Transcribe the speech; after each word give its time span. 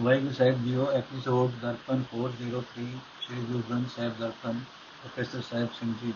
ਵਾਹਿਗੁਰੂ 0.00 0.32
ਸਾਹਿਬ 0.34 0.64
ਜੀਓ 0.64 0.90
episode 0.92 1.60
Darpan 1.60 2.02
403 2.14 2.86
Shri 3.20 3.36
Guru 3.36 3.62
Granth 3.70 3.88
Sahib 3.96 4.18
Darpan 4.18 4.52
professor 4.52 5.42
Sahib 5.42 5.68
Singh 5.72 5.94
ਜੀ। 6.02 6.14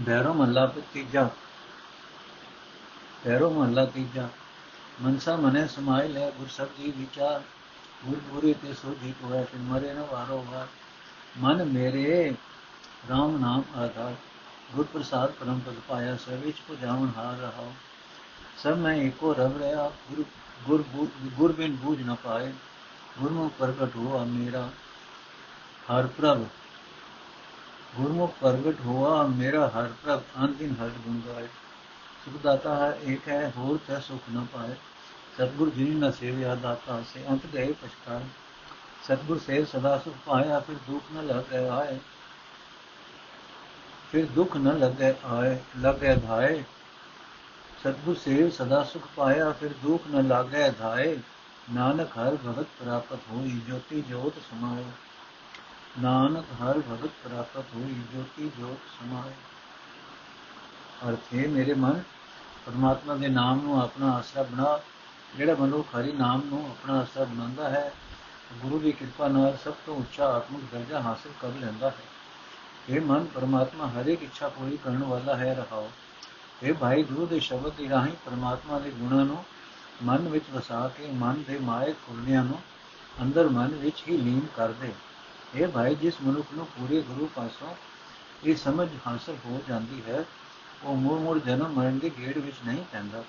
ਬੈਰੋ 0.00 0.34
ਮਹੱਲਾ 0.34 0.72
ਤੀਜਾ। 0.94 1.30
ਬੈਰੋ 3.26 3.50
ਮਹੱਲਾ 3.50 3.84
ਤੀਜਾ। 3.84 4.28
ਮਨਸਾ 5.02 5.36
ਮਨੇ 5.36 5.68
ਸਮਾਇ 5.68 6.08
ਲੈ 6.08 6.30
ਗੁਰ 6.30 6.48
ਸਭ 6.48 6.66
ਜੀ 6.78 6.90
ਵਿਚਾਰ। 6.96 7.42
ਗੁਰ 8.04 8.18
ਗੁਰੇ 8.18 8.54
ਤੇ 8.54 8.74
ਸੋ 8.74 8.96
ਜੀ 9.02 9.14
ਹੋਇਆ 9.22 9.44
ਕਿ 9.44 9.56
ਮਰੇ 9.56 9.94
ਨ 9.94 10.06
ਵਾਰੋ 10.12 10.46
ਵਾਰ। 10.50 10.66
ਮਨ 11.38 11.64
ਮੇਰੇ 11.64 12.34
RAM 13.10 13.38
ਨਾਮ 13.38 13.62
ਆਧਾਰ। 13.76 14.14
ਗੁਰ 14.74 14.86
ਪ੍ਰਸਾਦ 14.92 15.30
ਪਰਮ 15.30 15.60
ਪਦ 15.66 15.74
ਪਾਇਆ, 15.88 16.16
ਸਭ 16.16 16.32
ਵਿੱਚ 16.32 16.58
ਕੋ 16.68 16.74
ਜਾਵਨ 16.74 17.12
ਹਾਰ 17.16 17.36
ਰਹਾ 17.36 17.72
ਸਭ 18.62 18.76
ਮੈਂ 18.76 18.94
ਏਕੋ 18.94 19.34
ਰਵ 19.34 19.58
ਰਿਹਾ, 19.58 19.92
ਗੁਰ 20.10 20.24
ਗੁਰ 20.64 20.84
ਗੁਰ 21.24 21.52
ਬਿਨ 21.52 21.76
ਬੂਝ 21.76 22.02
ਨ 22.02 22.14
ਪਾਏ, 22.14 22.52
ਗੁਰਮੁਖ 23.18 23.52
ਪ੍ਰਗਟ 23.58 23.96
ਹੋਆ 23.96 24.24
ਮੇਰਾ, 24.24 24.70
ਹਰ 25.90 26.06
ਪ੍ਰਭ। 26.06 26.44
ਗੁਰਮੁਖ 27.94 28.34
ਪ੍ਰਗਟ 28.40 28.80
ਹੋਆ 28.80 29.22
ਮੇਰਾ, 29.26 29.68
ਹਰ 29.68 29.90
ਪ੍ਰਭ 30.02 30.22
ਅੰਤਿਨ 30.42 30.74
ਹਰ 30.82 30.88
ਗੁਣ 30.88 31.20
ਗਾਏ। 31.26 31.46
ਸੁਖ 32.24 32.42
ਦਾਤਾ 32.42 32.74
ਹੈ, 32.76 32.98
ਏਕ 33.04 33.28
ਹੈ, 33.28 33.52
ਹੋਰ 33.56 33.78
ਤੇ 33.88 34.00
ਸੁਖ 34.00 34.22
ਨ 34.34 34.46
ਪਾਏ। 34.52 34.74
ਸਤਗੁਰ 35.36 35.70
ਜੀ 35.70 35.84
ਨ 35.84 36.10
ਸੇਵਿਆ 36.10 36.54
ਦਾਤਾ, 36.54 37.02
ਸੇ 37.14 37.24
ਅੰਤ 37.30 37.46
ਗਏ 37.46 37.72
ਪਛਤਾਏ। 37.72 38.24
ਸਤਗੁਰ 39.04 39.38
ਸੇਵ 39.38 39.64
ਸਦਾ 39.64 39.98
ਸੁਖ 39.98 40.14
ਪਾਇਆ, 40.26 40.60
ਫਿਰ 40.60 40.76
ਦੁਖ 40.76 41.02
ਨ 41.12 41.26
ਲਗੇ 41.26 41.68
ਆਏ। 41.68 41.98
ਫਿਰ 44.12 44.26
ਦੁਖ 44.26 44.56
ਨ 44.56 44.78
ਲਗੇ 44.78 45.14
ਆਏ, 45.24 45.58
ਲਗੇ 45.80 46.14
ਧਾਏ। 46.14 46.64
ਸਤਗੁਰ 47.82 48.16
ਸੇਵ 48.16 48.50
ਸਦਾ 48.50 48.84
ਸੁਖ 48.84 49.02
ਪਾਇਆ, 49.16 49.52
ਫਿਰ 49.52 49.70
ਦੁਖ 49.82 50.06
ਨ 50.10 50.28
ਲਾਗੈ 50.28 50.70
ਧਾਏ। 50.70 51.18
ਨਾਨਕ 51.72 52.08
ਹਰ 52.18 52.36
ਭਗਤ 52.36 52.66
ਪ੍ਰਾਪਤ 52.80 53.18
ਹੋਈ, 53.30 53.60
ਜੋਤੀ 53.68 54.02
ਜੋਤ 54.02 54.34
ਸਮਾਏ। 54.50 54.84
ਨਾਨਕ 55.98 56.44
ਹਰ 56.62 56.78
ਭਗਤ 56.78 57.10
ਪ੍ਰਾਪਤ 57.24 57.64
ਹੋਈ, 57.74 58.02
ਜੋਤੀ 58.14 58.50
ਜੋਤ 58.60 58.78
ਸਮਾਏ। 59.00 59.32
ਅਰਥ 61.08 61.34
ਹੈ 61.34 61.48
ਮੇਰੇ 61.48 61.74
ਮਨ, 61.74 62.02
ਪਰਮਾਤਮਾ 62.66 63.14
ਦੇ 63.14 63.28
ਨਾਮ 63.28 63.60
ਨੂੰ 63.60 63.82
ਆਪਣਾ 63.82 64.12
ਆਸਰਾ 64.12 64.42
ਬਣਾ, 64.42 64.80
ਜਿਹੜਾ 65.36 65.54
ਮਨੁੱਖ 65.54 65.88
ਹਰੀ 65.96 66.12
ਨਾਮ 66.12 66.42
ਨੂੰ 66.44 66.70
ਆਪਣਾ 66.70 66.98
ਆਸਰਾ 66.98 67.24
ਬਣਾਉਂਦਾ 67.24 67.68
ਹੈ, 67.68 67.92
ਗੁਰੂ 68.62 68.78
ਦੀ 68.78 68.92
ਕਿਰਪਾ 68.92 69.28
ਨਾਲ 69.28 69.56
ਸਭ 69.64 69.74
ਤੋਂ 69.86 69.96
ਉੱਚਾ 69.96 70.26
ਆਤਮਿਕ 70.26 70.62
ਦਰਜਾ 70.72 71.00
ਹਾਸਲ 71.00 71.30
ਕਰ 71.40 71.48
ਲੈਂਦਾ 71.48 71.90
ਹੈ। 71.90 72.04
ਇਹ 72.88 73.00
ਮਨ 73.00 73.24
ਪਰਮਾਤਮਾ 73.24 73.88
ਹਰ 73.88 74.06
ਇੱਕ 74.06 74.22
ਇੱਛਾ 74.22 74.48
ਪੂਰੀ 74.48 74.76
ਕਰਨ 74.76 75.02
ਵਾਲਾ 75.02 75.36
ਹੈ, 75.36 75.54
ਰਹਾਓ। 75.54 75.90
ਇਹ 76.62 76.72
ਭਾਈ 76.72 77.02
ਗੁਰੂ 77.02 77.26
ਦੇ 77.26 77.40
ਸ਼ਬਦ 77.40 77.72
ਦੀ 77.72 77.88
ਰਾਹੀਂ 77.88 78.12
ਪਰਮਾਤਮਾ 78.24 78.78
ਦੇ 78.78 78.90
ਗੁਣਾਂ 78.90 79.24
ਨੂੰ 79.24 79.44
ਮਨ 80.02 80.28
ਵਿੱਚ 80.28 80.44
ਵਸਾ 80.52 80.88
ਕੇ 80.88 81.06
ਮਨ 81.06 81.42
ਦੇ 81.48 81.58
ਮਾਇਕ 81.58 81.96
ਖੁਰਨਿਆਂ 82.06 82.44
ਨੂੰ 82.44 82.60
ਅੰਦਰ 83.22 83.48
ਮਨ 83.48 83.66
ਵਿੱਚ 83.66 84.02
ਹੀ 84.08 84.16
ਲੀਨ 84.16 84.40
ਕਰ 84.56 84.72
ਦੇ 84.72 84.92
ਇਹ 85.54 85.68
ਭਾਈ 85.68 85.94
ਜਿਸ 85.94 86.14
ਮਨੁੱਖ 86.22 86.46
ਨੂੰ 86.54 86.66
ਪੂਰੇ 86.66 87.00
ਗੁਰੂ 87.02 87.28
ਪਾਸੋਂ 87.34 87.74
ਇਹ 88.44 88.56
ਸਮਝ 88.56 88.88
ਹਾਸਲ 89.06 89.36
ਹੋ 89.44 89.62
ਜਾਂਦੀ 89.68 90.02
ਹੈ, 90.08 90.24
ਉਹ 90.84 90.96
ਮੂਰ 90.96 91.18
ਮੂਰ 91.18 91.38
ਜਨਮ 91.38 91.72
ਮਰਨ 91.72 91.98
ਦੇ 91.98 92.10
ਗੇੜ 92.18 92.38
ਵਿੱਚ 92.38 92.56
ਨਹੀਂ 92.66 92.84
ਪੈਂਦਾ। 92.92 93.24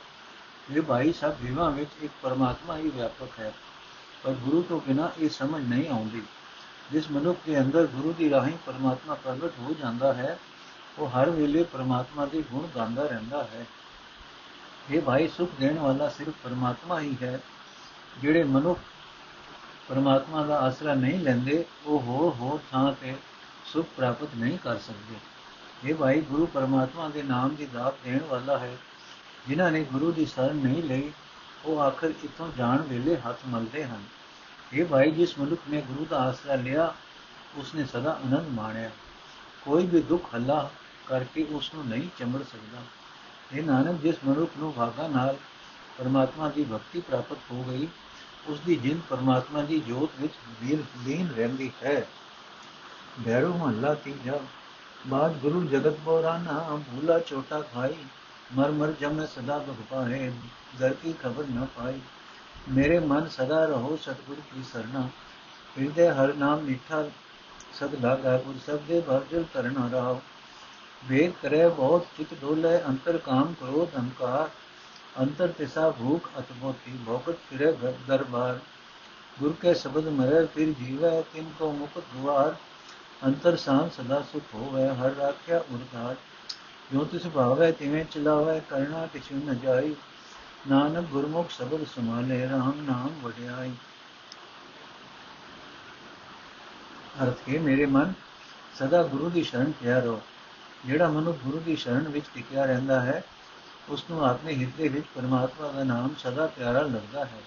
ਇਹ 0.72 0.81
ਭਾਈ 0.81 1.14
ਸਭ 1.14 1.36
ਜੀਵਾਂ 1.36 1.72
ਵਿੱਚ 1.72 1.89
ਇੱਕ 2.02 2.14
ਪਰਮਾਤਮਾ 2.22 2.78
ਹੀ 2.78 2.89
ਵਿਆਪਕ 2.89 3.39
ਹੈ, 3.39 3.53
ਪਰ 4.23 4.33
ਗੁਰੂ 4.33 4.61
ਤੋਂ 4.61 4.81
ਬਿਨਾ 4.88 5.11
ਇਹ 5.20 5.30
ਸਮਝ 5.30 5.64
ਨਹੀਂ 5.64 5.89
ਆਉਂਦੀ। 5.89 6.22
ਜਿਸ 6.92 7.11
ਮਨੁੱਖ 7.11 7.39
ਦੇ 7.45 7.59
ਅੰਦਰ 7.59 7.86
ਗੁਰੂ 7.86 8.14
ਦੀ 8.14 8.30
ਰਾਹੀਂ 8.30 8.58
ਪਰਮਾਤਮਾ 8.66 9.14
ਪ੍ਰਗਟ 9.14 9.52
ਹੋ 9.59 9.75
ਜਾਂਦਾ 9.80 10.14
ਹੈ 10.14 10.39
ਉਹ 10.98 11.09
ਹਰ 11.09 11.30
ਵੇਲੇ 11.30 11.64
ਪਰਮਾਤਮਾ 11.64 12.26
ਦੇ 12.26 12.42
ਗੁਣ 12.42 12.67
ਗਾਉਂਦਾ 12.76 13.08
ਰਹਿੰਦਾ 13.08 13.44
ਹੈ। 13.44 13.66
ਇਹ 14.92 15.02
ਭਾਈ 15.02 15.28
ਸੁਖ 15.28 15.50
ਦੇਣ 15.59 15.80
ਵਾਲਾ 15.80 16.09
ਸਿਰਫ 16.09 16.34
ਪਰਮਾਤਮਾ 16.44 17.00
ਹੀ 17.00 17.17
ਹੈ। 17.23 17.39
ਜਿਹੜੇ 18.22 18.44
ਮਨੁੱਖ 18.44 18.80
ਪਰਮਾਤਮਾ 19.89 20.44
ਦਾ 20.44 20.59
ਆਸਰਾ 20.59 20.94
ਨਹੀਂ 20.94 21.20
ਲੈਂਦੇ, 21.20 21.66
ਉਹ 21.86 22.00
ਹੋਰ 22.00 22.34
ਹੋਰ 22.34 22.59
ਥਾਂ 22.72 22.94
ਤੇ 23.02 23.16
ਸੁਖ 23.66 23.88
ਪ੍ਰਾਪਤ 23.98 24.28
ਨਹੀਂ 24.38 24.58
ਕਰ 24.58 24.78
ਸਕਦੇ। 24.78 25.16
ਇਹ 25.89 25.95
ਭਾਈ 25.95 26.22
ਗੁਰੂ 26.22 26.45
ਪਰਮਾਤਮਾ 26.45 27.10
ਦੇ 27.10 27.23
ਨਾਮ 27.23 27.55
ਦੀ 27.55 27.66
ਦਾਤ 27.66 27.93
ਦੇਣ 28.04 28.20
ਵਾਲਾ 28.23 28.58
ਹੈ। 28.58 28.77
ਜਿਨ੍ਹਾਂ 29.48 29.72
ਨੇ 29.72 29.83
ਗੁਰੂ 29.83 30.11
ਦੀ 30.11 30.26
ਸ਼ਰਨ 30.26 30.55
ਨਹੀਂ 30.55 30.83
ਲਈ, 30.83 31.11
ਉਹ 31.66 31.82
ਆਖਰ 31.82 32.14
ਇਥੋਂ 32.23 32.52
ਜਾਣ 32.58 32.82
ਵੇਲੇ 32.82 33.17
ਹੱਥ 33.17 33.38
ਮਲਦੇ 33.48 33.86
ਹਨ। 33.86 34.04
ਇਹ 34.73 34.86
ਭਾਈ 34.86 35.11
ਜਿਸ 35.11 35.39
ਮਨੁੱਖ 35.39 35.61
ਨੇ 35.70 35.82
ਗੁਰੂ 35.82 36.05
ਦਾ 36.05 36.20
ਆਸਰਾ 36.20 36.55
ਲਿਆ, 36.55 36.93
ਉਸਨੇ 37.55 37.86
ਸਦਾ 37.86 38.11
ਆਨੰਦ 38.11 38.48
ਮਾਣਿਆ। 38.48 38.89
ਕੋਈ 39.66 39.86
ਵੀ 39.86 40.02
ਦੁੱਖ, 40.02 40.36
ਹੱਲਾ 40.36 40.70
ਕਰਕੇ 41.10 41.44
ਉਸ 41.44 41.73
ਨੂੰ 41.73 41.88
ਨਹੀਂ 41.88 42.10
ਚੰਬੜ 42.20 42.44
ਸਕਦਾ। 42.44 42.80
ਇਹ 43.54 43.64
ਨਾਨਕ, 43.64 44.02
ਜਿਸ 44.02 44.16
ਮਨੁੱਖ 44.28 44.52
ਨੂੰ 44.58 44.73
ਭਾਗਾ 44.73 45.08
ਨਾਲ 45.08 45.38
ਪਰਮਾਤਮਾ 45.98 46.50
ਦੀ 46.50 46.64
ਭਗਤੀ 46.64 47.00
ਪ੍ਰਾਪਤ 47.00 47.38
ਹੋ 47.52 47.64
ਗਈ 47.64 47.88
ਉਸ 48.48 48.60
ਦੀ 48.60 48.76
ਜਿੰਦ 48.76 49.02
ਪਰਮਾਤਮਾ 49.10 49.62
ਦੀ 49.62 49.80
ਜੋਤ 49.80 50.22
ਵਿੱਚ 50.22 50.34
ਲੀਨ 51.06 51.30
ਰਹਿੰਦੀ 51.38 51.72
ਹੈ। 51.84 52.08
ਬੈਰੋ 53.20 53.54
ਮਹੱਲਾ 53.54 53.94
ਤੀਜਾ। 53.94 54.40
ਬਾਦ 55.08 55.34
ਗੁਰੂ 55.34 55.64
ਜਗਤ 55.64 56.00
ਬੋਰਾਨਾ 56.00 56.80
ਭੂਲਾ 56.92 57.20
ਛੋਟਾ 57.20 57.62
ਖਾਈ, 57.62 57.96
ਮਰ 58.56 58.72
ਮਰ 58.72 58.92
ਜਮ 58.92 59.26
ਸਦਾ 59.26 59.58
ਬਗ 59.58 59.84
ਪਾਏ 59.90 60.32
ਦਰ 60.80 60.94
ਕੀ 60.94 61.14
ਖਬਰ 61.14 61.44
न 61.44 61.66
ਪਾਈ। 61.66 62.00
ਮੇਰੇ 62.70 63.00
ਮਨ 63.00 63.28
ਸਦਾ 63.30 63.66
ਰਹੋ 63.66 63.96
ਸਤਿਗੁਰ 64.02 64.40
ਕੀ 64.40 64.64
ਸਰਣਾ 64.64 65.10
ਹਿਰਦੇ 65.80 66.10
ਹਰ 66.10 66.34
ਨਾਮ 66.34 66.60
ਮਿੱਠਾ 66.60 67.10
ਸਦ 67.73 67.96
ਲਾਗਾ 67.96 68.38
ਗੁਰ 68.38 68.56
ਸਬਦੇ 68.67 69.02
ਭਰਜਲ 69.02 69.46
ਕਰਨਾ 69.54 69.90
ਰਹਾ 69.94 70.22
ਵੇਦ 71.06 71.32
ਕਰੇ 71.42 71.68
ਬਹੁਤ 71.68 72.06
ਚਿਤ 72.18 72.34
ਡੋਲੇ 72.34 72.84
ਅੰਤਰ 72.86 73.18
ਕਾਮ 73.18 73.54
ਕ੍ਰੋਧ 73.54 73.98
ਹੰਕਾਰ 73.98 74.50
ਅੰਤਰ 75.22 75.48
ਤਿਸਾ 75.48 75.90
ਭੂਖ 75.90 76.30
ਅਤਮੋਤੀ 76.40 76.98
ਭੋਗਤ 77.06 77.38
ਫਿਰੇ 77.50 77.72
ਦਰਬਾਰ। 78.08 78.60
ਗੁਰ 79.40 79.56
ਕੇ 79.62 79.74
ਸ਼ਬਦ 79.74 80.08
ਮਰੇ 80.08 80.46
ਫਿਰ 80.46 80.72
ਜੀਵੈ 80.72 81.22
ਤਿਨ 81.22 81.52
ਕੋ 81.60 81.72
ਮੁਕਤ 81.72 82.04
ਦੁਆਰ। 82.14 82.56
ਅੰਤਰ 83.26 83.56
ਸਾਂ 83.56 83.90
ਸਦਾ 83.90 84.22
ਸੁਖ 84.32 84.44
ਹੋਵੇ 84.54 84.88
ਹਰ 84.88 85.16
ਰਾਖਿਆ 85.16 85.58
ਉਰਧਾਰ। 85.72 86.16
ਜੋ 86.94 87.06
ਤਿਸ 87.06 87.28
ਭਾਵੈ 87.28 87.72
ਤਿਵੇਂ 87.72 88.06
ਚਲਾਵੇ 88.06 88.62
ਕਰਨਾ 88.70 89.06
ਕਿਛੁ 89.06 89.36
ਨ 89.36 89.60
ਜਾਈ। 89.60 89.96
ਨਾਨਕ 90.70 91.06
ਗੁਰਮੁਖ 91.08 91.50
ਸ਼ਬਦ 91.50 91.86
ਸਮਾਲੇ 91.96 92.46
RAM 92.46 92.76
ਨਾਮ 92.76 93.10
ਵਡਿਆਈ। 93.24 93.72
ਅਰਥ 97.24 97.50
ਹੈ 97.50 97.60
ਮੇਰੇ 97.60 97.86
ਮਨ, 97.86 98.14
ਸਦਾ 98.76 99.04
ਗੁਰੂ 99.04 99.30
ਦੀ 99.30 99.44
ਸ਼ਰਨ 99.44 99.72
ਪਿਆ 99.72 100.00
ਰੋ 100.00 100.22
ਜਿਹੜਾ 100.87 101.08
ਮਨੁ 101.08 101.33
ਗੁਰੂ 101.33 101.59
ਦੀ 101.59 101.75
ਸ਼ਰਨ 101.75 102.08
ਵਿੱਚ 102.08 102.25
ਟਿਕਿਆ 102.36 102.65
ਰਹਿੰਦਾ 102.65 103.02
ਹੈ 103.02 103.23
ਉਸ 103.89 104.05
ਨੂੰ 104.09 104.25
ਆਪਣੇ 104.25 104.55
ਹਿਰਦੇ 104.55 104.87
ਵਿੱਚ 104.87 105.05
ਪਰਮਾਤਮਾ 105.15 105.71
ਦਾ 105.71 105.83
ਨਾਮ 105.83 106.09
ਸਦਾ 106.20 106.48
ਪਿਆਰਾ 106.48 106.81
ਲੱਗਦਾ 106.81 107.25
ਹੈ। 107.25 107.42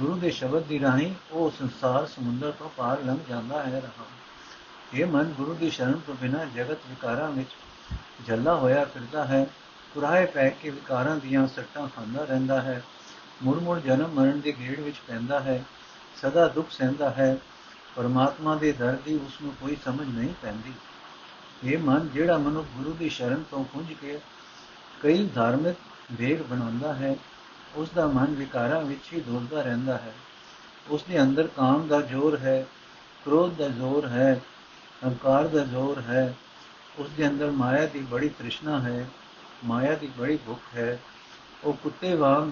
ਗੁਰੂ 0.00 0.14
ਦੇ 0.14 0.30
ਸ਼ਬਦ 0.30 0.62
ਦੀ 0.62 0.80
ਰਾਹੀਂ 0.80 1.14
ਉਹ 1.30 1.50
ਸੰਸਾਰ 1.58 2.06
ਸਮੁੰਦਰ 2.06 2.52
ਤੋਂ 2.52 2.70
ਪਾਰ 2.76 3.02
ਲੰਘ 3.02 3.18
ਜਾਂਦਾ 3.28 3.62
ਹੈ 3.62 3.80
ਰਹਾ। 3.80 4.04
ਇਹ 4.94 5.06
ਮਨ 5.06 5.24
ਗੁਰੂ 5.24 5.54
ਦੀ 5.54 5.70
ਸ਼ਰਨ 5.70 6.00
ਤੋਂ 6.06 6.14
ਬਿਨਾਂ 6.14 6.46
ਜਗਤ 6.46 6.78
ਵਿਕਾਰਾਂ 6.88 7.30
ਵਿੱਚ 7.30 7.50
ਜੱਲਾ 8.26 8.54
ਹੋਇਆ 8.54 8.84
ਫਿਰਦਾ 8.84 9.24
ਹੈ। 9.24 9.46
ਕੁਰਾਏ 9.94 10.26
ਪੈ 10.26 10.48
ਕੇ 10.48 10.70
ਵਿਕਾਰਾਂ 10.70 11.16
ਦੀਆਂ 11.16 11.46
ਸੱਟਾਂ 11.46 11.88
ਖਾਂਦਾ 11.88 12.24
ਰਹਿੰਦਾ 12.24 12.60
ਹੈ। 12.60 12.82
ਮੁੜ 13.42 13.58
ਮੁੜ 13.58 13.80
ਜਨਮ 13.80 14.10
ਮਰਨ 14.10 14.40
ਦੇ 14.40 14.52
ਗੇੜ 14.52 14.80
ਵਿੱਚ 14.80 14.96
ਪੈਂਦਾ 15.06 15.40
ਹੈ। 15.40 15.64
ਸਦਾ 16.22 16.48
ਦੁੱਖ 16.48 16.70
ਸਹਿੰਦਾ 16.70 17.10
ਹੈ। 17.10 17.38
ਪਰਮਾਤਮਾ 17.96 18.56
ਦੇ 18.56 18.72
ਦਰ 18.72 18.96
ਦੀ 19.04 19.14
ਉਸ 19.14 19.42
ਨੂੰ 19.42 19.54
ਕੋਈ 19.60 19.76
ਸਮਝ 19.84 20.06
ਨਹੀਂ 20.16 20.34
ਪੈਂਦੀ। 20.42 20.72
ਇਹ 21.64 21.78
ਮਨ 21.78 22.08
ਜਿਹੜਾ 22.08 22.38
ਮਨੁ 22.38 22.62
ਗੁਰੂ 22.62 22.92
ਦੀ 22.92 23.08
ਸ਼ਰਨ 23.08 23.44
ਤੋਂ 23.50 23.64
ਪੁੰਜ 23.64 23.92
ਕੇ 23.92 24.20
ਕਈ 25.02 25.26
ਧਾਰਮਿਕ 25.26 25.76
ਵੇਗ 26.12 26.42
ਬਣਾਉਂਦਾ 26.42 26.94
ਹੈ 26.94 27.16
ਉਸ 27.74 27.90
ਦਾ 27.90 28.06
ਮਨ 28.06 28.24
ਵਿਕਾਰਾਂ 28.24 28.82
ਵਿੱਚ 28.82 29.12
ਹੀ 29.12 29.20
ਡੋਲਦਾ 29.20 29.62
ਰਹਿੰਦਾ 29.62 29.98
ਹੈ। 29.98 30.12
ਉਸ 30.88 31.02
ਦੇ 31.02 31.22
ਅੰਦਰ 31.22 31.46
ਕਾਮ 31.46 31.88
ਦਾ 31.88 32.00
ਜ਼ੋਰ 32.00 32.38
ਹੈ, 32.38 32.66
ਕ੍ਰੋਧ 33.24 33.56
ਦਾ 33.56 33.68
ਜ਼ੋਰ 33.68 34.06
ਹੈ, 34.06 34.40
ਹੰਕਾਰ 35.06 35.48
ਦਾ 35.48 35.64
ਜ਼ੋਰ 35.64 36.00
ਹੈ। 36.00 36.34
ਉਸ 36.98 37.10
ਦੇ 37.10 37.28
ਅੰਦਰ 37.28 37.50
ਮਾਇਆ 37.50 37.86
ਦੀ 37.86 38.00
ਬੜੀ 38.00 38.28
ਤ੍ਰਿਸ਼ਨਾ 38.28 38.80
ਹੈ, 38.80 39.08
ਮਾਇਆ 39.64 39.94
ਦੀ 39.94 40.10
ਬੜੀ 40.18 40.36
ਭੁੱਖ 40.36 40.60
ਹੈ। 40.74 40.98
ਉਹ 41.64 41.72
ਕੁੱਤੇ 41.72 42.14
ਵਾਂਗ 42.14 42.50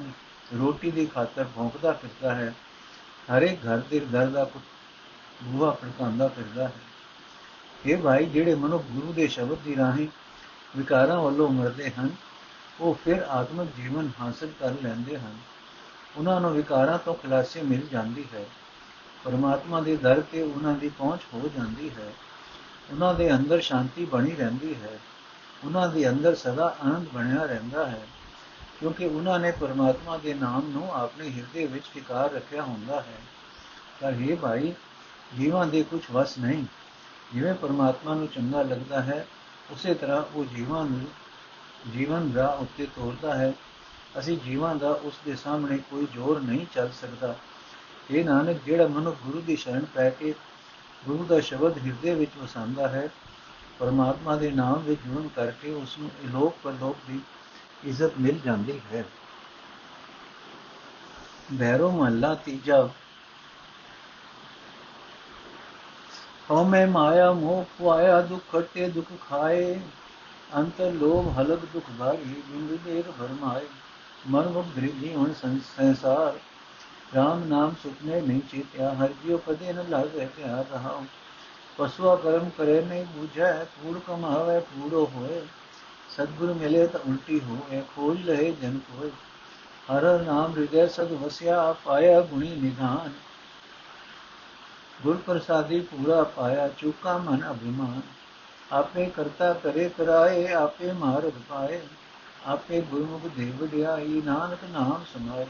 ਰੋਟੀ 0.59 0.91
ਦੀ 0.91 1.07
ਖਾਤਰ 1.07 1.47
ਭੌਂਕਦਾ 1.57 1.93
ਫਿਰਦਾ 1.93 2.35
ਹੈ। 2.35 2.55
ਹਰੇ 3.31 3.57
ਘਰ 3.57 3.79
ਦੇ 3.79 4.01
ਦਰ 4.01 4.27
ਦਾ 4.27 4.51
ਬੂਹਾ 5.43 5.71
ਫੜਕਾਉਂਦਾ 5.71 6.29
ਫਿਰਦਾ 6.29 6.69
ਹੈ। 6.69 6.73
ਇਹ 7.87 7.97
ਭਾਈ 7.97 8.27
ਜਿਹੜੇ 8.27 8.55
ਮਨੁ 8.55 8.79
ਗੁਰੂ 8.79 9.13
ਦੇ 9.13 9.29
ਸ਼ਬਦ 9.29 9.59
ਦੀ 9.59 9.77
ਰਾਹੀਂ 9.77 10.09
ਵਿਕਾਰਾਂ 10.77 11.23
ਵੱਲੋਂ 11.23 11.49
ਮਰਦੇ 11.49 11.93
ਹਨ, 12.01 12.11
ਉਹ 12.81 12.99
ਫਿਰ 13.05 13.23
ਆਤਮਿਕ 13.23 13.69
ਜੀਵਨ 13.77 14.11
ਹਾਸਲ 14.21 14.51
ਕਰ 14.61 14.71
ਲੈਂਦੇ 14.83 15.19
ਹਨ। 15.19 15.39
ਉਹਨਾਂ 16.17 16.41
ਨੂੰ 16.41 16.53
ਵਿਕਾਰਾਂ 16.53 16.99
ਤੋਂ 16.99 17.15
ਖਲਾਸੀ 17.15 17.61
ਮਿਲ 17.61 17.87
ਜਾਂਦੀ 17.87 18.25
ਹੈ। 18.35 18.45
ਪਰਮਾਤਮਾ 19.25 19.81
ਦੇ 19.81 19.97
ਦਰ 19.97 20.21
ਤੇ 20.33 20.43
ਉਹਨਾਂ 20.43 20.73
ਦੀ 20.73 20.89
ਪਹੁੰਚ 20.89 21.21
ਹੋ 21.35 21.51
ਜਾਂਦੀ 21.57 21.91
ਹੈ। 21.91 22.13
ਉਹਨਾਂ 22.91 23.15
ਦੇ 23.15 23.35
ਅੰਦਰ 23.35 23.61
ਸ਼ਾਂਤੀ 23.61 24.05
ਬਣੀ 24.05 24.37
ਰਹਿੰਦੀ 24.37 24.75
ਹੈ। 24.75 24.99
ਉਹਨਾਂ 25.65 25.89
ਦੇ 25.89 26.09
ਅੰਦਰ 26.09 26.35
ਸਦਾ 26.35 26.77
ਆਨੰਦ 26.85 27.09
ਬਣਿਆ 27.15 27.43
ਰਹਿੰਦਾ 27.43 27.87
ਹੈ। 27.87 28.07
ਕਿਉਂਕਿ 28.81 29.07
ਉਹਨਾਂ 29.07 29.39
ਨੇ 29.39 29.51
ਪਰਮਾਤਮਾ 29.51 30.17
ਦੇ 30.17 30.35
ਨਾਮ 30.35 30.71
ਨੂੰ 30.71 30.95
ਆਪਣੇ 30.95 31.31
ਹਿਰਦੇ 31.31 31.67
ਵਿੱਚ 31.67 31.85
ਟਿਕਾ 31.95 32.27
ਰੱਖਿਆ 32.27 32.63
ਹੁੰਦਾ 32.63 33.01
ਹੈ। 33.01 33.19
ਪਰ 34.01 34.13
ਇਹ 34.13 34.37
ਭਾਈ, 34.37 34.75
ਜੀਵਾਂ 35.39 35.67
ਦੇ 35.67 35.83
ਕੁਝ 35.83 36.01
ਵਸ 36.13 36.39
ਨਹੀਂ। 36.39 36.65
ਜਿਵੇਂ 37.35 37.55
ਪਰਮਾਤਮਾ 37.55 38.15
ਨੂੰ 38.15 38.29
ਚੰਗਾ 38.29 38.63
ਲੱਗਦਾ 38.63 39.03
ਹੈ, 39.03 39.27
ਉਸੇ 39.71 39.95
ਤਰ੍ਹਾਂ 39.95 40.23
ਉਹ 40.35 40.45
ਜੀਵਾਂ 40.45 40.85
ਨੂੰ, 40.85 41.07
ਜੀਵਨ 41.93 42.33
ਰਾਹ 42.33 42.57
ਉੱਤੇ 42.57 42.87
ਤੋਰਦਾ 42.87 43.35
ਹੈ। 43.35 43.53
ਅਸੀਂ 44.19 44.39
ਜੀਵਾਂ 44.39 44.75
ਦਾ 44.75 44.91
ਉਸ 44.91 45.15
ਦੇ 45.25 45.37
ਸਾਹਮਣੇ 45.37 45.79
ਕੋਈ 45.79 46.07
ਜ਼ੋਰ 46.13 46.41
ਨਹੀਂ 46.41 46.67
ਚੱਲ 46.75 46.91
ਸਕਦਾ। 47.01 47.37
ਇਹ 48.11 48.25
ਨਾਨਕ, 48.25 48.61
ਜਿਹੜਾ 48.67 48.87
ਮਨੁੱਖ 48.87 49.17
ਗੁਰੂ 49.23 49.41
ਦੀ 49.41 49.57
ਸ਼ਰਨ 49.57 49.85
ਪੈ 49.95 50.11
ਕੇ 50.11 50.35
ਗੁਰੂ 51.07 51.25
ਦਾ 51.25 51.41
ਸ਼ਬਦ 51.41 51.79
ਹਿਰਦੇ 51.79 52.15
ਵਿੱਚ 52.15 52.31
ਵਸਾਉਂਦਾ 52.39 52.89
ਹੈ, 52.89 53.09
ਪਰਮਾਤਮਾ 53.79 54.37
ਦੇ 54.37 54.51
ਨਾਮ 54.51 54.79
ਵਿੱਚ 54.79 55.01
ਜੁੜਨ 55.07 55.29
ਕਰਕੇ 55.29 55.75
ਉਸ 55.75 55.99
ਨੂੰ 55.99 56.11
ਇਲੋਕ 56.25 56.57
ਪਰਲੋਕ 56.63 56.97
ਦੀ 57.11 57.21
ਇੱਜ਼ਤ 57.85 58.11
ਮਿਲ 58.21 58.39
ਜਾਂਦੀ 58.45 58.81
ਹੈ। 58.93 59.05
ਬੈਰੋ 61.53 61.91
ਮਹੱਲਾ 61.91 62.35
ਤੀਜਾ 62.35 62.89
ਹਉ 66.51 66.65
ਮੈਂ 66.65 66.87
ਮਾਇਆ 66.87 67.33
ਮੋਹ 67.33 67.65
ਪਾਇਆ 67.83 68.21
ਦੁਖ 68.21 68.41
ਖਟੇ 68.53 68.89
ਦੁਖ 68.89 69.07
ਖਾਏ। 69.31 69.81
ਅੰਤਰ 70.57 70.91
ਲੋਭ 70.91 71.39
ਹਲਕ 71.39 71.61
ਦੁਖ 71.73 71.85
ਭਾਰੀ 71.99 72.43
ਬਿੰਦ 72.49 72.79
ਦੇਰ 72.85 73.11
ਭਰਮਾਏ 73.19 73.67
ਮਨ 74.27 74.49
ਮੁਖ 74.49 74.67
ਧ੍ਰਿਜੀ 74.77 75.15
ਹੁਣ 75.15 75.33
ਸੰਸਾਰ। 75.77 76.39
ਰਾਮ 77.15 77.45
ਨਾਮ 77.45 77.75
ਸੁਪਨੇ 77.83 78.21
ਨਹੀਂ 78.21 78.41
ਚੇਤਿਆ, 78.41 78.95
ਹਰ 78.95 79.09
ਜਿਉ 79.25 79.39
ਕਦੇ 79.39 79.73
ਨ 79.73 79.85
ਲਾਗੇ 79.89 80.27
ਪਿਆਰ 80.27 80.65
ਰਹਾ 80.73 81.03
ਪਸਵਾ 81.79 82.17
ਕਰਮ 82.17 82.51
ਕਰੇ, 82.59 82.81
ਨਹੀਂ 82.81 83.05
ਬੂਝੈ, 83.05 83.53
ਕੂੜ 83.65 83.99
ਕਮਾਵੇ, 84.07 84.61
ਕੂੜੋ 84.61 85.11
ਹੋਏ। 85.15 85.43
ਸਤਿਗੁਰ 86.11 86.53
ਮਿਲੇ 86.53 86.87
ਤਾਂ 86.87 87.01
ਉਲਟੀ 87.01 87.41
ਹੋਏ, 87.41 87.83
ਖੋਜ 87.97 88.23
ਲਏ 88.23 88.53
ਜਨ 88.53 88.79
ਕੋਏ। 88.79 89.11
ਹਰ 89.91 90.25
ਨਾਮ 90.25 90.53
ਹਿਰਦੈ 90.53 90.87
ਸਦ 90.87 91.13
ਵਸਿਆ, 91.13 91.75
ਪਾਇਆ 91.85 92.21
ਗੁਣੀ 92.21 92.55
ਨਿਧਾਨ। 92.57 93.13
ਗੁਰ 95.03 95.17
ਪ੍ਰਸਾਦੀ 95.17 95.81
ਪੂਰਾ 95.81 96.23
ਪਾਇਆ, 96.23 96.69
ਚੁਕਾ 96.69 97.19
ਮਨ 97.19 97.51
ਅਭਿਮਾਨ। 97.51 98.01
ਆਪੇ 98.73 99.07
ਕਰਤਾ 99.07 99.53
ਕਰੇ 99.53 99.89
ਕਰਾਏ, 99.89 100.53
ਆਪੇ 100.53 100.93
ਮਾਰਗ 100.93 101.33
ਪਾਏ। 101.49 101.81
ਆਪੇ 102.47 102.81
ਗੁਰਮੁਖ 102.81 103.27
ਦੇ 103.27 103.51
ਵਡਿਆਈ 103.51 104.23
ਨਾਨਕ 104.25 104.59
ਨਾਮ 104.71 105.05
ਸਮਾਏ। 105.15 105.47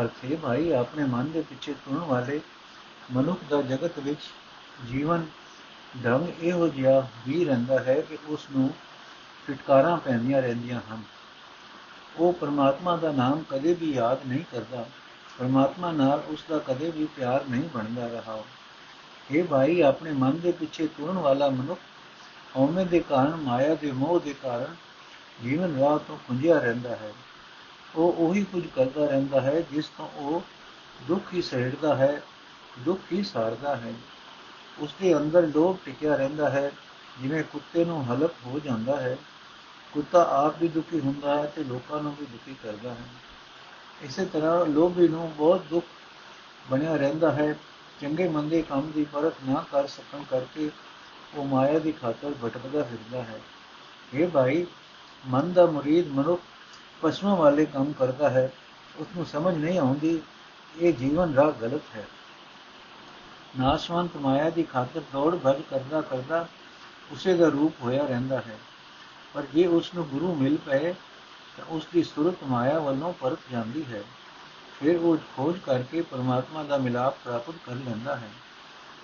ਅਰਥੇ 0.00 0.36
ਭਾਈ, 0.36 0.72
ਆਪਣੇ 0.72 1.04
ਮਨ 1.04 1.30
ਦੇ 1.30 1.42
ਪਿੱਛੇ 1.42 1.72
ਤੁਰਨ 1.72 1.98
ਵਾਲੇ 1.98 2.40
ਮਨੁੱਖ 3.12 3.40
ਦਾ 3.48 3.62
ਜਗਤ 3.62 3.98
ਵਿੱਚ 3.98 4.20
ਜੀਵਨ 4.88 5.26
ਢੰਗ 6.04 6.28
ਇਹੋ 6.40 6.68
ਜਿਹਾ 6.68 7.08
ਵੀ 7.28 7.44
ਰਹਿੰਦਾ 7.44 7.78
ਹੈ 7.78 8.00
ਕਿ 8.00 8.18
ਉਸ 8.26 8.46
ਨੂੰ 8.56 8.70
ਫਿਟਕਾਰਾਂ 9.46 9.96
ਪੈਂਦੀਆਂ 9.96 10.42
ਰਹਿੰਦੀਆਂ 10.42 10.80
ਹਨ। 10.92 11.02
ਉਹ 12.16 12.32
ਪਰਮਾਤਮਾ 12.32 12.96
ਦਾ 12.96 13.12
ਨਾਮ 13.12 13.44
ਕਦੇ 13.50 13.74
ਵੀ 13.74 13.92
ਯਾਦ 13.92 14.26
ਨਹੀਂ 14.26 14.44
ਕਰਦਾ। 14.52 14.86
ਪਰਮਾਤਮਾ 15.40 15.92
ਨਾਲ 15.92 16.22
ਉਸ 16.28 16.44
ਦਾ 16.48 16.58
ਕਦੇ 16.58 16.90
ਵੀ 16.90 17.08
ਪਿਆਰ 17.16 17.44
ਨਹੀਂ 17.44 17.62
ਬਣਦਾ 17.62 18.06
ਰਹਾ। 18.06 18.44
ਇਹ 19.30 19.44
ਭਾਈ, 19.44 19.80
ਆਪਣੇ 19.80 20.12
ਮਨ 20.12 20.40
ਦੇ 20.40 20.52
ਪਿੱਛੇ 20.52 20.86
ਤੁਰਨ 20.86 21.18
ਵਾਲਾ 21.18 21.48
ਮਨੁੱਖ 21.48 21.80
ਹਉਮੈ 22.56 22.84
ਦੇ 22.84 23.00
ਕਾਰਨ, 23.00 23.36
ਮਾਇਆ 23.36 23.74
ਦੇ 23.74 23.92
ਮੋਹ 23.92 24.20
ਦੇ 24.20 24.34
ਕਾਰਨ 24.42 24.74
ਜੀਵਨ 25.42 25.78
ਰਾਹ 25.78 25.98
ਤੋਂ 25.98 26.18
ਖੁੰਝਿਆ 26.28 26.58
ਰਹਿੰਦਾ 26.58 26.90
ਹੈ। 26.90 27.12
ਉਹ 27.96 28.12
ਉਹੀ 28.12 28.44
ਕੁਝ 28.44 28.66
ਕਰਦਾ 28.66 29.06
ਰਹਿੰਦਾ 29.06 29.40
ਹੈ 29.40 29.60
ਜਿਸ 29.60 29.88
ਤੋਂ 29.88 30.08
ਉਹ 30.08 30.42
ਦੁੱਖ 31.08 31.34
ਹੀ 31.34 31.42
ਸਹਿੜਦਾ 31.42 31.96
ਹੈ, 31.96 32.22
ਦੁੱਖ 32.78 33.00
ਹੀ 33.12 33.22
ਸਾਰਦਾ 33.22 33.76
ਹੈ। 33.76 33.94
ਉਸ 34.78 34.94
ਦੇ 35.00 35.16
ਅੰਦਰ 35.16 35.42
ਲੋਭ 35.42 35.78
ਟਿਕਿਆ 35.84 36.16
ਰਹਿੰਦਾ 36.16 36.50
ਹੈ, 36.50 36.72
ਜਿਵੇਂ 37.22 37.44
ਕੁੱਤੇ 37.44 37.84
ਨੂੰ 37.84 38.12
ਹਲਕ 38.12 38.34
ਹੋ 38.46 38.60
ਜਾਂਦਾ 38.64 39.00
ਹੈ। 39.00 39.16
ਕੁੱਤਾ 39.92 40.24
ਆਪ 40.24 40.54
ਵੀ 40.60 40.68
ਦੁਖੀ 40.68 41.00
ਹੁੰਦਾ 41.00 41.38
ਹੈ 41.38 41.46
ਤੇ 41.46 41.64
ਲੋਕਾਂ 41.64 42.02
ਨੂੰ 42.02 42.16
ਵੀ 42.20 42.26
ਦੁਖੀ 42.26 42.56
ਕਰਦਾ 42.62 42.90
ਹੈ। 42.90 43.29
ਇਸੇ 44.02 44.24
ਤਰ੍ਹਾਂ 44.24 44.66
ਲੋਭੀ 44.66 45.08
ਨੂੰ 45.08 45.32
ਬਹੁਤ 45.36 45.62
ਦੁੱਖ 45.70 45.86
ਬਣਿਆ 46.70 46.96
ਰਹਿੰਦਾ 46.96 47.32
ਹੈ। 47.32 47.54
ਚੰਗੇ 48.00 48.28
ਮੰਦੇ 48.28 48.62
ਕੰਮ 48.62 48.90
ਦੀ 48.90 49.04
ਪਰਖ 49.04 49.34
ਨਾ 49.48 49.64
ਕਰ 49.72 49.86
ਸਕਣ 49.86 50.24
ਕਰਕੇ 50.30 50.70
ਉਹ 51.34 51.44
ਮਾਇਆ 51.44 51.78
ਦੀ 51.78 51.92
ਖਾਤਰ 51.92 52.34
ਭਟਕਦਾ 52.44 52.82
ਫਿਰਦਾ 52.82 53.22
ਹੈ। 53.22 53.40
ਇਹ 54.14 54.28
ਭਾਈ, 54.28 54.66
ਮਨ 55.26 55.52
ਦਾ 55.52 55.66
ਮੁਰੀਦ 55.66 56.08
ਮਨੁੱਖ 56.08 56.42
ਪਸ਼ੂਆਂ 57.02 57.36
ਵਾਲੇ 57.36 57.66
ਕੰਮ 57.66 57.92
ਕਰਦਾ 57.92 58.30
ਹੈ। 58.30 58.52
ਉਸ 58.96 59.06
ਨੂੰ 59.16 59.26
ਸਮਝ 59.26 59.54
ਨਹੀਂ 59.56 59.78
ਆਉਂਦੀ, 59.78 60.22
ਇਹ 60.80 60.92
ਜੀਵਨ 60.92 61.34
ਰਾਹ 61.34 61.52
ਗਲਤ 61.52 61.82
ਹੈ। 61.96 62.06
ਨਾਸ਼ਵੰਤ 63.58 64.16
ਮਾਇਆ 64.16 64.50
ਦੀ 64.50 64.62
ਖਾਤਰ 64.62 65.00
ਦੌੜ 65.12 65.36
ਭੱਜ 65.36 65.62
ਕਰਦਾ 65.70 66.00
ਕਰਦਾ 66.00 66.48
ਉਸੇ 67.12 67.34
ਦਾ 67.34 67.48
ਰੂਪ 67.48 67.74
ਹੋਇਆ 67.82 68.06
ਰਹਿੰਦਾ 68.06 68.36
ਹੈ। 68.36 68.58
ਪਰ 69.34 69.42
ਜੇ 69.54 69.66
ਉਸ 69.66 69.94
ਨੂੰ 69.94 70.08
ਗੁਰੂ 70.08 70.34
ਮਿਲ 70.34 70.56
ਪਏ 70.56 70.94
ਤਾਂ 71.56 71.64
ਉਸ 71.64 71.86
ਦੀ 71.92 72.02
ਸੁਰਤ 72.02 72.44
ਮਾਇਆ 72.44 72.78
ਵੱਲੋਂ 72.78 73.12
ਪਰਤ 73.12 73.38
ਜਾਂਦੀ 73.52 73.84
ਹੈ। 73.84 74.02
ਫਿਰ 74.80 74.96
ਉਹ 74.96 75.16
ਖੋਜ 75.36 75.58
ਕਰਕੇ 75.58 76.02
ਪਰਮਾਤਮਾ 76.02 76.62
ਦਾ 76.62 76.76
ਮਿਲਾਪ 76.76 77.16
ਪ੍ਰਾਪਤ 77.24 77.54
ਕਰ 77.66 77.74
ਲੈਂਦਾ 77.74 78.16
ਹੈ। 78.16 78.30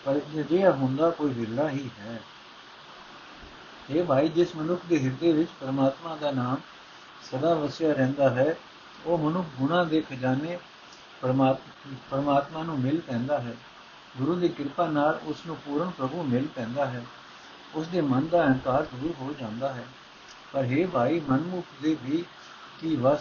ਪਰ 0.04 0.19
ਜੇ 0.19 0.66
ਹੁੰਦਾ 0.66 1.10
ਕੋਈ 1.10 1.31
ਵਿਰਲਾ 1.31 1.69
ਹੀ 1.69 1.90
ਹੈ। 1.98 2.20
ਇਹ 3.90 4.04
ਭਾਈ, 4.04 4.28
ਜਿਸ 4.28 4.56
ਮਨੁੱਖ 4.56 4.81
ਦੇ 4.88 4.98
ਹਿਰਦੇ 5.04 5.32
ਵਿੱਚ 5.32 5.50
ਪਰਮਾਤਮਾ 5.60 6.16
ਦਾ 6.16 6.31
ਨਾਮ 6.31 6.56
ਸਦਾ 7.22 7.54
ਵਸਿਆ 7.54 7.93
ਰਹਿੰਦਾ 7.93 8.31
ਹੈ, 8.31 8.54
ਉਹ 9.06 9.19
ਮਨੁੱਖ 9.19 9.46
ਗੁਣਾ 9.58 9.84
ਦੇ 9.84 10.00
ਖਜ਼ਾਨੇ 10.00 10.58
ਪਰਮਾਤਮਾ 12.10 12.62
ਨੂੰ 12.62 12.78
ਮਿਲ 12.81 13.00
ਪੈਂਦਾ 13.00 13.38
ਹੈ। 13.38 13.56
ਗੁਰੂ 14.16 14.34
ਦੀ 14.34 14.48
ਕਿਰਪਾ 14.48 14.87
ਨਾਲ 14.87 15.20
ਉਸ 15.22 15.46
ਨੂੰ 15.46 15.56
ਪੂਰਨ 15.56 15.90
ਪ੍ਰਭੂ 15.90 16.22
ਮਿਲ 16.22 16.46
ਪੈਂਦਾ 16.46 16.87
ਹੈ। 16.87 17.04
ਉਸ 17.75 17.87
ਦੇ 17.87 18.00
ਮਨ 18.00 18.28
ਦਾ 18.28 18.46
ਅਹੰਕਾਰ 18.46 18.82
ਦੂਰ 18.82 19.14
ਹੋ 19.20 19.34
ਜਾਂਦਾ 19.40 19.72
ਹੈ। 19.72 19.84
ਪਰ 20.52 20.64
हे 20.64 20.88
ਭਾਈ, 20.90 21.20
ਮਨਮੁਖ 21.28 21.64
ਦੇ 21.82 21.96
ਵੀ 22.02 22.25
ਕੀ 22.81 22.96
ਵਸ? 22.96 23.20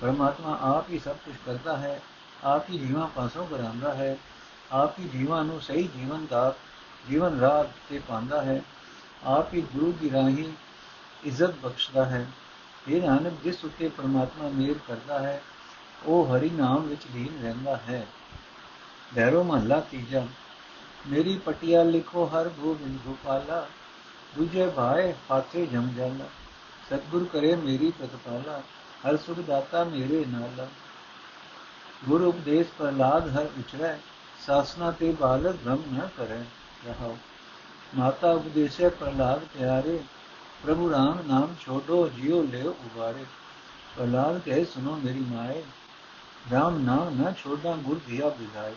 ਪਰਮਾਤਮਾ 0.00 0.58
ਆਪ 0.62 0.90
ਹੀ 0.90 0.98
ਸਭ 0.98 1.16
ਕੁਝ 1.24 1.34
ਕਰਦਾ 1.46 1.76
ਹੈ, 1.76 2.00
ਆਪ 2.44 2.70
ਹੀ 2.70 2.78
ਜੀਵਾਂ 2.78 3.06
ਪਾਸੋਂ 3.06 3.46
ਕਰਾਉਂਦਾ 3.46 3.94
ਹੈ, 3.94 4.16
ਆਪ 4.72 4.98
ਹੀ 4.98 5.08
ਜੀਵਾਂ 5.08 5.44
ਨੂੰ 5.44 5.60
ਸਹੀ 5.60 5.88
ਜੀਵਨ 5.96 6.26
ਦਾ, 6.30 6.54
ਜੀਵਨ 7.10 7.40
ਰਾਹ 7.40 7.64
ਤੇ 7.90 8.00
ਪਾਉਂਦਾ 8.08 8.42
ਹੈ, 8.42 8.62
ਆਪ 9.24 9.54
ਹੀ 9.54 9.60
ਗੁਰੂ 9.60 9.92
ਦੀ 9.92 10.10
ਰਾਹੀਂ 10.10 10.52
ਇੱਜ਼ਤ 11.24 11.50
ਬਖਸ਼ਦਾ 11.50 12.04
ਹੈ। 12.04 12.26
ਇਹ 12.88 13.02
ਨਾਨਕ, 13.02 13.32
ਜਿਸ 13.44 13.64
ਉੱਤੇ 13.64 13.88
ਪਰਮਾਤਮਾ 13.88 14.48
ਮੇਰ 14.48 14.74
ਕਰਦਾ 14.88 15.18
ਹੈ, 15.18 15.42
ਉਹ 16.04 16.36
ਹਰੀ 16.36 16.50
ਨਾਮ 16.50 16.82
ਵਿੱਚ 16.82 17.02
ਲੀਨ 17.14 17.42
ਰਹਿੰਦਾ 17.42 17.76
ਹੈ। 17.76 18.06
ਬੈਰੋ 19.14 19.42
ਮਹੱਲਾ 19.44 19.80
ਤੀਜਾ, 19.80 20.26
ਮੇਰੀ 21.08 21.38
ਪਟਿਆ 21.38 21.82
ਲਿਖੋ 21.82 22.24
ਹਰ 22.26 22.48
ਗੋਬਿੰਦ 22.48 22.98
ਗੋਪਾਲਾ, 23.06 23.66
ਦੂਜੇ 24.36 24.66
ਭਾਏ 24.66 25.14
ਫਾਤੇ 25.28 25.66
ਜਮ 25.66 25.88
ਜਾਲਾ। 25.88 26.24
ਸਤਗੁਰ 26.90 27.24
ਕਰੇ 27.32 27.54
ਮੇਰੀ 27.56 27.90
ਪ੍ਰਤਪਾਲਾ, 27.90 28.60
ਹਰ 29.06 29.16
ਸੁਖ 29.16 29.38
ਦਾਤਾ 29.38 29.84
ਮੇਰੇ 29.84 30.24
ਨਾਲ। 30.28 30.66
ਗੁਰ 32.08 32.22
ਉਪਦੇਸ਼ 32.22 32.68
ਪ੍ਰਲਾਦ 32.78 33.28
ਹਰ 33.36 33.46
ਉਚਰੈ, 33.58 33.98
ਸਾਸਨਾ 34.46 34.90
ਤੇ 34.90 35.12
ਬਾਲਕ 35.12 35.56
ਭ੍ਰਮ 35.56 35.82
ਨ 35.92 36.08
ਕਰੇ 36.16 36.42
ਰਹਾਓ 36.86 37.16
ਮਾਤਾ 37.96 38.30
ਉਪਦੇਸ਼ੇ 38.30 38.88
ਪ੍ਰਲਾਦ 38.88 39.44
ਪਿਆਰੇ, 39.44 39.98
ਪ੍ਰਭੂ 40.62 40.90
ਰਾਮ 40.90 41.18
ਨਾਮ 41.26 41.54
ਛੋਡੋ, 41.60 42.08
ਜਿਉ 42.08 42.42
ਲਿਓ 42.42 42.70
ਉਬਾਰੇ। 42.86 43.24
ਪ੍ਰਲਾਦ 43.96 44.38
ਕਹੇ 44.38 44.64
ਸੁਨੋ 44.64 44.96
ਮੇਰੀ 45.04 45.24
ਮਾਏ, 45.28 45.62
ਰਾਮ 46.52 46.78
ਨਾਮ 46.78 47.22
ਨ 47.22 47.32
ਛੋਡਾ, 47.34 47.76
ਗੁਰ 47.76 48.00
ਦਿਆ 48.08 48.28
ਬਿਗਾਏ 48.28 48.74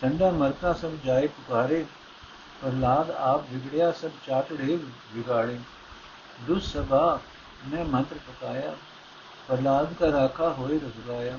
ਸੰਡਾ 0.00 0.30
ਮਰਤਾ 0.30 0.72
ਸਭ 0.72 0.90
ਜਾਏ 1.04 1.26
ਪੁਕਾਰੇ 1.26 1.84
ਪ੍ਰਲਾਦ 2.62 3.10
ਆਪ 3.10 3.44
ਵਿਗੜਿਆ, 3.50 3.92
ਸਭ 3.92 4.10
ਚਾਟੜੇ 4.26 4.78
ਵਿਗਾੜੇ। 5.12 5.58
दुस्सभा 6.46 7.20
में 7.64 7.84
मंत्र 7.84 8.16
पकाया, 8.16 8.70
प्रहलाद 9.48 9.96
का 10.00 10.06
राखा 10.06 10.46
होए 10.46 10.78
रघुराया 10.78 11.38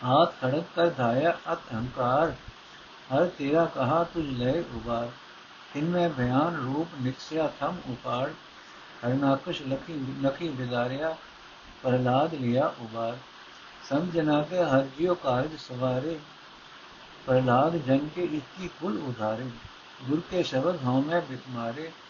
हाथ 0.00 0.26
खड़क 0.26 0.66
कर 0.76 0.88
धाया, 0.88 1.30
अत 1.46 1.62
अहंकार, 1.70 2.36
हर 3.10 3.26
तेरा 3.26 3.66
कहा 3.66 4.04
तुझ 4.04 4.24
लय 4.24 4.60
उबार। 4.60 5.12
इनमें 5.76 6.16
भयान 6.16 6.56
रूप 6.56 6.88
निकसया 7.02 7.48
थम 7.48 7.76
उपाड़ 7.92 8.30
हरनाकश 9.04 9.62
लखी 9.66 10.22
लखी 10.22 10.48
बिदारिया, 10.48 11.08
प्रहलाद 11.82 12.34
लिया 12.34 12.66
उबार। 12.68 13.18
समझना 13.88 14.42
के 14.42 14.56
हरजियो 14.56 15.14
कार्य 15.14 15.56
सवारे। 15.56 16.20
प्रहलाद 17.26 17.72
जन 17.72 17.98
के 17.98 18.22
इसकी 18.22 18.68
कुल 18.68 18.98
उधारे। 18.98 19.52
गुर 20.08 20.20
के 20.20 20.44
शब्द 20.44 20.84
हों 20.84 21.02
में 21.02 21.28
बिक 21.28 21.42
मारे। 21.48 22.03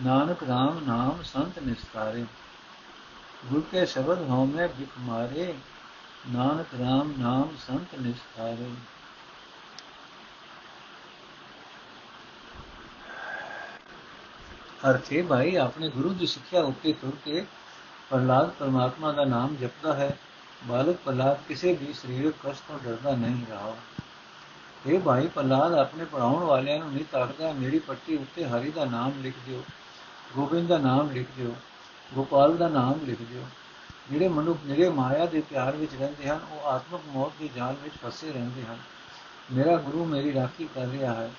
ਨਾਨਕ 0.00 0.42
RAM 0.42 0.86
ਨਾਮ 0.86 1.22
ਸੰਤ 1.22 1.58
ਨਿਸਤਾਰੇ 1.58 2.24
ਗੁਰ 3.46 3.62
ਕੇ 3.72 3.86
ਸ਼ਬਦ 3.86 4.28
ਹਉਮੈ 4.28 4.66
ਬਿਖ 4.66 4.88
ਮਾਰੇ, 4.98 5.54
ਨਾਨਕ 6.28 6.66
RAM 6.74 7.18
ਨਾਮ 7.18 7.56
ਸੰਤ 7.66 7.94
ਨਿਸਤਾਰੇ 8.00 8.70
ਅਰਥੇ 14.90 15.22
ਭਾਈ 15.22 15.56
ਆਪਣੇ 15.56 15.88
ਗੁਰੂ 15.88 16.08
ਦੀ 16.08 16.26
ਸਿੱਖਿਆ 16.26 16.62
ਉੱਤੇ 16.62 16.92
ਤੁਰ 16.92 17.16
ਕੇ 17.24 17.46
ਪ੍ਰਹਲਾਦ 18.10 18.50
ਪਰਮਾਤਮਾ 18.50 19.12
ਦਾ 19.12 19.24
ਨਾਮ 19.24 19.56
ਜਪਦਾ 19.56 19.92
ਹੈ। 19.92 20.18
ਬਾਲਕ 20.64 20.96
ਪ੍ਰਹਲਾਦ 21.04 21.38
ਕਿਸੇ 21.48 21.74
ਵੀ 21.74 21.92
ਸਰੀਰਕ 21.92 22.34
ਕਸ਼ਟ 22.46 22.62
ਤੋਂ 22.68 22.78
ਡਰਦਾ 22.84 23.16
ਨਹੀਂ 23.16 23.46
ਰਹਾ। 23.50 23.76
ਇਹ 24.86 25.00
ਭਾਈ 25.00 25.26
ਪ੍ਰਹਲਾਦ, 25.26 25.72
ਆਪਣੇ 25.72 26.04
ਪੜਾਉਣ 26.04 26.42
ਵਾਲਿਆਂ 26.44 26.78
ਨੂੰ 26.78 26.92
ਨਹੀਂ 26.92 27.04
ਤਾੜਦਾ 27.12 27.52
ਮੇਰੀ 27.52 27.78
ਪੱਟੀ 27.78 28.16
ਉੱਤੇ 28.16 28.44
ਹਰੀ 28.44 28.70
ਦਾ 28.70 28.84
ਨਾਮ 28.84 29.12
ਲਿਖ 29.22 29.34
ਦਿਓ। 29.46 29.64
ਗੋਬਿੰਦ 30.36 30.68
ਦਾ 30.68 30.78
ਨਾਮ 30.78 31.10
ਲਿਖ 31.10 31.26
ਦਿਓ, 31.36 31.54
ਗੋਪਾਲ 32.14 32.56
ਦਾ 32.56 32.68
ਨਾਮ 32.68 33.00
ਲਿਖ 33.04 33.18
ਦਿਓ। 33.22 33.44
ਜਿਹੜੇ 34.10 34.28
ਮਨੁੱਖ 34.28 34.58
ਨਿਰੇ 34.66 34.88
ਮਾਇਆ 34.88 35.26
ਦੇ 35.26 35.40
ਪਿਆਰ 35.40 35.76
ਵਿੱਚ 35.76 35.94
ਰਹਿੰਦੇ 35.94 36.28
ਹਨ, 36.28 36.40
ਉਹ 36.50 36.66
ਆਤਮਿਕ 36.66 37.02
ਮੌਤ 37.08 37.32
ਦੀ 37.38 37.50
ਜਾਲ 37.56 37.74
ਵਿੱਚ 37.82 37.94
ਫਸੇ 38.06 38.32
ਰਹਿੰਦੇ 38.32 38.62
ਹਨ। 38.62 38.78
ਮੇਰਾ 39.52 39.76
ਗੁਰੂ 39.76 40.04
ਮੇਰੀ 40.04 40.34
ਰਾਖੀ 40.34 40.68
ਕਰ 40.74 40.86
ਰਿਹਾ 40.86 41.14
ਹੈ। 41.14 41.30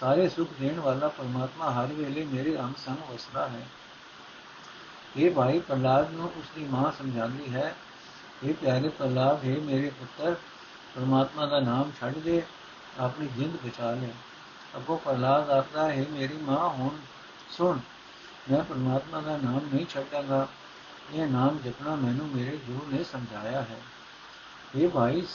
ਸਾਰੇ 0.00 0.28
ਸੁਖ 0.28 0.48
ਦੇਣ 0.60 0.80
ਵਾਲਾ 0.80 1.08
ਪਰਮਾਤਮਾ 1.08 1.70
ਹਰ 1.70 1.86
ਵੇਲੇ 1.86 2.24
ਮੇਰੇ 2.24 2.58
ਅੰਗ 2.60 2.74
ਸੰਗ 2.86 3.12
ਵਸਦਾ 3.12 3.48
ਹੈ। 3.48 3.66
ਇਹ 5.16 5.30
ਭਾਈ 5.30 5.58
ਪ੍ਰਲਾਦ 5.58 6.12
ਨੂੰ 6.12 6.32
ਉਸ 6.36 6.44
ਦੀ 6.56 6.64
ਮਾਂ 6.64 6.92
ਸਮਝਾਉਂਦੀ 6.92 7.54
ਹੈ 7.54 7.74
ਇਹ 8.44 8.54
ਪਿਆਰੇ 8.54 8.88
ਪ੍ਰਲਾਦ 8.88 9.44
ਹੈ 9.44 9.56
ਮੇਰੇ 9.56 9.90
ਪੁੱਤਰ, 9.90 10.36
ਪਰਮਾਤਮਾ 10.94 11.46
ਦਾ 11.46 11.60
ਨਾਮ 11.60 11.92
ਛੱਡ 12.00 12.14
ਦੇ, 12.14 12.42
ਆਪਣੀ 12.98 13.26
ਜਿੰਦ 13.26 13.56
ਬਚਾ 13.66 13.90
ਲਿਆ 13.92 14.14
ਅਗੋ 14.76 14.96
ਪ੍ਰਲਾਦ 14.96 15.50
ਆਖਦਾ, 15.50 15.92
ਹੈ 15.92 16.04
ਮੇਰੀ 16.10 16.36
ਮਾਂ, 16.36 16.68
ਹੁਣ 16.68 16.90
ਸੁਣ 17.50 17.78
ਮੈਂ 18.50 18.64
ਪਰਮਾਤਮਾ 18.64 19.20
ਦਾ 19.20 19.36
ਨਾਮ 19.36 19.60
ਨਹੀਂ 19.74 19.86
ਛੱਡਾਂਗਾ। 19.86 20.48
ਇਹ 21.12 21.26
ਨਾਮ 21.26 21.58
ਜਪਣਾ 21.58 21.94
ਮੈਨੂੰ 21.94 22.28
ਮੇਰੇ 22.28 22.56
ਗੁਰੂ 22.56 22.96
ਨੇ 22.96 23.04
ਸਮਝਾਇਆ 23.04 23.62
ਹੈ। 23.62 23.80
ਇਹ 24.76 24.88
ਭਾਈ 24.88 25.26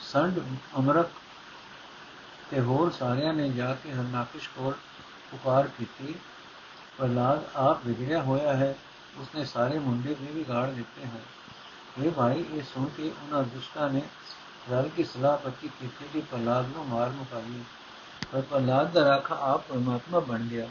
ਸੰਡ 0.00 0.40
ਅਮਰਕ 0.78 1.08
ਤੇ 2.50 2.60
ਹੋਰ 2.60 2.90
ਸਾਰਿਆਂ 2.90 3.34
ਨੇ 3.34 3.48
ਜਾ 3.48 3.74
ਕੇ 3.74 3.92
ਹਰਨਾਕਸ਼ 3.92 4.48
ਕੋਲ 4.56 4.74
ਪੁਕਾਰ 5.30 5.66
ਕੀਤੀ। 5.66 6.14
ਪ੍ਰਲਾਦ 6.98 7.44
ਆਪ 7.56 7.86
ਵਿਗੜਿਆ 7.86 8.22
ਹੋਇਆ 8.22 8.56
ਹੈ। 8.56 8.74
ਉਸਨੇ 9.16 9.44
ਸਾਰੇ 9.44 9.78
ਮੁੰਡੇ 9.78 10.16
ਵੀ 10.20 10.26
ਵਿਗਾੜ 10.26 10.70
ਦਿੱਤੇ 10.70 11.04
ਹਨ। 11.04 11.20
ਇਹ 12.04 12.10
ਭਾਈ 12.10 12.44
ਇਹ 12.52 12.62
ਸੁਣ 12.62 12.84
ਕੇ 12.84 13.12
ਉਹਨਾਂ 13.22 13.42
ਦੁਸ਼ਟਾਂ 13.42 13.90
ਨੇ 13.90 14.02
ਰਲ 14.70 14.88
ਕੇ 14.88 15.04
ਸਲਾਹ 15.04 15.38
ਪੱਕੀ 15.38 15.68
ਕੀਤੀ 15.68 16.06
ਕਿ 16.12 16.20
ਪ੍ਰਲਾਦ 16.20 16.66
ਨੂੰ 16.66 16.86
ਮਾਰ 16.88 17.10
ਮੁਕਾਈਏ। 17.10 17.62
ਪਰ 18.32 18.40
ਪ੍ਰਲਾਦ 18.40 18.92
ਦਾ 18.92 19.04
ਰਾਖਾ 19.04 19.38
ਆਪ 19.40 19.68
ਪਰਮਾਤਮਾ 19.68 20.18
ਬਣ 20.18 20.42
ਗਿਆ। 20.42 20.68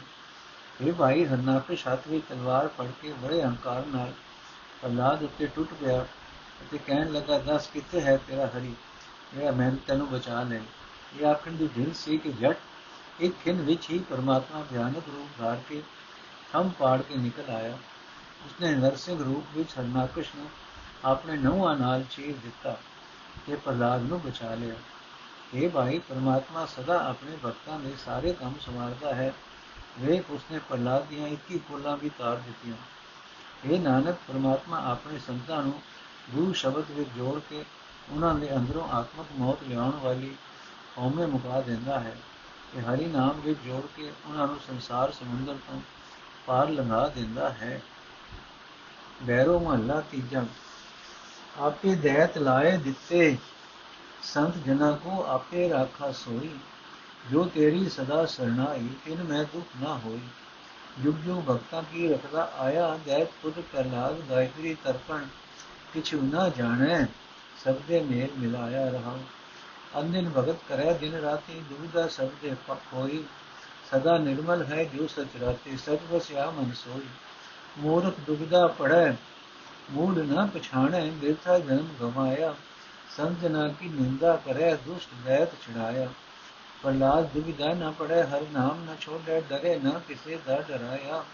ਇਹ 0.80 0.92
ਭਾਈ 0.92 1.26
ਹਰਨਾਕਸ਼ 1.26 1.88
ਹੱਥ 1.88 2.08
ਵਿੱਚ 2.08 2.24
ਤਲਵਾਰ 2.28 2.68
ਫੜ 2.68 2.86
ਕੇ 3.02 3.12
ਬੜੇ 3.12 3.42
ਹੰਕਾਰ 3.42 3.86
ਨਾਲ 3.86 4.12
ਪ੍ਰਲਾਦ 4.82 5.22
ਉੱਤੇ 5.22 5.46
ਟੁੱਟ 5.46 5.68
ਗਿਆ 5.80 6.02
ਅਤੇ 6.62 6.78
ਕਹਿਣ 6.78 7.12
ਲੱਗਾ, 7.12 7.38
ਦੱਸ 7.38 7.66
ਕਿੱਥੇ 7.66 8.00
ਹੈ 8.00 8.16
ਤੇਰਾ 8.16 8.46
ਹਰੀ? 8.46 8.74
ਜਿਹੜਾ 9.34 9.50
ਮੈਂ 9.50 9.72
ਤੈਨੂੰ 9.86 10.08
ਬਚਾ 10.08 10.42
ਲੈ 10.42 10.60
ਇਹ 11.20 11.26
ਆਖਣ 11.26 11.52
ਦੀ 11.52 11.68
ਦਿਲ 11.68 11.92
ਸੀ 11.94 12.18
ਕਿ 12.18 12.32
ਜੱਟ 12.32 12.56
ਇੱਕ 13.20 13.34
ਖਿੰ 13.44 13.56
ਵਿੱਚ 13.56 13.90
ਹੀ 13.90 13.98
ਪਰਮਾਤਮਾ 13.98 14.62
ਭਿਆਨਕ 14.62 15.02
ਰੂਪ 15.08 15.28
ਧਾਰ 15.38 15.56
ਕੇ 15.68 15.82
ਹਮ 16.56 16.68
ਪਾੜ 16.68 17.02
ਕੇ 17.02 17.16
ਨਿਕਲ 17.16 17.50
ਆਇਆ। 17.50 17.78
ਉਸਨੇ 18.46 18.74
ਨਰਸਿੰਘ 18.74 19.22
ਰੂਪ 19.22 19.44
ਵਿੱਚ 19.54 19.70
ਹਰਨਾਕਸ਼ 19.78 20.28
ਨੂੰ 20.36 20.48
ਆਪਣੇ 21.04 21.36
ਨੌਵਾਂ 21.36 21.76
ਨਾਲ 21.76 22.04
ਚੀਰ 22.10 22.34
ਦਿੱਤਾ 22.42 22.76
ਤੇ 23.46 23.56
ਪ੍ਰਲਾਦ 23.56 24.02
ਨੂੰ 24.02 24.20
ਬਚਾ 24.20 24.54
ਲਿਆ। 24.54 24.74
ਇਹ 25.54 25.70
ਭਾਈ, 25.70 25.98
ਪਰਮਾਤਮਾ 25.98 26.66
ਸਦਾ 26.66 27.08
ਆਪਣੇ 27.08 27.36
ਭਗਤਾਂ 27.44 27.80
ਦੇ 27.80 27.94
ਸਾਰੇ 28.04 28.32
ਕੰਮ 28.32 28.54
ਸੰਭਾਲਦਾ 28.60 29.14
ਹੈ। 29.14 29.34
ਵੇਖ 30.00 30.30
ਉਸਨੇ 30.30 30.60
ਪ੍ਰਲਾਦ 30.68 31.04
ਦੀਆਂ 31.04 31.28
21 31.28 31.58
ਫੁੱਲਾਂ 31.58 31.96
ਵੀ 31.96 32.10
ਤਾਰ 32.18 32.36
ਦਿੱਤੀਆਂ। 32.36 32.76
ਇਹ 33.64 33.80
ਨਾਨਕ, 33.80 34.16
ਪਰਮਾਤਮਾ 34.28 34.84
ਆਪਣੇ 34.86 35.18
ਸੰਤਾਂ 35.18 35.62
ਨੂੰ 35.62 35.82
ਗੁਰੂ 36.30 36.52
ਸ਼ਬਦ 36.52 36.90
ਵਿੱਚ 36.90 37.10
ਜੋੜ 37.10 37.40
ਕੇ 37.50 37.64
ਉਹਨਾਂ 38.10 38.34
ਦੇ 38.34 38.56
ਅੰਦਰੋਂ 38.56 38.88
ਆਤਮਕ 38.88 39.26
ਮੌਤ 39.38 39.58
ਲਿਆਉਣ 39.68 39.90
ਵਾਲੀ 39.90 40.36
ਹਉਮੈ 40.98 41.26
ਮੁਕਾ 41.26 41.60
ਦਿੰਦਾ 41.60 42.00
ਹੈ। 42.00 42.16
ਤੇ 42.74 42.80
ਹਰੀ 42.80 43.04
ਨਾਮ 43.04 43.40
ਵਿੱਚ 43.40 43.60
ਜੋੜ 43.60 43.86
ਕੇ 43.96 44.12
ਉਹਨਾਂ 44.26 44.46
ਨੂੰ 44.46 44.58
ਸੰਸਾਰ 44.66 45.12
ਸਮੁੰਦਰ 45.12 45.54
ਤੋਂ 45.54 45.80
ਪਾਰ 46.46 46.68
ਲੰਘਾ 46.68 47.08
ਦਿੰਦਾ 47.08 47.50
ਹੈ। 47.50 47.82
ਬੈਰੋ 49.22 49.60
ਮਹੱਲਾ 49.60 50.00
ਤੀਜਾ। 50.00 50.44
ਆਪੇ 51.58 51.94
ਦੈਤ 51.94 52.38
ਲਾਏ 52.38 52.76
ਦਿੱਤੇ 52.76 53.38
ਸੰਤ 54.22 54.54
ਜਨਾ 54.56 54.92
ਕੋ 54.92 55.24
ਆਪੇ 55.26 55.68
ਰਾਖਾ 55.68 56.12
ਸੋਈ। 56.12 56.50
ਜੋ 57.30 57.44
ਤੇਰੀ 57.44 57.88
ਸਦਾ 57.88 58.24
ਸਰਣਾਈ 58.26 58.88
ਤਿਨ 59.04 59.22
ਮੈਂ 59.22 59.44
ਦੁਖ 59.44 59.66
ਨਾ 59.82 59.94
ਹੋਈ 60.04 60.20
ਜੁਗ 61.02 61.14
ਜੁਗ 61.14 61.42
ਭਗਤਾਂ 61.48 61.82
ਕੀ 61.82 62.08
ਰਖਦਾ 62.08 62.50
ਆਇਆ 62.58 62.98
ਦੈਤ 63.06 63.28
ਪੁੱਤ 63.42 63.58
ਪ੍ਰਲਾਦ 63.72 64.20
ਗਾਇਤਰੀ 64.30 64.76
ਤਰਪਣ, 64.84 65.26
ਕਿਛੁ 65.92 66.20
ਨਾ 66.22 66.48
ਜਾਣੈ, 66.48 67.04
ਸਭ 67.64 67.74
ਦੇ 67.88 68.00
ਮੇਲ 68.00 68.28
ਮਿਲਾਇਆ 68.38 68.88
ਰਹਾ। 68.90 69.18
ਅੰਦਿਨ 70.00 70.30
ਭਗਤ 70.36 70.56
ਕਰੈ 70.68 70.92
ਦਿਨ 70.92 71.14
ਰਾਤੀ 71.14 71.60
ਦੁਬਿਧਾ 71.70 72.06
ਸਭ 72.08 72.28
ਦੇ 72.42 72.54
ਹੋਈ 72.94 73.24
ਸਦਾ 73.90 74.16
ਨਿਰਮਲ 74.18 74.62
ਹੈ 74.62 74.84
ਜੋ 74.84 75.06
ਸਚ 75.06 75.36
ਰਾਤੇ, 75.40 75.76
ਸਚ 75.76 75.98
ਵਸਿਆ 76.10 76.50
ਮਨ 76.50 76.72
ਸੋਈ 76.74 77.06
ਮੂਰਖ 77.78 78.14
ਦੁਬਿਧਾ 78.26 78.66
ਪੜੈ 78.66 79.12
ਮੂੜ 79.90 80.18
ਨਾ 80.18 80.46
ਪਛਾਣੈ, 80.46 81.04
ਬਿਰਥਾ 81.10 81.58
ਜਨਮ 81.58 81.88
ਗਵਾਇਆ। 82.00 82.54
ਸੰਜਨਾ 83.16 83.68
ਕੀ 83.68 83.88
ਨਿੰਦਾ 83.88 84.36
ਕਰੈ, 84.36 84.74
ਦੁਸ਼ਟ 84.74 85.14
ਦੈਤ 85.24 85.52
ਛੜਾਇਆ 85.62 86.08
ਪ੍ਰਲਾਦ 86.82 87.24
ਦੁਬਿਧਾ 87.24 87.74
ਨਾ 87.74 87.90
ਪੜੈ 87.90 88.22
ਹਰ 88.22 88.42
ਨਾਮ 88.52 88.84
ਨਾ 88.84 88.96
ਛੋੜੈ, 89.00 89.40
ਡਰੇ 89.40 89.80
ਨਾ 89.80 89.90
ਕਿਸੇ 90.08 90.38
ਦਾ 90.46 90.60
ਡਰਾਇਆ। 90.60 91.24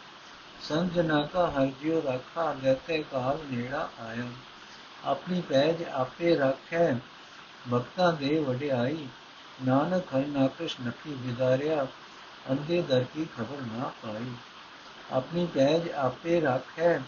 ਸੰਜਨਾ 0.60 1.22
ਕਾ 1.22 1.50
ਹਰ 1.50 1.66
ਜਿਉ 1.66 2.02
ਰਾਖਾ, 2.02 2.56
ਲੈਤੇ 2.62 3.04
ਕਾਲ 3.12 3.38
ਨੇੜਾ 3.50 3.88
ਆਇਆ। 4.00 4.24
ਆਪਣੀ 5.04 5.40
ਪੈਜ 5.40 5.82
ਆਪੇ 5.82 6.36
ਰੱਖੈ, 6.36 6.96
ਭਗਤਾਂ 7.72 8.12
ਦੇ 8.12 8.38
ਵਡਿਆਈ। 8.38 9.08
ਨਾਨਕ 9.64 10.04
ਹਰਿ 10.16 10.26
ਨਾਕਸ਼ 10.26 10.76
ਨਕੀ 10.86 11.14
ਵਿਦਾਰਿਆ 11.14 11.86
ਅੰਦੇ 12.50 12.82
ਦਰ 12.82 13.04
ਕੀ 13.14 13.24
ਖਬਰ 13.24 13.60
ਨਾ 13.60 13.92
ਪਾਈ। 14.02 14.32
ਆਪਣੀ 15.12 15.46
ਪੈਜ 15.46 15.90
ਆਪੇ 15.90 16.40
ਰੱਖੈ, 16.40 17.00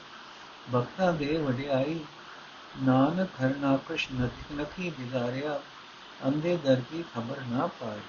ਭਗਤਾਂ 0.75 1.13
ਦੇ 1.13 1.39
ਵਡਿਆਈ। 1.39 2.01
ਨਾਨਕ 2.83 3.29
ਹਰਿ 3.41 3.55
ਨਾਕਸ਼ 3.55 4.09
ਨਕੀ 4.61 4.93
ਵਿਦਾਰਿਆ 4.99 5.61
ਅੰਦੇ 6.27 6.57
ਦਰ 6.57 6.81
ਕੀ 6.91 7.05
ਖਬਰ 7.15 7.37
ਨਾ 7.49 7.67
ਪਾਈ। 7.67 8.01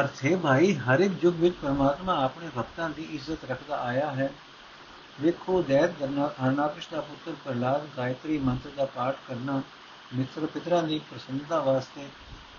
ਅਰਥ 0.00 0.24
ਹੈ, 0.24 0.36
ਭਾਈ, 0.36 0.74
ਹਰ 0.74 1.00
ਇੱਕ 1.00 1.24
ਯੁੱਗ 1.24 1.34
ਵਿੱਚ 1.34 1.54
ਪਰਮਾਤਮਾ 1.62 2.24
ਆਪਣੇ 2.24 2.48
ਭਗਤਾਂ 2.58 2.90
ਦੀ 2.90 3.02
ਇੱਜ਼ਤ 3.02 3.44
ਰੱਖਦਾ 3.50 3.76
ਆਇਆ 3.76 4.10
ਹੈ। 4.10 4.32
ਵੇਖੋ, 5.20 5.62
ਦੈਤ 5.62 5.92
ਕਰਨਾ 6.00 6.26
ਹਰਨਾਕਸ਼ 6.26 6.88
ਦਾ 6.92 7.00
ਪੁੱਤਰ 7.00 7.32
ਪ੍ਰਲਾਦ 7.44 7.86
ਗਾਇਤਰੀ 7.96 8.38
ਮੰਤਰ 8.38 8.70
ਦਾ 8.76 8.84
ਪਾਠ 8.84 9.16
ਕਰਨਾ, 9.28 9.62
ਮਿੱਤਰ 10.14 10.46
ਪਿਤਰਾਂ 10.46 10.82
ਦੀ 10.82 10.98
ਪ੍ਰਸੰਨਤਾ 10.98 11.60
ਵਾਸਤੇ 11.60 12.08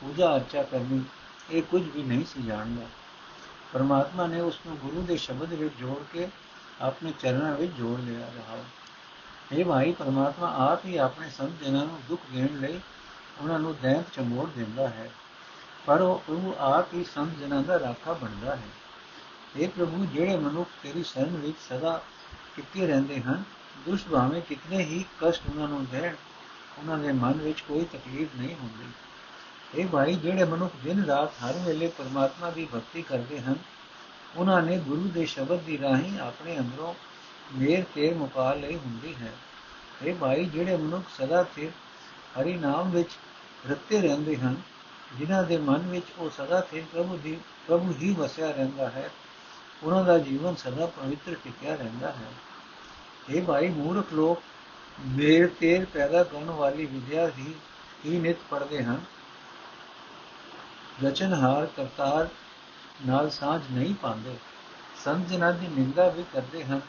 ਪੂਜਾ 0.02 0.36
ਅਰਚਾ 0.36 0.64
ਕਰਨੀ, 0.64 1.04
ਇਹ 1.52 1.64
ਕੁਝ 1.64 1.84
ਵੀ 1.90 2.04
ਨਹੀਂ 2.04 2.26
ਸੀ 2.26 2.44
ਜਾਣਦਾ। 2.44 2.86
ਪਰਮਾਤਮਾ 3.74 4.28
ਨੇ 4.28 4.42
ਉਸ 4.42 4.60
ਨੂੰ 4.68 4.78
ਗੁਰੂ 4.78 5.02
ਦੇ 5.02 5.18
ਸ਼ਬਦ 5.18 5.54
ਵਿੱਚ 5.54 5.76
ਜੋੜ 5.80 6.04
ਕੇ 6.14 6.28
ਆਪਣੇ 6.82 7.14
ਚਰਨਾਂ 7.20 7.54
ਵਿੱਚ 7.56 7.72
ਜੋੜ 7.72 8.00
ਲਿਆ 8.00 8.28
ਰਹਾ। 8.28 8.58
ਇਹ 9.52 9.66
ਭਾਈ, 9.66 9.92
ਪਰਮਾਤਮਾ 9.92 10.54
ਆਪ 10.72 10.86
ਹੀ 10.86 10.98
ਆਪਣੇ 10.98 11.30
ਸੰਤ 11.30 11.64
ਜਨਾਂ 11.64 11.86
ਨੂੰ 11.86 12.00
ਦੁੱਖ 12.10 12.22
ਦੇਣ 12.34 12.60
ਲਈ 12.60 12.80
ਉਹਨਾਂ 13.42 13.60
ਨੂੰ 13.60 13.76
ਦੈਂਤ 13.82 14.06
ਚਮੋੜ 14.14 14.50
ਦਿੰਦਾ 14.50 14.88
ਹੈ। 14.88 15.10
ਪਰ 15.86 16.02
ਉਹ 16.02 16.56
ਆਪ 16.60 16.94
ਹੀ 16.94 17.04
ਸੰਤ 17.04 17.38
ਜਨਾਂ 17.40 17.64
ਦਾ 17.64 17.80
ਰਾਖਾ 17.80 18.14
ਬਣਦਾ 18.14 18.56
ਹੈ। 18.56 18.68
ਇਹ 19.58 19.70
ਪ੍ਰਭੂ, 19.70 20.06
ਜਿਹੜੇ 20.06 20.38
ਮਨੁੱਖ 20.38 20.70
ਤੇਰੀ 20.84 21.04
ਸ਼ਰਨ 21.04 21.38
ਵਿੱਚ 21.38 21.58
ਸਦਾ 21.70 22.04
ਕਿਤੇ 22.56 22.88
ਰਹਿੰਦੇ 22.88 23.22
ਹਨ, 23.22 23.44
ਦੁਸ਼ਟ 23.86 24.08
ਭਾਵੇਂ 24.08 24.42
ਕਿਤਨੇ 24.42 24.78
ਹੀ 24.78 25.06
ਕਸ਼ਟ 25.22 25.42
ਉਹਨਾਂ 25.50 25.68
ਨੂੰ 25.68 25.86
ਦੇਣ 25.86 26.16
ਉਹਨਾਂ 26.78 26.98
ਦੇ 26.98 27.12
ਮਨ 27.12 27.34
ਵਿੱਚ 27.34 27.62
ਕੋਈ 27.62 27.86
ਤਕਲੀਫ 27.86 28.30
ਨਹੀਂ 28.36 28.56
ਹੁੰਦੀ। 28.56 29.82
ਇਹ 29.82 29.88
ਭਾਈ, 29.88 30.16
ਜਿਹੜੇ 30.16 30.44
ਮਨੁੱਖ 30.44 30.74
ਦਿਨ 30.84 31.06
ਰਾਤ 31.06 31.32
ਹਰ 31.44 31.54
ਵੇਲੇ 31.66 31.88
ਪਰਮਾਤਮਾ 31.88 32.50
ਦੀ 32.50 32.68
ਭਗਤੀ 32.76 33.02
ਕਰਦੇ 33.02 33.40
ਹਨ, 33.42 33.56
ਉਹਨਾਂ 34.36 34.62
ਨੇ 34.62 34.78
ਗੁਰੂ 34.78 35.02
ਦੇ 35.02 35.26
ਸ਼ਬਦ 35.26 35.60
ਦੀ 35.60 35.80
ਰਾਹੀਂ 35.80 36.20
ਆਪਣੇ 36.20 36.60
ਅੰਦਰੋਂ 36.60 36.94
ਮੇਰ 37.56 37.84
ਤੇ 37.96 38.14
ਮੁਕਾ 38.14 38.54
ਲਈ 38.54 38.76
ਹੁੰਦੀ 38.76 39.16
ਹੈ। 39.16 39.34
ਇਹ 40.04 40.16
ਭਾਈ, 40.16 40.46
ਜਿਹੜੇ 40.46 40.78
ਮਨੁੱਖ 40.78 41.22
ਸਦਾ 41.22 41.44
ਸਿਰ 41.44 41.70
ਹਰੀ 42.40 42.54
ਨਾਮ 42.54 42.92
ਵਿੱਚ 42.92 43.10
ਰਤੇ 43.72 44.02
ਰਹਿੰਦੇ 44.02 44.38
ਹਨ 44.38 44.56
ਜਿਨ੍ਹਾਂ 45.18 45.44
ਦੇ 45.44 45.58
ਮਨ 45.58 45.78
ਵਿੱਚ 45.78 46.06
ਉਹ 46.18 46.30
ਸਦਾ 46.30 46.68
ਸਿਰ 46.72 46.84
ਪ੍ਰਭੂ 46.94 47.18
ਦੀ, 47.18 47.38
ਪ੍ਰਭੂ 47.68 47.94
ਹੀ 48.02 48.14
ਵਸਿਆ 48.14 48.52
ਰਹਿੰਦਾ 48.52 48.90
ਹੈ, 48.90 49.10
ਉਹਨਾਂ 49.84 50.04
ਦਾ 50.04 50.18
ਜੀਵਨ 50.18 50.56
ਸਦਾ 50.56 50.86
ਪਵਿੱਤਰ 50.86 51.36
ਟਿਕਿਆ 51.44 51.76
ਰਹਿੰਦਾ 51.76 52.12
ਹੈ। 52.12 52.32
ਇਹ 53.30 53.42
ਭਾਈ 53.42 53.70
ਮੂਰਖ 53.70 54.14
ਲੋਕ, 54.14 54.42
ਮੇਰ 55.00 55.50
ਤੇਰ 55.60 55.86
ਪੈਦਾ 55.86 56.24
ਕਰਨ 56.24 56.50
ਵਾਲੀ 56.50 56.86
ਵਿਦਿਆ 56.86 57.28
ਹੀ 57.28 57.54
ਹੀ 58.06 58.20
ਨਿਤ 58.20 58.38
ਪੜਦੇ 58.50 58.84
ਹਨ। 58.84 59.02
ਰਚਨਹਾਰ 61.04 61.66
ਕਰਤਾਰ 61.66 62.28
ਨਾਲ 63.08 63.30
ਸਾਝ 63.30 63.62
ਨਹੀਂ 63.72 63.96
ਪਾਉਂਦੇ। 63.96 64.36
ਸੰਤ 65.06 65.28
ਜਨਾਂ 65.28 65.54
ਦੀ 65.54 65.68
ਨਿੰਦਾ 65.68 66.10
ਵੀ 66.10 66.24
ਕਰਦੇ 66.34 66.64
ਹਨ, 66.64 66.82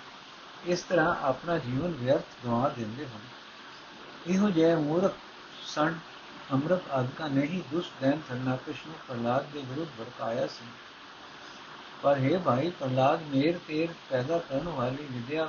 ਇਸ 0.65 0.83
ਤਰ੍ਹਾਂ 0.83 1.17
ਆਪਣਾ 1.23 1.59
ਜੀਵਨ 1.59 1.91
ਵਿਅਰਥ 1.91 2.25
ਗਵਾ 2.45 2.69
ਦਿੰਦੇ 2.69 3.07
ਹਨ। 3.07 3.21
ਇਹੋ 4.27 4.51
ਜਿਹੇ 4.51 4.75
ਮੂਰਖ 4.75 5.15
ਸੰਤ 5.67 5.97
ਅੰਮ੍ਰਿਤ 6.53 6.91
ਆਦਿਕਾ 6.91 7.27
ਨੇ 7.29 7.43
ਹੀ 7.43 7.63
ਦੁਸ਼ਟ 7.71 7.93
ਦੈਨ 8.01 8.21
ਥਰਨਾਕਸ਼ 8.29 8.87
ਨੂੰ 8.87 8.95
ਪ੍ਰਲਾਦ 9.09 9.47
ਦੇ 9.53 9.63
ਵਿਰੁੱਧ 9.69 9.89
ਭੜਕਾਇਆ 9.99 10.47
ਸੀ। 10.47 10.65
ਪਰ 12.03 12.19
ਹੈ 12.19 12.39
ਭਾਈ 12.39 12.71
ਪ੍ਰਲਾਦ 12.71 13.23
ਮੇਰ 13.25 13.59
ਤੇਰ 13.69 13.89
ਪੈਦਾ 14.11 14.39
ਕਰਨ 14.41 14.69
ਵਾਲੀ 14.69 15.07
ਵਿਦਿਆ 15.11 15.49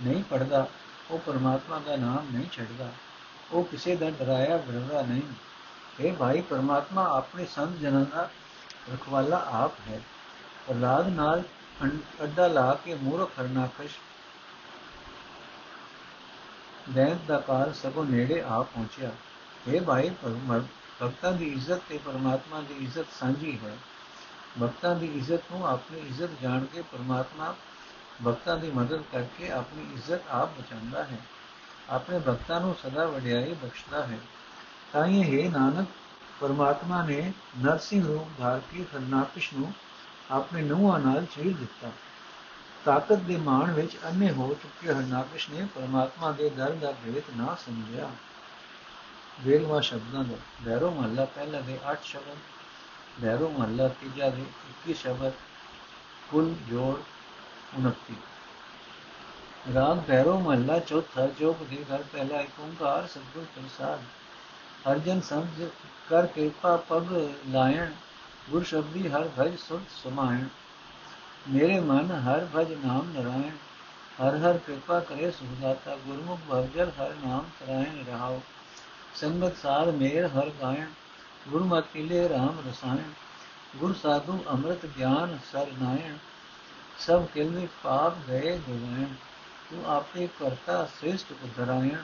ਨਹੀਂ 0.00 0.22
ਪੜਦਾ 0.24 0.66
ਉਹ 1.10 1.18
ਪਰਮਾਤਮਾ 1.18 1.78
ਦਾ 1.78 1.96
ਨਾਮ 1.96 2.26
ਨਹੀਂ 2.32 2.48
ਛੱਡਦਾ, 2.52 2.90
ਉਹ 3.52 3.64
ਕਿਸੇ 3.64 3.96
ਦਾ 3.96 4.10
ਡਰਾਇਆ 4.10 4.56
ਡਰਦਾ 4.58 5.02
ਨਹੀਂ। 5.02 5.22
ਇਹ 6.00 6.12
ਭਾਈ, 6.12 6.40
ਪਰਮਾਤਮਾ 6.40 7.04
ਆਪਣੇ 7.08 7.44
ਸੰਤ 7.46 7.78
ਜਨਾਂ 7.78 8.04
ਦਾ 8.06 8.28
ਰਖਵਾਲਾ 8.92 9.36
ਆਪ 9.54 9.72
ਹੈ। 9.88 10.00
ਪ੍ਰਲਾਦ 10.66 11.08
ਨਾਲ 11.08 11.42
ਅੱਡਾ 12.24 12.46
ਲਾ 12.48 12.74
ਕੇ 12.84 12.94
ਮੂਰਖ 12.94 13.30
ਹਰਨਾਕਸ਼ 13.40 13.98
ਦੈਂਤ 16.90 17.18
ਦਾ 17.26 17.38
ਕਾਲ 17.40 17.72
ਸਗੋਂ 17.74 18.04
ਨੇੜੇ 18.04 18.42
ਆ 18.42 18.62
ਪਹੁੰਚਿਆ। 18.64 19.10
ਇਹ 19.68 19.80
ਭਾਈ 19.80 20.10
ਭਗਤਾਂ 21.00 21.32
ਦੀ 21.32 21.46
ਇੱਜ਼ਤ 21.46 21.80
ਤੇ 21.88 21.98
ਪਰਮਾਤਮਾ 21.98 22.60
ਦੀ 22.60 22.74
ਇੱਜ਼ਤ 22.84 23.06
ਸਾਂਝੀ 23.20 23.58
ਹੈ। 23.64 23.76
ਭਗਤਾਂ 24.62 24.94
ਦੀ 24.96 25.06
ਇੱਜ਼ਤ 25.06 25.40
ਨੂੰ 25.52 25.66
ਆਪਣੀ 25.68 25.98
ਇੱਜ਼ਤ 25.98 26.30
ਜਾਣ 26.42 26.64
ਕੇ 26.64 26.82
ਪਰਮਾਤਮਾ 26.82 27.54
ਭਗਤਾਂ 28.26 28.56
ਦੀ 28.56 28.70
ਮਦਦ 28.70 29.02
ਕਰਕੇ 29.12 29.50
ਆਪਣੀ 29.50 29.86
ਇੱਜ਼ਤ 29.94 30.20
ਆਪ 30.30 30.58
ਬਚਾਉਂਦਾ 30.58 31.04
ਹੈ। 31.04 31.18
ਆਪਣੇ 31.90 32.18
ਭਗਤਾਂ 32.18 32.60
ਨੂੰ 32.60 32.74
ਸਦਾ 32.82 33.06
ਵਡਿਆਈ 33.06 33.54
ਬਖਸ਼ਦਾ 33.54 34.06
ਹੈ। 34.06 34.18
ਤਾਂ 34.92 35.06
ਇਹ 35.06 35.44
ਹੈ 35.44 35.50
ਨਾਨਕ, 35.50 35.88
ਪਰਮਾਤਮਾ 36.40 37.02
ਨੇ 37.02 37.32
ਨਰਸਿੰਘ 37.58 38.06
ਰੂਪ 38.06 38.28
ਧਾਰ 38.38 38.60
ਕੇ 38.72 38.84
ਹਰਨਾਕਸ਼ 38.94 39.54
ਨੂੰ 39.54 39.72
ਆਪਣੇ 40.30 40.62
ਨੂਹਾਂ 40.62 40.98
ਨਾਲ 40.98 41.26
ਛੇੜ 41.26 41.56
ਦਿੱਤਾ। 41.56 41.90
ਤਾਕਤ 42.84 43.18
ਦੇ 43.18 43.36
ਮਾਣ 43.36 43.72
ਵਿੱਚ 43.72 43.96
ਅੰਨੇ 44.04 44.30
ਹੋ 44.30 44.54
ਚੁੱਕੇ 44.62 44.92
ਹਰਨਾਕਸ਼ 44.92 45.50
ਨੇ 45.50 45.66
ਪਰਮਾਤਮਾ 45.74 46.30
ਦੇ 46.32 46.50
ਦਰ 46.50 46.72
ਦਾ 46.72 46.92
ਭੇਤ 46.92 47.24
ਨਾ 47.36 47.56
ਸਮਝਿਆ। 47.66 48.10
ਵੇਲਵਾ 49.40 49.80
ਸ਼ਬਦਾਂ 49.80 50.24
ਦਾ 50.24 50.36
ਬੈਰੋ 50.62 50.90
ਮਹੱਲਾ 50.90 51.24
ਪਹਿਲਾ 51.24 51.60
ਦੇ 51.60 51.78
8 51.92 51.96
ਸ਼ਬਦ 52.04 52.36
ਬੈਰੋ 53.20 53.48
ਮਹੱਲਾ 53.50 53.88
ਤੀਜਾ 54.00 54.28
ਦੇ 54.30 54.44
21 54.86 54.94
ਸ਼ਬਦ, 54.94 55.32
ਕੁੱਲ 56.30 56.54
ਜੋੜ 56.68 56.96
29 57.80 58.14
ਰਾਗ 59.74 59.98
ਭੈਰੋ 59.98 60.38
ਮਹੱਲਾ 60.38 60.78
ਚੌਥਾ 60.78 61.26
ਜੋ 61.38 61.56
ਦੇ 61.70 61.84
ਘਰ 61.84 62.02
ਪਹਿਲਾ 62.02 62.40
ਇੱਕ 62.40 62.60
ਓੰਕਾਰ 62.60 63.06
ਸਤਿਗੁਰ 63.06 63.44
ਪ੍ਰਸਾਦ। 63.54 64.00
ਅਰਜਨ 64.92 65.20
ਸਮਝ 65.20 65.68
ਕਰ 66.08 66.26
ਕਿਰਪਾ 66.26 66.76
ਪਗ 66.88 67.12
ਲਾਇਣ, 67.48 67.92
ਗੁਰ 68.50 68.64
ਸ਼ਬਦੀ 68.64 69.08
ਹਰ 69.08 69.28
ਭਜ 69.38 69.56
ਸੁਤ 69.58 69.90
ਸਮਾਇਣ। 70.04 70.48
ਮੇਰੇ 71.48 71.80
ਮਨ 71.80 72.10
ਹਰ 72.26 72.46
ਭਜ 72.54 72.72
ਨਾਮ 72.84 73.12
ਨਰਾਇਣ, 73.12 73.50
ਹਰ 74.20 74.36
ਹਰ 74.36 74.58
ਕਿਰਪਾ 74.58 75.00
ਕਰੇ 75.00 75.30
ਸੁਖਦਾਤਾ 75.30 75.96
ਗੁਰਮੁਖ 75.96 76.40
ਭਵਜਲ 76.48 76.90
ਹਰ 77.00 77.14
ਨਾਮ 77.24 77.44
ਤਰਾਇਣ 77.60 78.04
ਰਹਾਓ। 78.06 78.40
ਸੰਗਤ 79.14 79.56
ਸਾਰ 79.56 79.90
ਮੇਰ 79.90 80.26
ਹਰ 80.26 80.50
ਗਾਇਣ 80.62 80.86
ਗੁਰਮਤਿ 81.48 82.02
ਲੈ 82.02 82.26
RAM 82.26 82.68
ਰਸਾਇਣ, 82.68 83.12
ਗੁਰ 83.76 83.94
ਸਾਧੂ 83.94 84.38
ਅੰਮ੍ਰਿਤ 84.50 84.86
ਗਿਆਨ 84.86 85.38
ਸਰ 85.52 85.66
ਨਾਇਣ, 85.82 86.16
ਸਭ 86.98 87.26
ਕਿਲਵਿ 87.26 87.66
ਪਾਪ 87.82 88.18
ਗਏ 88.28 88.58
ਗਵਾਇਣ 88.68 89.14
ਤੂੰ 89.70 89.84
ਆਪੇ 89.86 90.28
ਕਰਤਾ 90.38 90.84
ਸ੍ਰੇਸ਼ਟ 90.98 91.32
ਉਧਰਾਇਣ 91.32 91.96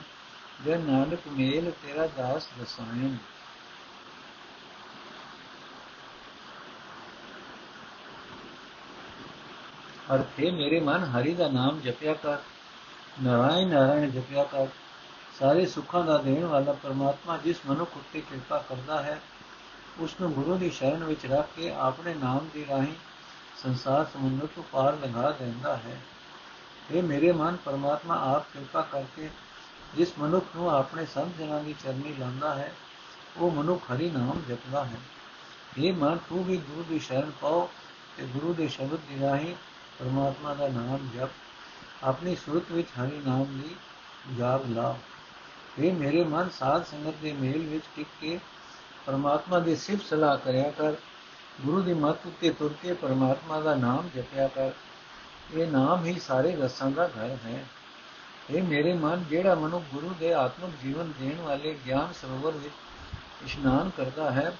ਜੇ 0.65 0.77
ਨਾਨਕ 0.77 1.27
ਮੇਲ 1.27 1.71
ਤੇਰਾ 1.83 2.07
ਦਾਸ 2.07 2.47
ਦਸਾਇਣ। 2.61 3.15
ਅਰਥੇ 10.15 10.51
ਮੇਰੇ 10.51 10.79
ਮਨ 10.79 11.03
ਹਰੀ 11.03 11.33
ਦਾ 11.33 11.47
ਨਾਮ 11.47 11.79
ਜਪਿਆ 11.79 12.13
ਕਰ, 12.13 12.37
ਨਾਰਾਇਣ 13.23 13.67
ਨਾਰਾਇਣ 13.67 14.09
ਜਪਿਆ 14.09 14.43
ਕਰ। 14.43 14.67
ਸਾਰੇ 15.41 15.65
ਸੁੱਖਾਂ 15.65 16.03
ਦਾ 16.03 16.17
ਦੇਣ 16.17 16.45
ਵਾਲਾ 16.45 16.73
ਪਰਮਾਤਮਾ 16.73 17.37
ਜਿਸ 17.37 17.57
ਮਨੁੱਖ 17.67 17.97
ਉੱਤੇ 17.97 18.21
ਕਿਰਪਾ 18.21 18.57
ਕਰਦਾ 18.57 19.03
ਹੈ 19.03 19.21
ਉਸ 19.99 20.15
ਨੂੰ 20.21 20.33
ਗੁਰੂ 20.33 20.57
ਦੀ 20.57 20.69
ਸ਼ਰਨ 20.69 21.03
ਵਿੱਚ 21.03 21.25
ਰੱਖ 21.25 21.47
ਕੇ 21.55 21.71
ਆਪਣੇ 21.71 22.13
ਨਾਮ 22.13 22.49
ਦੀ 22.53 22.65
ਰਾਹੀਂ 22.69 22.93
ਸੰਸਾਰ 23.63 24.05
ਸਮੁੰਦਰ 24.13 24.47
ਤੋਂ 24.55 24.63
ਪਾਰ 24.71 24.97
ਲੰਘਾ 25.01 25.31
ਦਿੰਦਾ 25.31 25.75
ਹੈ। 25.75 26.01
ਇਹ 26.91 27.03
ਮੇਰੇ 27.03 27.31
ਮਨ, 27.31 27.55
ਪਰਮਾਤਮਾ 27.55 28.35
ਆਪ 28.35 28.45
ਕਿਰਪਾ 28.53 28.81
ਕਰਕੇ 28.81 29.29
ਜਿਸ 29.95 30.13
ਮਨੁੱਖ 30.19 30.45
ਨੂੰ 30.55 30.69
ਆਪਣੇ 30.71 31.05
ਸੰਤ 31.05 31.37
ਜਨਾਂ 31.37 31.63
ਦੀ 31.63 31.75
ਚਰਨੀ 31.83 32.15
ਲਾਂਦਾ 32.19 32.55
ਹੈ, 32.55 32.73
ਉਹ 33.37 33.51
ਮਨੁੱਖ 33.51 33.91
ਹਰੀ 33.91 34.09
ਨਾਮ 34.09 34.41
ਜਪਦਾ 34.49 34.85
ਹੈ। 34.85 34.99
ਇਹ 35.77 35.93
ਮਨ, 35.93 36.17
ਤੂੰ 36.29 36.43
ਵੀ 36.43 36.57
ਗੁਰੂ 36.57 36.83
ਦੀ 36.83 36.99
ਸ਼ਰਨ 36.99 37.31
ਪਾਓ 37.41 37.69
ਤੇ 38.17 38.25
ਗੁਰੂ 38.25 38.53
ਦੇ 38.53 38.67
ਸ਼ਬਦ 38.67 38.99
ਦੀ 39.09 39.21
ਰਾਹੀਂ 39.21 39.55
ਪਰਮਾਤਮਾ 39.99 40.53
ਦਾ 40.53 40.67
ਨਾਮ 40.67 41.09
ਜਪ, 41.15 41.29
ਆਪਣੀ 42.03 42.35
ਸੁਰਤ 42.35 42.71
ਵਿੱਚ 42.71 42.87
ਹਰੀ 43.01 43.21
ਨਾਮ 43.25 43.43
ਦੀ 43.43 43.75
ਜਾਗ 44.37 44.69
ਲਾ 44.69 44.95
ਇਹ 45.79 45.93
ਮੇਰੇ 45.93 46.23
ਮਨ 46.23 46.49
ਸਾਧ 46.49 46.85
ਸੰਗਤ 46.85 47.13
ਦੇ 47.21 47.33
ਮੇਲ 47.33 47.59
ਵਿੱਚ 47.59 47.85
ਟਿਕ 47.95 48.07
ਕੇ 48.21 48.39
ਪਰਮਾਤਮਾ 49.05 49.59
ਦੀ 49.59 49.75
ਸਿਫਤ 49.75 50.05
ਸਲਾਹ 50.05 50.37
ਕਰਿਆ 50.37 50.71
ਕਰ, 50.71 50.93
ਗੁਰੂ 51.61 51.81
ਦੀ 51.81 51.93
ਮੱਤ 51.93 52.17
ਉੱਤੇ 52.25 52.49
ਤੁਰ 52.49 52.73
ਕੇ 52.83 52.93
ਪਰਮਾਤਮਾ 52.93 53.59
ਦਾ 53.59 53.75
ਨਾਮ 53.75 54.09
ਜਪਿਆ 54.15 54.47
ਕਰ। 54.47 54.71
ਇਹ 55.53 55.67
ਨਾਮ 55.67 56.05
ਹੀ 56.05 56.19
ਸਾਰੇ 56.19 56.55
ਰਸਾਂ 56.55 56.91
ਦਾ 56.91 57.07
ਘਰ 57.07 57.37
ਹੈ। 57.45 57.65
ਇਹ 58.49 58.63
ਮੇਰੇ 58.63 58.93
ਮਨ 58.93 59.23
ਜਿਹੜਾ 59.29 59.55
ਮਨੁ 59.55 59.79
ਗੁਰੂ 59.79 60.15
ਦੇ 60.19 60.33
ਆਤਮਿਕ 60.33 60.71
ਜੀਵਨ 60.83 61.13
ਦੇਣ 61.19 61.41
ਵਾਲੇ 61.41 61.77
ਗਿਆਨ 61.85 62.13
ਸਰੋਵਰ 62.13 62.51
ਵਿੱਚ 62.51 62.73
ਇਸ਼ਨਾਨ 63.45 63.89
ਕਰਦਾ 63.97 64.31
ਹੈ, 64.31 64.57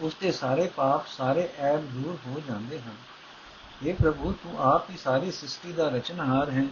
ਉਸ 0.00 0.16
ਦੇ 0.20 0.32
ਸਾਰੇ 0.32 0.70
ਪਾਪ, 0.76 1.06
ਸਾਰੇ 1.06 1.48
ਐਬ 1.58 1.80
ਦੂਰ 1.80 2.18
ਹੋ 2.26 2.42
ਜਾਂਦੇ 2.48 2.80
ਹਨ। 2.80 2.96
ਇਹ 3.86 3.94
ਪ੍ਰਭੂ, 3.94 4.32
ਤੂੰ 4.32 4.62
ਆਪ 4.62 4.90
ਹੀ 4.90 4.96
ਸਾਰੀ 4.96 5.30
ਸ੍ਰਿਸ਼ਟੀ 5.30 5.72
ਦਾ 5.72 5.88
ਰਚਨਹਾਰ 5.88 6.50
ਹੈ, 6.50 6.64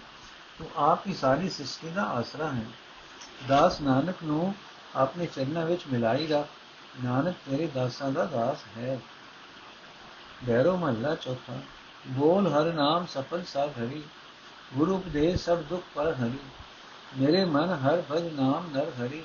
ਤੂੰ 0.58 0.70
ਆਪ 0.76 1.06
ਹੀ 1.06 1.14
ਸਾਰੀ 1.14 1.50
ਸ੍ਰਿਸ਼ਟੀ 1.50 1.88
ਦਾ 1.88 2.02
ਆਸਰਾ 2.02 2.50
ਹੈ। 2.50 2.64
ਦਾਸ 3.40 3.80
ਨਾਨਕ 3.80 4.22
ਨੂੰ 4.22 4.54
ਆਪਣੇ 4.96 5.26
ਚਰਨਾਂ 5.26 5.64
ਵਿੱਚ 5.66 5.86
ਮਿਲਾਈ 5.86 6.26
ਰੱਖ 6.26 7.04
ਨਾਨਕ 7.04 7.34
ਤੇਰੇ 7.46 7.66
ਦਾਸਾਂ 7.66 8.10
ਦਾ 8.10 8.24
ਦਾਸ 8.24 8.64
ਹੈ 8.76 8.98
ਬੈਰੋ 10.44 10.76
ਮਹੱਲਾ 10.76 11.14
ਚੌਥਾ 11.14 11.60
ਬੋਲ 12.08 12.46
ਹਰ 12.48 12.72
ਨਾਮ 12.72 13.06
ਸਫਲ 13.06 13.42
ਸਾ 13.44 13.66
ਘਰੀ 13.68 14.02
ਗੁਰੂ 14.76 14.94
ਉਪਦੇਸ਼ 14.96 15.42
ਸਭ 15.42 15.62
ਦੁਖ 15.62 15.82
ਪਰ 15.94 16.12
ਹਰੀ 16.14 16.38
ਮੇਰੇ 17.18 17.44
ਮਨ 17.44 17.72
ਹਰ 17.78 18.02
ਭਜ 18.10 18.32
ਨਾਮ 18.32 18.70
ਨਰ 18.72 18.90
ਹਰੀ 18.98 19.22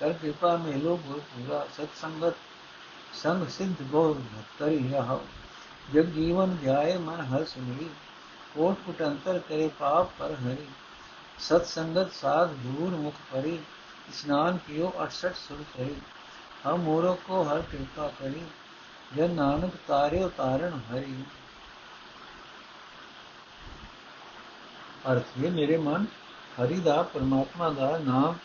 ਕਰ 0.00 0.12
ਕਿਰਪਾ 0.12 0.56
ਮੇਲੋ 0.56 0.96
ਗੁਰ 1.06 1.20
ਪੂਰਾ 1.28 1.64
ਸਤ 1.76 1.96
ਸੰਗਤ 2.00 2.34
ਸੰਗ 3.14 3.46
ਸਿੱਧ 3.48 3.82
ਗੋਰ 3.82 4.14
ਭਤਰੀ 4.34 4.88
ਰਹਾਓ 4.88 5.20
ਜਗ 5.94 6.10
ਜੀਵਨ 6.12 6.56
ਜਾਏ 6.64 6.96
ਮਨ 6.98 7.20
ਹਰ 7.26 7.44
ਸੁਣੀ 7.44 7.88
ਕੋਟ 8.54 8.78
ਕੁਟ 8.86 9.02
ਅੰਤਰ 9.02 9.38
ਕਰੇ 9.48 9.68
ਪਾਪ 9.78 10.10
ਪਰ 10.18 10.34
ਹਰੀ 10.34 10.66
ਸਤ 11.38 11.66
ਸੰਗਤ 11.66 12.12
ਸਾਧ 12.12 12.50
ਦੂਰ 12.50 12.90
ਮੁਖ 12.90 13.14
ਪਰੀ, 13.32 13.54
ਇਸਨਾਨ 14.08 14.56
ਕਿਉ 14.56 14.92
68 15.02 15.34
ਸੁਰ 15.34 15.64
ਕਰੀ 15.78 15.94
ਹਮ 16.66 16.78
ਮੋਰੋ 16.78 17.14
ਕੋ 17.14 17.42
ਹਰ 17.42 17.62
ਕਿਰਪਾ 17.62 18.12
ਕਰੀ, 18.20 18.42
ਜਨ 19.16 19.30
ਨਾਨਕ 19.30 19.70
ਤਾਰਿਓ 19.88 20.28
ਤਾਰਨ 20.28 20.80
ਹਰੀ। 20.92 21.24
ਅਰਥ 25.12 25.24
ਇਹ, 25.44 25.50
ਮੇਰੇ 25.50 25.76
ਮਨ, 25.76 26.06
ਹਰੀ 26.60 26.80
ਦਾ 26.80 27.02
ਪਰਮਾਤਮਾ 27.02 27.70
ਦਾ 27.70 27.98
ਨਾਮ 27.98 28.36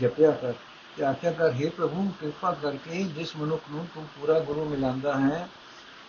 ਜਪਿਆ 0.00 0.30
ਕਰ। 0.30 0.52
ਤੇ 0.96 1.04
ਆਖਿਆ 1.04 1.32
ਕਰ 1.32 1.50
हे 1.50 1.70
ਪ੍ਰਭੂ, 1.70 2.12
ਕਿਰਪਾ 2.20 2.52
ਕਰਕੇ 2.52 3.02
ਜਿਸ 3.02 3.36
ਮਨੁੱਖ 3.36 3.62
ਨੂੰ 3.70 3.86
ਤੂੰ 3.94 4.06
ਪੂਰਾ 4.06 4.40
ਗੁਰੂ 4.40 4.64
ਮਿਲਾਂਦਾ 4.64 5.20
ਹੈ, 5.20 5.48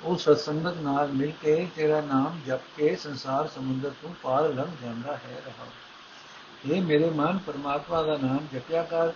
ਉਹ 0.04 0.18
ਸਤਸੰਗਤ 0.18 0.78
ਨਾਲ 0.78 1.08
ਮਿਲ 1.08 1.32
ਕੇ 1.42 1.68
ਤੇਰਾ 1.76 2.02
ਨਾਮ 2.02 2.40
ਜਪ 2.48 2.62
ਕੇ 2.78 2.96
ਸੰਸਾਰ 2.96 3.48
ਸਮੁੰਦਰ 3.48 3.92
ਤੋਂ 4.02 4.14
ਪਾਰ 4.24 4.44
ਲੰਘ 4.44 4.72
ਜਾਂਦਾ 4.82 5.18
ਹੈ 5.18 5.42
ਰਹਾ 5.46 5.66
ਇਹ 6.66 6.82
ਮੇਰੇ 6.82 7.10
ਮਨ 7.10 7.38
ਪਰਮਾਤਮਾ 7.38 8.02
ਦਾ 8.02 8.18
ਨਾਮ 8.18 8.48
ਜਪਿਆ 8.54 8.84
ਕਰ। 8.84 9.14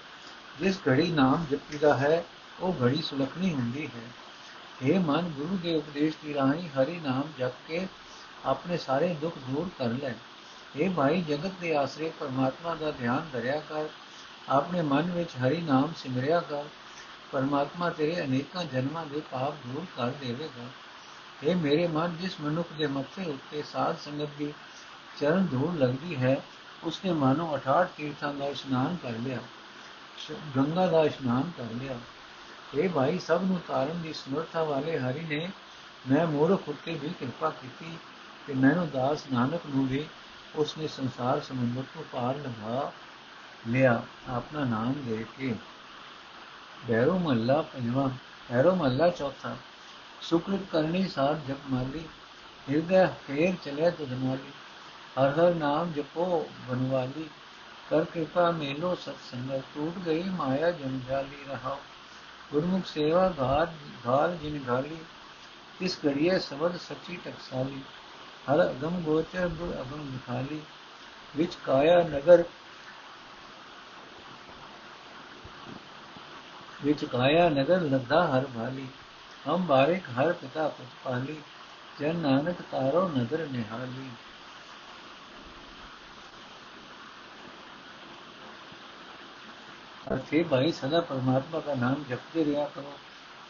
ਜਿਸ 0.59 0.79
ਘੜੀ 0.89 1.11
ਨਾਮ 1.11 1.45
ਜਪੀਦਾ 1.51 1.97
ਹੈ, 1.97 2.23
ਉਹ 2.59 2.75
ਘੜੀ 2.83 3.01
ਸੁਲਖਣੀ 3.01 3.53
ਹੁੰਦੀ 3.53 3.87
ਹੈ। 3.87 4.11
ਇਹ 4.83 4.99
ਮਨ, 4.99 5.21
ਗੁਰੂ 5.21 5.57
ਦੇ 5.57 5.75
ਉਪਦੇਸ਼ 5.75 6.15
ਦੀ 6.25 6.33
ਰਾਹੀਂ 6.33 6.69
ਹਰੀ 6.69 6.99
ਨਾਮ 6.99 7.23
ਜਪ 7.37 7.51
ਕੇ 7.67 7.87
ਆਪਣੇ 8.45 8.77
ਸਾਰੇ 8.77 9.13
ਦੁੱਖ 9.13 9.37
ਦੂਰ 9.37 9.69
ਕਰ 9.79 9.85
ਲੈ। 9.85 10.13
ਇਹ 10.75 10.89
ਭਾਈ, 10.89 11.21
ਜਗਤ 11.21 11.51
ਦੇ 11.61 11.75
ਆਸਰੇ 11.75 12.11
ਪਰਮਾਤਮਾ 12.19 12.75
ਦਾ 12.75 12.91
ਧਿਆਨ 12.91 13.25
ਧਰਿਆ 13.33 13.61
ਕਰ। 13.69 13.85
ਆਪਣੇ 14.49 14.81
ਮਨ 14.81 15.11
ਵਿੱਚ 15.11 15.29
ਹਰੀ 15.31 15.61
ਨਾਮ 15.61 15.93
ਸਿਮਰਿਆ 15.97 16.39
ਕਰ। 16.39 16.63
ਪਰਮਾਤਮਾ 17.31 17.89
ਤੇਰੇ 17.89 18.21
ਅਨੇਕਾਂ 18.21 18.65
ਜਨਮਾਂ 18.65 19.05
ਦੇ 19.05 19.21
ਪਾਪ 19.31 19.53
ਦੂਰ 19.65 19.85
ਕਰ 19.97 20.09
ਦੇਵੇਗਾ। 20.09 20.65
ਇਹ 21.43 21.55
ਮੇਰੇ 21.55 21.87
ਮਨ, 21.87 22.17
ਜਿਸ 22.21 22.31
ਮਨੁੱਖ 22.41 22.73
ਦੇ 22.77 22.87
ਮੱਥੇ 22.87 23.23
ਉੱਤੇ 23.23 23.63
ਸਾਧ 23.63 23.97
ਸੰਗਤ 23.97 24.29
ਦੀ 24.39 24.53
ਚਰਨ 25.21 25.45
ਧੂੜ 25.45 25.75
ਲੱਗਦੀ 25.75 26.15
ਹੈ 26.15 26.41
ਉਸਨੇ 26.83 27.11
ਮਾਨੋ 27.13 27.53
68 27.53 27.87
ਤੀਰਥਾਂ 27.97 28.33
ਦਾ 28.33 28.45
ਇਸ਼ਨਾਨ 28.45 28.97
ਕਰ 29.03 29.09
ਲਿਆ 29.09 29.39
ਗੰਗਾ 30.55 30.85
ਦਾ 30.87 31.03
ਇਸ਼ਨਾਨ 31.03 31.51
ਕਰ 31.57 31.63
ਲਿਆ। 31.63 31.95
ਇਹ 32.75 32.89
ਭਾਈ, 32.89 33.19
ਸਭ 33.19 33.41
ਨੂੰ 33.43 33.59
ਤਾਰਨ 33.67 34.01
ਦੀ 34.01 34.13
ਸਮਰੱਥਾ 34.13 34.63
ਵਾਲੇ 34.63 34.99
ਹਰੀ 34.99 35.19
ਨੇ 35.19 35.49
ਮੈਂ 36.09 36.25
ਮੂਰਖ 36.27 36.69
ਉੱਤੇ 36.69 36.93
ਵੀ 36.93 37.09
ਕਿਰਪਾ 37.09 37.49
ਕੀਤੀ 37.49 37.97
ਕਿ 38.47 38.53
ਮੈਨੂੰ 38.53 38.89
ਦਾਸ 38.89 39.23
ਨਾਨਕ 39.33 39.61
ਨੂੰ 39.75 39.87
ਵੀ 39.87 40.05
ਉਸਨੇ 40.55 40.87
ਸੰਸਾਰ 40.87 41.39
ਸਮੁੰਦਰ 41.39 41.83
ਤੋਂ 41.93 42.03
ਪਾਰ 42.11 42.35
ਲੰਘਾ 42.35 42.91
ਲਿਆ। 43.67 44.01
ਆਪਣਾ 44.29 44.63
ਨਾਮ 44.63 44.93
ਦੇ 45.05 45.25
ਕੇ 45.37 45.55
ਬੈਰੋ 46.87 47.17
ਮੱਲਾ 47.19 47.61
ਪੰਜਵਾਂ 47.61 48.09
ਬੈਰੋ 48.51 48.75
ਮੱਲਾ 48.75 49.09
ਚੌਥਾ। 49.09 49.55
ਸੁਕ੍ਰਿਤ 50.21 50.61
ਕਰਨੀ 50.71 51.07
ਸਾਰ 51.07 51.35
ਜਪ 51.47 51.69
ਮਾਲੀ 51.69 52.07
ਹਿਰਦੈ 52.69 53.05
ਫੇਰ 53.27 53.55
ਚਲੇ 53.63 53.91
ਤੁਧ 53.91 54.13
ਮਾਲੀ। 54.13 54.51
ਹਰ 55.17 55.29
ਹਰ 55.29 55.53
ਨਾਮ 55.53 55.91
ਜਪੋ 55.91 56.49
ਬਨਵਾਲੀ 56.69 57.29
ਕਰ 57.89 58.03
ਕਿਰਪਾ 58.03 58.49
ਮੇਲੋ 58.51 58.95
ਸਤ 58.95 59.15
ਸੰਗਤ 59.31 59.63
ਟੂਟ 59.75 59.97
ਗਈ 60.05 60.23
ਮਾਇਆ 60.29 60.71
ਜੰਜਾਲੀ 60.71 61.43
ਰਹਾ 61.49 61.77
ਗੁਰਮੁਖ 62.51 62.85
ਸੇਵਾ 62.85 63.33
ਘਾਤ 63.39 63.69
ਘਾਲ 64.07 64.37
ਜਿਨ 64.37 64.59
ਘਾਲੀ 64.69 64.97
ਇਸ 65.81 65.97
ਘੜੀਏ 66.05 66.37
ਸਬਦ 66.39 66.77
ਸੱਚੀ 66.77 67.17
ਟਕਸਾਲੀ। 67.25 67.81
ਹਰ 68.49 68.63
ਅਗਮ 68.71 69.01
ਗੋਚਰ 69.01 69.47
ਗੁਰ 69.47 69.73
ਅਗਮ 69.81 70.01
ਨਿਖਾਲੀ 70.03 70.61
ਵਿੱਚ 71.37 71.57
ਕਾਇਆ 71.65 72.01
ਨਗਰ, 72.03 72.43
ਵਿੱਚ 76.83 77.05
ਕਾਇਆ 77.05 77.49
ਨਗਰ 77.49 77.81
ਲੱਦਾ 77.81 78.25
ਹਰ 78.27 78.45
ਭਾਲੀ। 78.55 78.87
ਹਮ 79.47 79.65
ਬਾਰਿਕ 79.65 80.09
ਹਰ 80.09 80.33
ਪਿਤਾ 80.33 80.67
ਪੁਤਪਾਲੀ 80.67 81.37
ਜਨ 81.99 82.15
ਨਾਨਕ 82.15 82.61
ਤਾਰੋ 82.71 83.07
ਨਦਰ 83.07 83.47
ਨਿਹਾਲੀ। 83.51 84.09
ਅਰਥੇ 90.13 90.41
ਭਾਈ 90.43 90.71
ਸਦਾ 90.71 90.99
ਪਰਮਾਤਮਾ 91.01 91.59
ਦਾ 91.59 91.73
ਨਾਮ 91.75 92.03
ਜਪਦੇ 92.09 92.45
ਰਿਹਾ 92.45 92.65
ਕਰੋ 92.65 92.93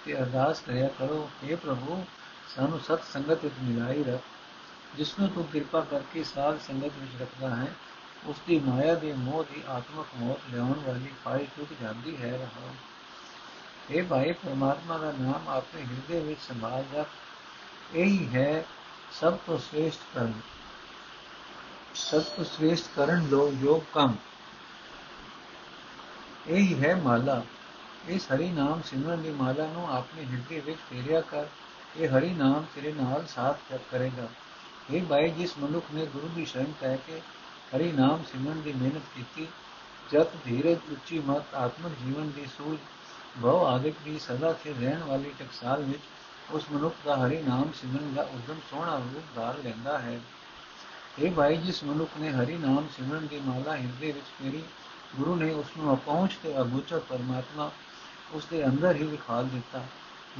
ਤੇ 0.06 0.18
ਅਰਦਾਸ 0.18 0.62
ਕਰਿਆ 0.62 0.88
ਕਰੋ 1.00 1.30
हे 1.44 1.56
ਪ੍ਰਭੂ 1.56 2.04
ਸਾਨੂੰ 2.56 2.80
ਸਤ 2.80 3.04
ਸੰਗਤ 3.04 3.44
ਵਿੱਚ 3.44 3.56
ਮਿਲਾਈ 3.64 4.04
ਰੱਖ 4.04 4.98
ਜਿਸ 4.98 5.18
ਨੂੰ 5.20 5.30
ਤੂੰ 5.30 5.44
ਕਿਰਪਾ 5.44 5.82
ਕਰਕੇ 5.82 6.24
ਸਾਧ 6.24 6.60
ਸੰਗਤ 6.60 6.98
ਵਿੱਚ 7.00 7.22
ਰੱਖਦਾ 7.22 7.56
ਹੈ 7.56 7.74
ਉਸ 8.26 8.38
ਦੀ 8.48 8.60
ਮਾਇਆ 8.60 8.96
ਦੇ 8.96 9.14
ਮੋਹ 9.14 9.44
ਦੀ 9.44 9.62
ਆਤਮਕ 9.68 10.16
ਮੌਤ 10.16 10.50
ਲਿਆਉਣ 10.54 10.80
ਵਾਲੀ 10.88 11.10
ਫਾਇਲ 11.24 11.46
ਟੁੱਟ 11.58 11.74
ਜਾਂਦੀ 11.82 12.16
ਹੈ 12.18 12.32
ਰਹਾ 12.32 12.74
ਇਹ 13.90 14.04
ਭਾਈ 14.04 14.32
ਪਰਮਾਤਮਾ 14.36 14.98
ਦਾ 14.98 15.12
ਨਾਮ 15.12 15.48
ਆਪਣੇ 15.48 15.82
ਹਿਰਦੇ 15.82 16.20
ਵਿੱਚ 16.20 16.40
ਸੰਭਾਲ 16.40 16.84
ਰੱਖ 16.96 17.96
ਇਹੀ 17.96 18.28
ਹੈ 18.34 18.66
ਸਭ 19.12 19.38
ਤੋਂ 19.48 19.58
ਸ੍ਰੇਸ਼ਟ 19.60 20.02
ਕਰਨ 20.16 20.34
ਸਭ 21.96 22.24
ਤੋਂ 22.36 22.44
ਸ੍ਰੇਸ਼ਟ 22.46 22.88
ਕਰਨ 22.96 23.28
ਲੋ 23.30 23.48
ਯੋਗ 23.62 23.82
ਕੰਮ 23.94 24.16
ਇਹ 26.48 26.58
ਹੀ 26.58 26.84
ਹੈ 26.84 26.96
ਮਾਲਾ। 26.96 27.44
ਇਸ 28.08 28.28
ਹਰੀ 28.32 28.50
ਨਾਮ 28.50 28.82
ਸਿਮਰਨ 28.86 29.22
ਦੀ 29.22 29.32
ਮਾਲਾ 29.32 29.68
ਨੂੰ 29.68 29.90
ਆਪਣੇ 29.98 30.26
ਹਿਰਦੇ 30.26 30.60
ਵਿੱਚ 30.60 30.78
ਫੇਰਿਆ 30.90 31.22
ਕਰ। 31.22 31.46
ਇਹ 31.98 32.10
ਹਰੀ 32.10 32.30
ਨਾਮ 32.30 32.66
ਤੇਰੇ 32.76 32.92
ਨਾਲ 32.92 33.26
ਸਾਥ 33.28 33.74
ਕਰੇਗਾ। 33.92 34.28
ਇਹ 34.92 35.02
ਭਾਈ, 35.04 35.30
ਜਿਸ 35.30 35.58
ਮਨੁੱਖ 35.58 35.86
ਨੇ 35.94 36.06
ਗੁਰੂ 36.06 36.28
ਦੀ 36.28 36.46
ਸ਼ਰਨ 36.46 36.74
ਪੈ 36.82 36.96
ਕੇ 36.96 37.22
ਹਰੀ 37.76 37.92
ਨਾਮ 37.92 38.24
ਸਿਮਰਨ 38.32 38.62
ਦੀ 38.62 38.74
ਮਿਹਨਤ 38.74 39.02
ਕੀਤੀ, 39.16 39.48
ਜਤ 40.12 40.28
ਧੀਰਜ 40.46 40.78
ਉੱਚੀ 40.92 41.20
ਮਤ 41.20 41.56
ਆਤਮਿਕ 41.56 41.94
ਜੀਵਨ 42.06 42.32
ਦੀ 42.32 42.46
ਸੂਝ, 42.58 42.80
ਬਹੁ 43.38 43.66
ਆਦਿਕ 43.66 43.96
ਦੀ 44.06 44.20
ਸਦਾ 44.20 44.54
ਤੇ 44.54 44.74
ਰਹਿਣ 44.74 45.04
ਵਾਲੀ 45.04 45.32
ਟਕਸਾਲ 45.40 45.82
ਵਿੱਚ 45.82 46.02
ਉਸ 46.52 46.66
ਮਨੁੱਖ 46.72 46.96
ਦਾ 47.06 47.28
ਹਰੀ 47.28 47.42
ਨਾਮ 47.42 47.72
ਸਿਮਰਨ 47.82 48.14
ਦਾ 48.14 48.22
ਉਦਮ 48.22 48.60
ਸੋਹਣਾ 48.72 48.96
ਰੂਪ 48.96 49.24
ਧਾਰ 49.36 49.58
ਲੈਂਦਾ 49.64 50.00
ਹੈ। 50.00 50.20
ਇਹ 51.20 51.32
ਭਾਈ, 51.32 51.56
ਜਿਸ 51.58 51.84
ਮਨੁੱਖ 51.84 52.12
ਨੇ 52.20 52.32
ਹਰੀ 52.32 52.58
ਨਾਮ 52.58 52.88
ਸਿਮਰਨ 52.98 53.28
ਦੀ 53.28 53.40
ਮਾਲਾ 53.40 53.76
ਹਿਰਦੇ 53.76 54.12
ਵਿੱਚ 54.12 54.26
ਫੇਰੀ 54.26 54.64
ਗੁਰੂ 55.16 55.36
ਨੇ 55.36 55.54
ਉਸ 55.54 55.66
ਨੂੰ 55.78 55.96
ਅਪਹੁੰਚ 55.96 56.38
ਤੇ 56.44 56.62
ਅਗੋਚਰ 56.62 57.00
ਪਰਮਾਤਮਾ 57.00 57.72
ਉਸ 58.32 58.46
ਦੇ 58.46 58.66
ਅੰਦਰ 58.66 58.96
ਹੀ 58.96 59.04
ਵਿਖਾਲ 59.04 59.48
ਦਿੱਤਾ। 59.48 59.84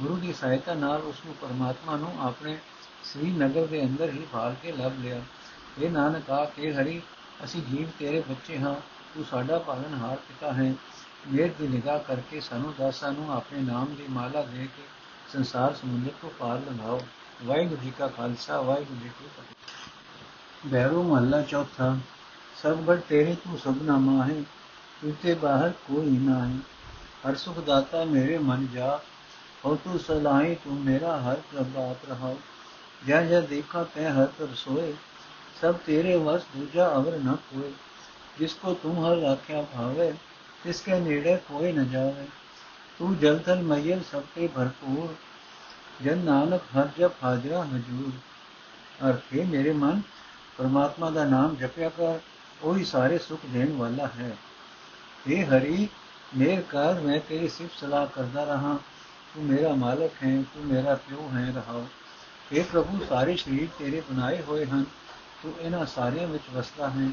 ਗੁਰੂ 0.00 0.16
ਦੀ 0.16 0.32
ਸਹਾਇਤਾ 0.32 0.74
ਨਾਲ 0.74 1.00
ਉਸ 1.00 1.16
ਨੂੰ 1.26 1.34
ਪਰਮਾਤਮਾ 1.34 1.96
ਨੂੰ 1.96 2.14
ਆਪਣੇ 2.20 2.58
ਸ੍ਰੀ 3.04 3.30
ਨਗਰ 3.30 3.66
ਦੇ 3.66 3.82
ਅੰਦਰ 3.82 4.10
ਹੀ 4.10 4.26
ਭਾਲ 4.32 4.54
ਕੇ 4.62 4.72
ਲੱਭ 4.72 4.92
ਲਿਆ। 4.98 5.22
ਇਹ 5.78 5.90
ਨਾਨਕ 5.90 6.30
ਆ 6.30 6.44
ਕੇ 6.44 6.74
ਹਰੀ, 6.74 7.02
ਅਸੀਂ 7.44 7.62
ਜੀਵ 7.62 7.88
ਤੇਰੇ 7.98 8.20
ਬੱਚੇ 8.20 8.58
ਹਾਂ, 8.58 8.74
ਤੂੰ 9.14 9.24
ਸਾਡਾ 9.24 9.58
ਪਾਲਣਹਾਰ 9.58 10.16
ਪਿਤਾ 10.16 10.52
ਹੈ। 10.52 10.74
ਮੇਰ 11.28 11.52
ਦੀ 11.58 11.68
ਨਿਗਾਹ 11.68 11.98
ਕਰਕੇ 11.98 12.40
ਸਾਨੂੰ 12.40 12.74
ਦਾਸਾਂ 12.78 13.12
ਨੂੰ 13.12 13.32
ਆਪਣੇ 13.32 13.60
ਨਾਮ 13.60 13.94
ਦੀ 13.94 14.04
ਮਾਲਾ 14.10 14.42
ਦੇ 14.42 14.68
ਕੇ 14.76 14.82
ਸੰਸਾਰ 15.32 15.74
ਸਮੁੰਦਰ 15.74 16.10
ਤੋਂ 16.22 16.30
ਪਾਰ 16.30 16.58
ਲੰਘਾਓ। 16.58 17.00
ਵਾਹਿਗੁਰੂ 17.44 17.82
ਜੀ 17.82 17.92
ਕਾ 17.98 18.06
ਖਾਲਸਾ, 18.06 18.60
ਵਾਹਿਗੁਰੂ 18.60 19.00
ਜੀ 19.00 19.08
ਕੀ 19.08 19.26
ਫਤਿਹ। 19.26 20.70
ਬੈਰੂ 20.70 21.02
ਮਹੱਲਾ 21.02 21.42
ਚੌਥਾ 21.42 21.98
ਸਭ 22.62 22.96
ਤੇਰੇ 23.08 23.34
ਤੂੰ 23.34 23.58
ਸਭਨਾ 23.58 23.98
ਮਾਹੇ 23.98 24.44
तुझे 25.02 25.34
बाहर 25.34 25.70
कोई 25.70 26.18
ना 26.18 26.44
है। 26.44 26.58
हर 27.24 27.34
सुख 27.34 27.64
दाता 27.64 28.04
मेरे 28.04 28.38
मन 28.38 28.68
जा 28.74 29.00
हो 29.64 29.76
तू 29.76 29.98
सलाही 29.98 30.54
तू 30.54 30.72
मेरा 30.72 31.16
हर 31.16 31.34
प्रभात 31.34 32.00
रहा। 32.08 32.32
जय 33.06 33.28
जय 33.28 33.42
देखा 33.42 33.84
तय 33.84 34.08
हर 34.08 34.26
पर 34.26 34.54
सोए, 34.54 34.94
सब 35.60 35.78
तेरे 35.78 36.16
वश 36.16 36.42
दूजा 36.56 36.86
अवर 36.86 37.18
न 37.18 37.34
कोई 37.34 37.74
जिसको 38.38 38.74
तुम 38.74 39.04
हर 39.06 39.16
राख्या 39.16 39.62
भावे, 39.62 40.12
तिसके 40.64 41.00
नेड़े 41.00 41.36
कोई 41.36 41.72
न 41.72 41.90
जावे। 41.90 42.28
तू 42.98 43.14
जल 43.14 43.40
थल 43.48 43.58
मैयल 43.58 44.02
सबके 44.02 44.48
भरपूर, 44.48 45.16
जन 46.04 46.18
नानक 46.18 46.62
हर 46.72 46.90
जप 46.98 47.16
हाजरा 47.22 47.62
हजूर। 47.62 48.12
अर्थ 49.02 49.32
है 49.32 49.46
मेरे 49.46 49.72
मन, 49.72 50.02
परमात्मा 50.58 51.10
का 51.10 51.24
नाम 51.24 51.56
जपया 51.56 51.88
कर 51.88 52.22
वही 52.64 52.84
सारे 52.84 53.18
सुख 53.18 53.44
देने 53.46 53.74
वाला 53.76 54.06
है। 54.06 54.49
हे 55.25 55.37
हरि 55.45 55.87
मेर 56.37 56.61
कर 56.71 57.01
मैं 57.01 57.19
तेरी 57.21 57.49
सिर्फ 57.49 57.79
सलाह 57.79 58.05
करता 58.13 58.43
रहा 58.43 58.73
तू 59.29 59.45
मेरा 59.45 59.73
मालक 59.77 60.19
है 60.21 60.33
तू 60.45 60.65
मेरा 60.65 60.95
प्यो 61.03 61.29
है 61.29 61.45
रहा 61.51 61.79
हे 62.51 62.63
प्रभु 62.65 63.05
ਸਾਰੇ 63.05 63.35
ਸ਼ਰੀਰ 63.35 63.67
ਤੇਰੇ 63.79 64.01
ਬਣਾਏ 64.09 64.41
ਹੋਏ 64.41 64.65
ਹਨ 64.65 64.83
ਤੂੰ 65.43 65.53
ਇਹਨਾਂ 65.61 65.85
ਸਾਰਿਆਂ 65.85 66.27
ਵਿੱਚ 66.27 66.49
ਵਸਦਾ 66.53 66.89
ਹੈ 66.89 67.09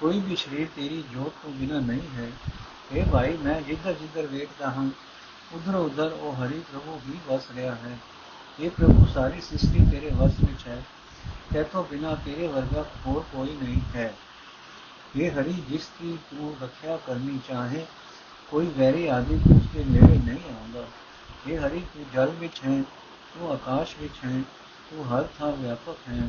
ਕੋਈ 0.00 0.20
ਵੀ 0.20 0.36
ਸ਼ਰੀਰ 0.36 0.68
ਤੇਰੀ 0.76 1.02
ਜੋਤ 1.12 1.32
ਤੋਂ 1.42 1.50
ਬਿਨਾ 1.50 1.80
ਨਹੀਂ 1.80 2.08
ਹੈ 2.16 2.30
हे 2.92 3.10
ਭਾਈ 3.12 3.36
ਮੈਂ 3.36 3.60
ਜਿੱਧਰ 3.62 3.92
ਜਿੱਧਰ 3.92 4.26
ਵੇਖਦਾ 4.26 4.70
ਹਾਂ 4.70 4.88
ਉਧਰ 5.54 5.74
ਉਧਰ 5.74 6.12
ਉਹ 6.12 6.34
ਹਰੀ 6.36 6.62
ਪ੍ਰਭੂ 6.72 6.98
ਹੀ 7.06 7.18
ਵਸ 7.28 7.50
ਰਿਹਾ 7.56 7.74
ਹੈ 7.74 7.98
हे 8.58 8.70
ਪ੍ਰਭੂ 8.70 9.06
ਸਾਰੀ 9.14 9.40
ਸ੍ਰਿਸ਼ਟੀ 9.40 9.84
ਤੇਰੇ 9.90 10.10
ਵਸ 10.14 10.40
ਵਿੱਚ 10.40 10.66
ਹੈ 10.66 10.82
ਤੇਤੋਂ 11.52 11.84
ਬਿਨਾ 11.84 12.14
ਤੇਰੇ 12.24 12.46
ਵਰਗਾ 12.46 12.84
ਹੋਰ 13.06 13.24
ਕੋਈ 13.32 13.56
ਨਹੀਂ 13.62 13.80
ਹੈ 13.94 14.12
ਇਹ 15.13 15.31
ਹਰੀ 15.31 15.53
ਜਿਸ 15.69 15.89
ਦੀ 16.01 16.17
ਤੂੰ 16.29 16.53
ਰੱਖਿਆ 16.61 16.97
ਕਰਨੀ 17.07 17.39
ਚਾਹੇ 17.47 17.85
ਕੋਈ 18.51 18.67
ਵੈਰੀ 18.77 19.07
ਆਦਿ 19.07 19.35
ਉਸ 19.47 19.65
ਦੇ 19.73 19.83
ਨੇੜੇ 19.83 20.17
ਨਹੀਂ 20.17 20.51
ਆਉਂਦਾ 20.51 20.85
ਇਹ 21.47 21.59
ਹਰੀ 21.59 21.81
ਤੂੰ 21.93 22.05
ਜਲ 22.13 22.29
ਵਿੱਚ 22.39 22.59
ਹੈ 22.65 22.81
ਤੂੰ 23.33 23.51
ਆਕਾਸ਼ 23.51 23.95
ਵਿੱਚ 23.99 24.23
ਹੈ 24.25 24.41
ਤੂੰ 24.89 25.05
ਹਰ 25.07 25.27
ਥਾਂ 25.39 25.51
ਵਿਆਪਕ 25.53 26.07
ਹੈ 26.09 26.27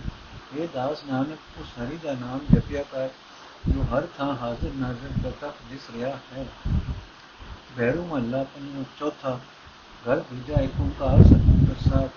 ਇਹ 0.54 0.68
ਦਾਸ 0.74 1.04
ਨਾਨਕ 1.04 1.60
ਉਸ 1.60 1.72
ਹਰੀ 1.78 1.98
ਦਾ 2.04 2.12
ਨਾਮ 2.14 2.40
ਜਪਿਆ 2.50 2.82
ਕਰ 2.92 3.08
ਜੋ 3.68 3.82
ਹਰ 3.92 4.06
ਥਾਂ 4.18 4.34
ਹਾਜ਼ਰ 4.36 4.72
ਨਾਜ਼ਰ 4.74 5.20
ਪ੍ਰਤੱਖ 5.22 5.62
ਦਿਸ 5.70 5.90
ਰਿਹਾ 5.90 6.16
ਹੈ 6.32 6.46
ਬੈਰੂ 7.76 8.04
ਮਹੱਲਾ 8.04 8.42
ਪੰਜਵਾਂ 8.54 8.84
ਚੌਥਾ 8.98 9.38
ਘਰ 10.04 10.18
ਦੂਜਾ 10.30 10.60
ਇੱਕ 10.62 10.80
ਓੰਕਾਰ 10.80 11.22
ਸਤਿਗੁਰ 11.22 11.64
ਪ੍ਰਸਾਦ 11.66 12.08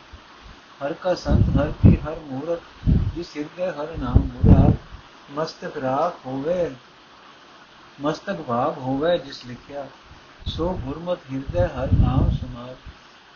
ਹਰ 0.82 0.94
ਕਾ 0.94 1.14
ਸੰਤ 1.18 1.50
ਹਰ 1.58 1.72
ਕੀ 1.82 1.96
ਹਰ 1.98 2.20
ਮੂਰਤ 2.22 2.90
ਜਿਸ 3.16 3.36
ਹਿਰਦੇ 3.38 3.70
ਹਰ 3.72 3.98
ਨਾਮ 3.98 4.30
ਮੁਰਾਦ 4.34 4.77
ਮਸਤਕ 5.30 5.78
ਰਾਖ 5.78 6.26
ਹੋਵੇ 6.26 6.70
ਮਸਤਕ 8.02 8.42
ਭਾਗ 8.42 8.78
ਹੋਵੇ 8.78 9.18
ਜਿਸ 9.18 9.46
ਲਿਖਿਆ 9.46 9.88
ਸੋ 10.48 10.68
ਗੁਰਮਤ 10.86 11.20
ਹਿਰਦੈ 11.32 11.68
ਹਰ 11.68 11.92
ਨਾਮ 11.94 12.30
ਸਮਾਰ 12.32 12.76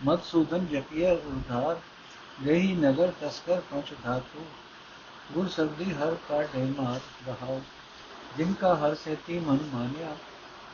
ਮਤ 0.04 0.24
ਸੂਦਨ 0.24 0.66
ਜਪਿਆ 0.66 1.12
ਉਧਾਰ 1.14 1.80
ਗਈ 2.46 2.76
ਨਗਰ 2.76 3.12
ਤਸਕਰ 3.22 3.62
ਪੰਚ 3.72 3.94
ਧਾਤੂ 4.04 4.46
ਗੁਰ 5.34 5.50
ਸਬਦੀ 5.50 5.92
ਹਰ 5.94 6.16
ਕਾ 6.30 6.42
ਢੇਮਾਤ 6.54 7.28
ਰਹਾਉ 7.28 7.60
ਜਿਨ 8.38 8.54
ਕਾ 8.54 8.74
ਹਰ 8.76 8.96
ਸੇਤੀ 8.96 9.40
ਮਨ 9.40 9.60
ਮਾਨਿਆ 9.74 10.16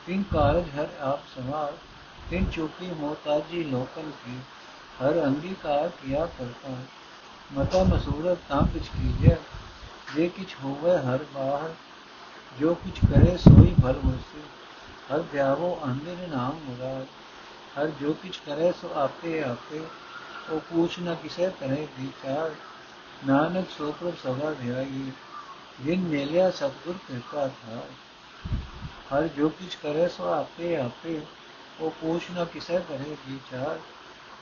ਤਿਨ 0.06 0.22
ਕਾਰਜ 0.32 0.68
ਹਰ 0.70 0.88
ਆਪ 1.00 1.26
ਸਮਾਰ 1.34 1.72
ਤਿਨ 2.30 2.44
ਚੁਕੀ 2.50 2.90
ਮੋਤਾਜੀ 3.00 3.62
ਲੋਕਨ 3.64 4.10
ਕੀ 4.24 4.38
ਹਰ 5.02 5.22
ਅੰਗੀਕਾਰ 5.24 5.88
ਕੀਆ 6.02 6.26
ਕਰਤਾ 6.38 6.76
ਮਤਾ 7.52 7.82
ਮਸੂਰਤ 7.84 8.38
ਤਾਂ 8.48 8.62
ਕਿਛ 8.64 8.88
ਕੀਜੈ 8.88 9.36
ਜੇ 10.16 10.28
ਕਿਛ 10.28 10.54
ਹੋਵੇ 10.64 10.96
ਹਰ 10.98 11.24
ਬਾਹਰ 11.34 11.74
ਜੋ 12.58 12.74
ਕੁਛ 12.74 12.98
ਕਰੇ 13.10 13.36
ਸੋਈ 13.36 13.74
ਭਲ 13.82 13.98
ਹੋਸੀ 14.04 14.40
ਹਰ 15.12 15.22
ਧਿਆਵੋ 15.32 15.78
ਅੰਦਰ 15.84 16.26
ਨਾਮ 16.28 16.58
ਮੁਰਾਦ। 16.64 17.06
ਹਰ 17.78 17.86
ਜੋ 18.00 18.12
ਕਿਛ 18.12 18.38
ਕਰੇ 18.46 18.72
ਸੋ 18.72 18.90
ਆਪੇ 18.94 19.42
ਆਪੇ, 19.42 19.80
ਉਹ 20.50 20.60
ਪੁੱਛ 20.60 20.98
ਨਾ 20.98 21.14
ਕਿਸੇ 21.14 21.50
ਕਰੇ 21.60 21.86
ਵਿਚਾਰ 22.00 22.54
ਨਾਨਕ 23.26 23.70
ਸੋ 23.70 23.92
ਪ੍ਰਭ 23.92 24.14
ਸਦਾ 24.24 24.52
ਧਿਆਈ 24.52 25.10
ਜਿਨ 25.84 26.00
ਮੇਲਿਆ 26.00 26.50
ਸਤਗੁਰ 26.50 26.94
ਕਿਰਪਾ 27.08 27.46
ਥਾ 27.48 27.82
ਹਰ 29.12 29.28
ਜੋ 29.28 29.48
ਕੁਛ 29.48 29.76
ਕਰੇ 29.76 30.08
ਸੋ 30.08 30.28
ਆਪੇ 30.32 30.76
ਆਪੇ, 30.76 31.20
ਉਹ 31.80 31.90
ਪੂਛ 31.90 32.30
ਨਾ 32.34 32.44
ਕਿਸੇ 32.44 32.80
ਕਰੇ 32.88 33.16
ਵਿਚਾਰ 33.28 33.78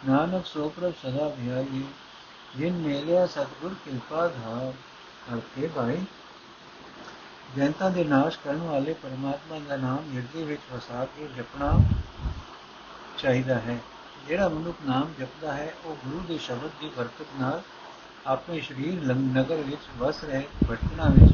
ਨਾਨਕ 0.08 0.46
ਸੋ 0.46 0.68
ਪ੍ਰਭ 0.68 0.92
ਸਦਾ 1.02 1.28
ਧਿਆਈ 1.28 1.84
ਜਿਨ 2.56 2.72
ਮੇਲਿਆ 2.72 3.26
ਸਤਗੁਰ 3.26 3.74
ਕਿਰਪਾ 3.84 4.26
ਧਾਰ 4.28 4.72
ਅਰਥੇ 5.32 5.66
ਭਾਈ, 5.66 6.04
ਜਨਤਾ 7.56 7.88
ਦੇ 7.88 8.04
ਨਾਸ਼ 8.04 8.38
ਕਰਨ 8.44 8.58
ਵਾਲੇ 8.58 8.92
ਪਰਮਾਤਮਾ 8.92 9.58
ਦਾ 9.68 9.76
ਨਾਮ 9.76 10.10
ਹਿਰਦੇ 10.14 10.42
ਵਿੱਚ 10.44 10.62
ਵਸਾ 10.72 11.04
ਕੇ 11.04 11.28
ਜਪਣਾ 11.36 11.72
ਚਾਹੀਦਾ 13.18 13.54
ਹੈ। 13.54 13.78
ਜਿਹੜਾ 14.28 14.48
ਮਨੁੱਖ 14.48 14.76
ਨਾਮ 14.86 15.12
ਜਪਦਾ 15.20 15.52
ਹੈ, 15.52 15.72
ਉਹ 15.84 15.96
ਗੁਰੂ 16.04 16.20
ਦੇ 16.20 16.38
ਸ਼ਬਦ 16.38 16.70
ਦੀ 16.80 16.90
ਬਰਕਤ 16.96 17.26
ਨਾਲ 17.40 17.62
ਆਪਣੇ 18.26 18.60
ਸਰੀਰ 18.60 19.02
ਨਗਰ 19.14 19.56
ਵਿੱਚ 19.56 19.88
ਵਸ 19.98 20.24
ਰਹੇ 20.24 20.46
ਭਟਕਣਾ 20.70 21.08
ਵਿੱਚ 21.08 21.32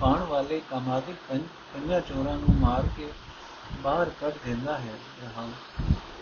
ਪਾਣ 0.00 0.22
ਵਾਲੇ 0.22 0.60
ਕਾਮਾਦਿਕ 0.70 1.16
ਕੰਨਿਆ 1.28 2.00
ਚੋਰਾਂ 2.00 2.36
ਨੂੰ 2.36 2.54
ਮਾਰ 2.56 2.88
ਕੇ 2.96 3.10
ਬਾਹਰ 3.82 4.10
ਕੱਢ 4.20 4.32
ਦਿੰਦਾ 4.44 4.78
ਹੈ। 4.78 4.94
ਰਹਾ 5.22 5.48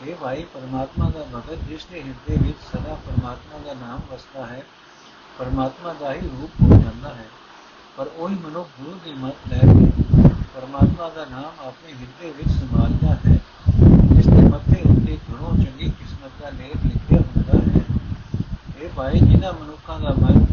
ਇਹ 0.04 0.14
ਭਾਈ 0.14 0.44
ਪਰਮਾਤਮਾ 0.54 1.10
ਦਾ 1.10 1.24
ਭਗਤ, 1.34 1.58
ਜਿਸ 1.68 1.84
ਦੇ 1.84 2.02
ਹਿਰਦੇ 2.02 2.36
ਵਿੱਚ 2.42 2.58
ਸਦਾ 2.72 2.94
ਪਰਮਾਤਮਾ 3.06 3.58
ਦਾ 3.58 3.74
ਨਾਮ 3.74 4.00
ਵਸਦਾ 4.10 4.46
ਹੈ। 4.46 4.62
ਪਰਮਾਤਮਾ 5.38 5.92
ਦਾ 5.92 6.12
ਹੀ 6.12 6.20
ਰੂਪ 6.20 6.50
ਹੋ 6.62 6.82
ਜਾਂਦਾ 6.82 7.08
ਹੈ। 7.08 7.26
ਪਰ 7.96 8.06
ਉਹੀ 8.16 8.34
ਮਨੁੱਖ 8.34 8.68
ਗੁਰੂ 8.80 8.98
ਦੀ 9.04 9.12
ਮਤ 9.12 9.34
ਲੈ 9.48 9.58
ਕੇ 9.58 9.86
ਪਰਮਾਤਮਾ 10.28 11.08
ਦਾ 11.08 11.24
ਨਾਮ 11.30 11.66
ਆਪਣੇ 11.66 11.92
ਹਿਰਦੇ 11.92 12.30
ਵਿੱਚ 12.30 12.48
ਸੰਭਾਲਦਾ 12.48 13.14
ਹੈ। 13.26 13.38
ਜਿਸ 14.14 14.26
ਦੇ 14.26 14.42
ਮੱਥੇ 14.42 14.80
ਉੱਤੇ 14.90 15.18
ਗੁਰੂ 15.30 15.56
ਚੰਗੀ 15.56 15.90
ਕਿਸਮਤ 15.90 16.30
ਦਾ 16.42 16.50
ਲੇਖ 16.50 16.76
ਲਿਖਿਆ 16.84 17.18
ਹੁੰਦਾ 17.18 17.58
ਹੈ। 17.58 17.84
ਇਹ 18.82 18.88
ਭਾਈ 18.96 19.18
ਜਿਨ੍ਹਾਂ 19.18 19.52
ਮਨੁੱਖਾਂ 19.52 20.00
ਦਾ 20.00 20.10
ਮਨ 20.10 20.44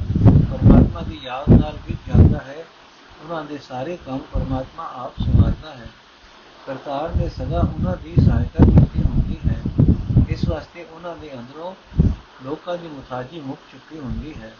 ਪਰਮਾਤਮਾ 0.51 1.01
ਦੀ 1.01 1.19
ਯਾਦ 1.23 1.49
ਨਾਲ 1.49 1.77
ਵਿੱਚ 1.87 1.99
ਜਾਂਦਾ 2.07 2.37
ਹੈ, 2.37 2.65
ਉਹਨਾਂ 3.23 3.43
ਦੇ 3.43 3.57
ਸਾਰੇ 3.57 3.97
ਕੰਮ 4.05 4.19
ਪਰਮਾਤਮਾ 4.33 4.91
ਆਪ 4.95 5.13
ਸੰਭਾਲਦਾ 5.17 5.75
ਹੈ। 5.75 5.87
ਕਰਤਾਰ 6.67 7.15
ਨੇ 7.15 7.29
ਸਦਾ 7.29 7.59
ਉਹਨਾਂ 7.59 7.97
ਦੀ 8.03 8.13
ਸਹਾਇਤਾ 8.15 8.63
ਕੀਤੀ 8.65 9.03
ਹੁੰਦੀ 9.03 9.37
ਹੈ। 9.49 9.55
ਇਸ 10.29 10.49
ਵਾਸਤੇ 10.49 10.85
ਉਹਨਾਂ 10.91 11.15
ਦੇ 11.15 11.33
ਅੰਦਰੋਂ 11.33 11.75
ਲੋਕਾਂ 12.44 12.78
ਦੀ 12.78 12.88
ਮੁਤਾਜੀ 12.88 13.40
ਮੁੱਕ 13.40 13.60
ਚੁੱਕੀ 13.72 13.98
ਹੁੰਦੀ 13.98 14.34
ਹੈ 14.34 14.56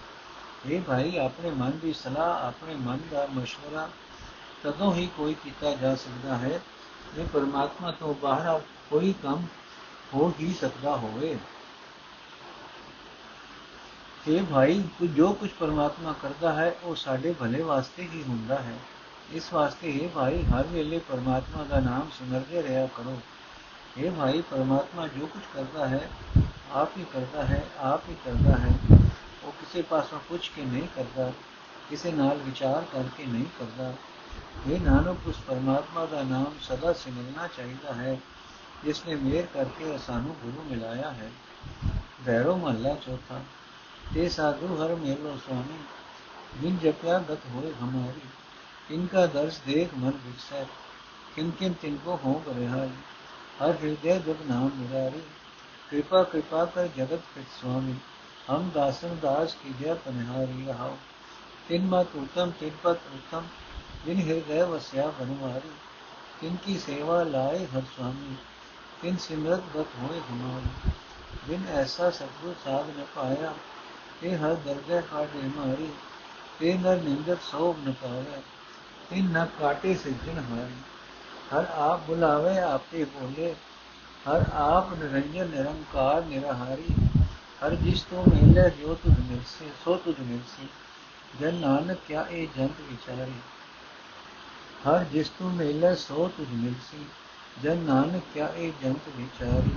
ਇਹ 0.67 0.83
ਭਾਈ 0.83 1.17
ਆਪਣੇ 1.17 1.51
ਮਨ 1.51 1.79
ਦੀ 1.83 1.93
ਸਲਾਹ 1.93 2.47
ਆਪਣੇ 2.47 2.75
ਮਨ 2.75 2.99
ਦਾ 3.11 3.29
مشورہ 3.37 3.89
ਤਦੋਂ 4.63 4.95
ਹੀ 4.95 5.09
ਕੋਈ 5.17 5.35
ਕੀਤਾ 5.45 5.75
ਜਾ 5.75 5.95
ਸਕਦਾ 5.95 6.37
ਹੈ 6.37 6.61
ਜੇ 7.17 7.27
ਪਰਮਾਤਮਾ 7.33 7.91
ਤੋਂ 7.91 8.15
ਬਾਹਰ 8.15 8.61
ਕੋਈ 8.91 9.15
ਕੰਮ 9.23 9.47
ਹੋ 10.15 10.33
ਹੀ 10.41 10.55
ਸਕਦਾ 10.61 10.97
ਹੋਵੇ 10.97 11.37
ਇਹ 14.29 14.43
ਭਾਈ 14.43 14.83
ਜੋ 15.15 15.33
ਕੁਝ 15.33 15.51
ਪਰਮਾਤਮਾ 15.51 16.15
ਕਰਦਾ 16.23 16.53
ਹੈ 16.53 16.77
ਉਹ 16.85 16.95
ਸਾਡੇ 16.95 17.33
ਭਲੇ 17.33 17.63
ਵਾਸਤੇ 17.63 18.03
ਹੀ 18.03 18.23
ਹੁੰਦਾ 18.23 18.55
ਹੈ 18.55 18.79
ਇਸ 19.33 19.53
ਵਾਸਤੇ 19.53 19.91
ਇਹ 19.91 20.09
ਭਾਈ 20.09 20.43
ਹਰ 20.43 20.67
ਵੇਲੇ 20.67 20.99
ਪਰਮਾਤਮਾ 20.99 21.65
ਦਾ 21.65 21.81
ਨਾਮ 21.81 22.09
ਸਿਮਰਦੇ 22.19 22.63
ਰਿਹਾ 22.63 22.87
ਕਰੋ 22.87 23.21
ਇਹ 23.97 24.11
ਭਾਈ 24.11 24.43
ਪਰਮਾਤਮਾ 24.43 25.07
ਜੋ 25.07 25.27
ਕੁਝ 25.27 25.43
ਕਰਦਾ 25.55 25.89
ਹੈ 25.89 26.11
ਆਪ 26.73 26.97
ਹੀ 26.99 27.05
ਕਰਦਾ 27.13 27.45
ਹੈ 27.45 27.63
ਆਪ 27.81 28.09
ਹੀ 28.09 28.17
ਕਰਦਾ 28.25 28.57
ਹੈ 28.57 28.73
ਉਹ 29.45 29.53
ਕਿਸੇ 29.53 29.83
ਪਾਸੋਂ 29.83 30.19
ਪੁੱਛ 30.29 30.49
ਕੇ 30.49 30.65
ਨਹੀਂ 30.65 30.87
ਕਰਦਾ 30.97 31.33
ਕਿਸੇ 31.91 32.13
ਨਾਲ 32.13 32.39
ਵਿਚਾਰ 32.39 32.85
ਕਰਕੇ 32.93 33.27
ਨਹੀਂ 33.27 33.45
ਕਰਦਾ 33.59 33.93
ਇਹ 34.71 34.81
ਨਾਨਕ 34.81 35.29
ਉਸ 35.29 35.37
ਪਰਮਾਤਮਾ 35.47 36.07
ਦਾ 36.07 36.23
ਨਾਮ 36.23 36.53
ਸਦਾ 36.63 36.93
ਸਿਮਰਨਾ 36.93 37.49
ਚਾਹੀਦਾ 37.57 37.95
ਹੈ 37.95 38.17
ਜਿਸ 38.85 39.07
ਨੇ 39.07 39.15
ਮੇਰ 39.15 39.47
ਕਰਕੇ 39.55 39.99
ਸਾਨੂੰ 40.07 40.37
ਗੁਰੂ 40.43 40.65
ਮਿਲਾਇਆ 40.71 41.11
ਹੈ 41.13 41.31
ਵੈਰੋ 42.25 42.57
ਮਹੱਲਾ 42.57 42.95
ਚੌਥਾ 43.07 43.41
ਤੇ 44.15 44.29
ਸਾਧੂ 44.29 44.77
ਹਰ 44.77 44.95
ਮੇਲੋ 44.95 45.37
ਸੁਆਮੀ 45.47 45.79
ਜਿਨ 46.61 46.79
ਜਪਿਆ 46.79 47.19
ਗਤ 47.19 47.47
ਹੋਏ 47.55 47.73
ਹਮਾਰੀ 47.83 48.29
इनका 48.91 49.25
दर्श 49.27 49.57
देख 49.63 49.95
मन 49.95 50.19
विकसै 50.25 50.65
किन 51.35 51.51
किन 51.51 51.73
तिनको 51.75 52.17
हो 52.17 52.35
बरिहाई 52.43 52.91
हर 53.61 53.73
हृदय 53.77 54.19
दुख 54.19 54.45
नाम 54.47 54.69
मुरारी 54.75 55.23
कृपा 55.92 56.24
कृपा 56.24 56.66
कर 56.66 56.88
जगत 56.88 57.24
कृत 57.36 57.48
स्वामी। 57.48 57.98
हम 58.48 58.72
दासन 58.72 59.10
दास 59.10 59.54
की 59.54 59.74
जय 59.74 59.94
पनिहारी 59.94 60.66
हाउ 60.66 60.96
तिन 61.68 61.86
मत 61.86 62.12
उत्तम, 62.16 62.52
तिन 62.52 62.70
पत 62.84 63.02
उत्तम 63.16 63.48
जिन 64.06 64.18
हृदय 64.20 64.64
वस्या 64.64 65.08
बनवारी। 65.08 65.74
तिनकी 66.42 66.80
सेवा 66.80 67.24
लाए 67.24 67.66
हर 67.66 67.84
स्वामी, 67.84 68.38
तिन 69.02 69.18
सिमरत 69.18 69.60
बत 69.60 69.90
होए 70.00 70.20
हमारी। 70.20 70.92
बिन 71.48 71.68
ऐसा 71.68 72.10
सतगुरु 72.10 72.54
साध 72.54 72.86
न 72.86 73.06
पाया, 73.16 73.56
ते 74.22 74.32
हर 74.32 74.56
दरगह 74.56 75.02
का 75.02 75.26
दे 75.26 75.48
मारी। 75.48 75.88
ते 76.60 76.78
नर 76.78 77.02
निंदक 77.02 77.42
सोभ 77.42 77.88
न 77.88 77.92
पावे 77.92 78.44
तिन 79.10 79.38
न 79.38 79.46
काटे 79.46 79.96
सिजन 79.96 80.40
हारी। 80.40 80.82
हर 81.50 81.66
आप 81.66 82.00
बुलावे 82.00 82.60
आपके 82.60 83.06
बोले। 83.06 83.71
ਬੋਲੇ 84.28 84.40
ਹਰ 84.40 84.46
ਆਪ 84.54 84.94
ਨਿਰੰਜਨ 84.94 85.48
ਨਿਰੰਕਾਰ 85.48 86.24
ਨਿਰਹਾਰੀ 86.24 86.94
ਹਰ 87.64 87.76
ਜਿਸ 87.76 88.02
ਤੋਂ 88.02 88.24
ਮਿਲੇ 88.24 88.70
ਜੋ 88.70 88.96
ਤੁਧ 88.96 89.20
ਮਿਲਸੀ 89.20 89.72
ਸੋ 89.86 89.96
ਤੁਧ 89.96 90.20
ਮਿਲਸੀ 90.20 90.68
ਜਨ 91.42 91.56
ਨਾਨਕ 91.56 91.98
ਕਿਆ 92.08 92.26
ਇਹ 92.32 92.48
ਜੰਤ 92.58 92.82
ਵਿਚਾਰੀ 92.82 93.34
ਹਰ 94.88 95.04
ਜਿਸ 95.04 95.30
ਤੋਂ 95.30 95.50
ਮਿਲੇ 95.50 95.96
ਸੋ 95.96 96.32
ਤੁਧ 96.38 96.48
ਮਿਲਸੀ 96.54 97.06
ਜਨ 97.64 97.78
ਨਾਨਕ 97.78 98.22
ਕਿਆ 98.34 98.54
ਇਹ 98.58 98.72
ਜੰਤ 98.84 99.10
ਵਿਚਾਰੀ 99.18 99.72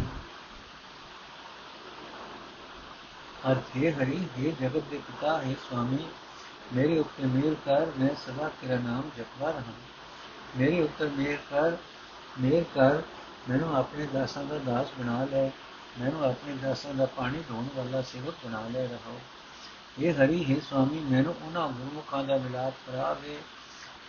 ਅਰਥੇ 3.50 3.92
ਹਰੀ 3.92 4.28
ਹੈ 4.38 4.50
ਜਗਤ 4.60 4.82
ਦੇ 4.90 4.98
ਪਿਤਾ 4.98 5.42
ਹੈ 5.42 5.54
ਸੁਆਮੀ 5.70 6.06
ਮੇਰੇ 6.72 6.98
ਉੱਤੇ 6.98 7.26
ਮਿਹਰ 7.26 7.54
ਕਰ 7.66 7.86
ਮੈਂ 7.98 8.14
ਸਦਾ 8.26 8.50
ਤੇਰਾ 8.62 8.78
ਨਾਮ 8.78 9.02
ਜਪਦਾ 9.18 9.50
ਰਹਾ 9.50 9.72
ਮੇਰੇ 10.56 10.82
ਉੱਤੇ 10.82 11.06
ਮਿਹਰ 11.06 11.36
ਕਰ 11.50 11.76
ਮਿਹਰ 12.40 12.64
ਕਰ 12.74 13.02
ਮੈਨੂੰ 13.50 13.76
ਆਪਣੇ 13.76 14.06
ਦਾਸਾਂ 14.06 14.44
ਦਾ 14.44 14.58
ਦਾਸ 14.58 14.86
ਬਣਾ 14.98 15.24
ਲੈ, 15.24 15.50
ਮੈਨੂੰ 15.98 16.24
ਆਪਣੇ 16.24 16.54
ਦਾਸਾਂ 16.54 16.94
ਦਾ 16.94 17.06
ਪਾਣੀ 17.06 17.42
ਧੋਣ 17.48 17.66
ਵਾਲਾ 17.76 18.02
ਸੇਵਕ 18.02 18.34
ਬਣਾ 18.44 18.68
ਲੈ 18.68 18.86
ਰਹੋ 18.86 19.20
ਇਹ 19.98 20.14
ਹਰੀ, 20.14 20.44
ਹੈ 20.44 20.60
ਸੁਆਮੀ, 20.60 20.98
ਮੈਨੂੰ 20.98 21.34
ਉਹਨਾਂ 21.42 21.68
ਗੁਰਮੁਖਾਂ 21.68 22.24
ਦਾ 22.24 22.36
ਮਿਲਾਪ 22.36 22.74
ਕਰਾ 22.86 23.14
ਦੇ 23.14 23.38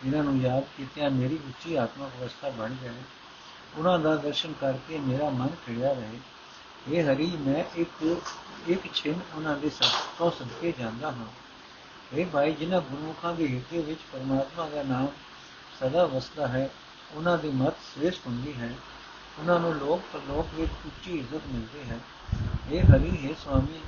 ਜਿਨ੍ਹਾਂ 0.04 0.24
ਨੂੰ 0.24 0.38
ਯਾਦ 0.38 0.64
ਕੀਤਿਆਂ 0.78 1.10
ਮੇਰੀ 1.10 1.36
ਉੱਚੀ 1.36 1.76
ਆਤਮਿਕ 1.76 2.22
ਅਵਸਥਾ 2.22 2.50
ਬਣ 2.50 2.76
ਜਾਏ 2.84 3.02
ਉਹਨਾਂ 3.78 4.00
ਦਾ 4.00 4.16
ਦਰਸ਼ਨ 4.16 4.54
ਕਰਕੇ 4.54 4.98
ਮੇਰਾ 4.98 5.30
ਮਨ 5.30 5.50
ਖਿੜਿਆ 5.66 5.94
ਰਹੇ। 5.94 6.20
ਇਹ 6.90 7.04
ਹਰੀ, 7.04 7.28
ਮੈਂ 7.38 7.64
ਇੱਕ 7.76 8.22
ਇੱਕ 8.68 8.94
ਛਿਨ 8.94 9.20
ਉਹਨਾਂ 9.36 9.58
ਦੇ 9.58 9.70
ਸਭ 9.70 9.90
ਤੋਂ 10.18 10.32
ਸਦਕੇ 10.32 10.74
ਜਾਂਦਾ 10.80 11.12
ਹਾਂ। 11.12 11.26
ਇਹ 12.14 12.26
ਭਾਈ, 12.26 12.52
ਜਿਨ੍ਹਾਂ 12.54 12.82
ਗੁਰਮੁਖਾਂ 12.82 13.34
ਦੇ 13.34 13.48
ਹਿਰਦੇ 13.48 13.82
ਵਿੱਚ 13.82 14.00
ਪਰਮਾਤਮਾ 14.14 14.70
ਦਾ 14.70 14.84
ਨਾਮ 14.84 15.08
ਸਦਾ 15.80 16.06
ਵਸਦਾ 16.06 16.48
ਹੈ, 16.48 16.70
ਉਹਨਾਂ 17.14 17.38
ਦੀ 17.38 17.50
ਮਤ 17.50 17.74
ਸ੍ਰੇਸ਼ਟ 17.74 18.28
ਹੁੰਦੀ 18.28 18.54
ਹੈ। 18.54 18.74
ਉਹਨਾਂ 19.40 19.60
ਨੂੰ 19.60 19.76
ਲੋਕ 19.76 20.02
ਪਰਲੋਕ 20.14 20.48
ਵਿੱਚ 20.56 20.72
ਉੱਚੀ 20.86 21.12
ਇੱਜ਼ਤ 21.12 21.42
ਮਿਲਦੀ 21.48 21.90
ਹੈ। 21.90 22.00
ਇਹ 22.72 22.84
ਹਰੀ, 22.84 23.28
ਹੈ 23.28 23.34
ਸੁਆਮੀ, 23.34 23.80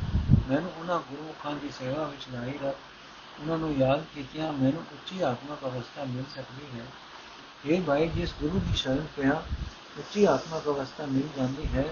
ਮੈਨੂੰ 0.49 0.71
ਉਹਨਾਂ 0.79 0.99
ਗੁਰਮੁਖਾਂ 0.99 1.51
ਦੀ 1.51 1.69
ਸੇਵਾ 1.69 2.03
ਵਿੱਚ 2.03 2.25
ਲਾਈ 2.33 2.53
ਰੱਖ। 2.63 2.75
ਉਹਨਾਂ 3.41 3.57
ਨੂੰ 3.57 3.75
ਯਾਦ 3.77 4.05
ਕੀਤਿਆਂ, 4.15 4.53
ਮੈਨੂੰ 4.53 4.81
ਉੱਚੀ 4.81 5.21
ਆਤਮਿਕ 5.21 5.59
ਅਵਸਥਾ 5.65 6.03
ਮਿਲ 6.03 6.23
ਸਕਦੀ 6.35 6.79
ਹੈ। 6.79 6.85
ਇਹ 7.65 7.81
ਭਾਈ 7.81 8.07
ਜਿਸ 8.07 8.33
ਗੁਰੂ 8.41 8.59
ਦੀ 8.59 8.75
ਸ਼ਰਨ 8.75 9.07
ਪਿਆ, 9.15 9.43
ਉੱਚੀ 9.97 10.25
ਆਤਮਿਕ 10.25 10.65
ਅਵਸਥਾ 10.65 11.05
ਮਿਲ 11.05 11.29
ਜਾਂਦੀ 11.37 11.67
ਹੈ। 11.67 11.85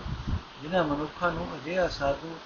ਜਿਨ੍ਹਾਂ 0.62 0.84
ਮਨੁੱਖਾਂ 0.84 1.32
ਨੂੰ 1.32 1.48
ਅਜਿਹਾ 1.56 1.88
ਸਾਧੂ 1.88 2.38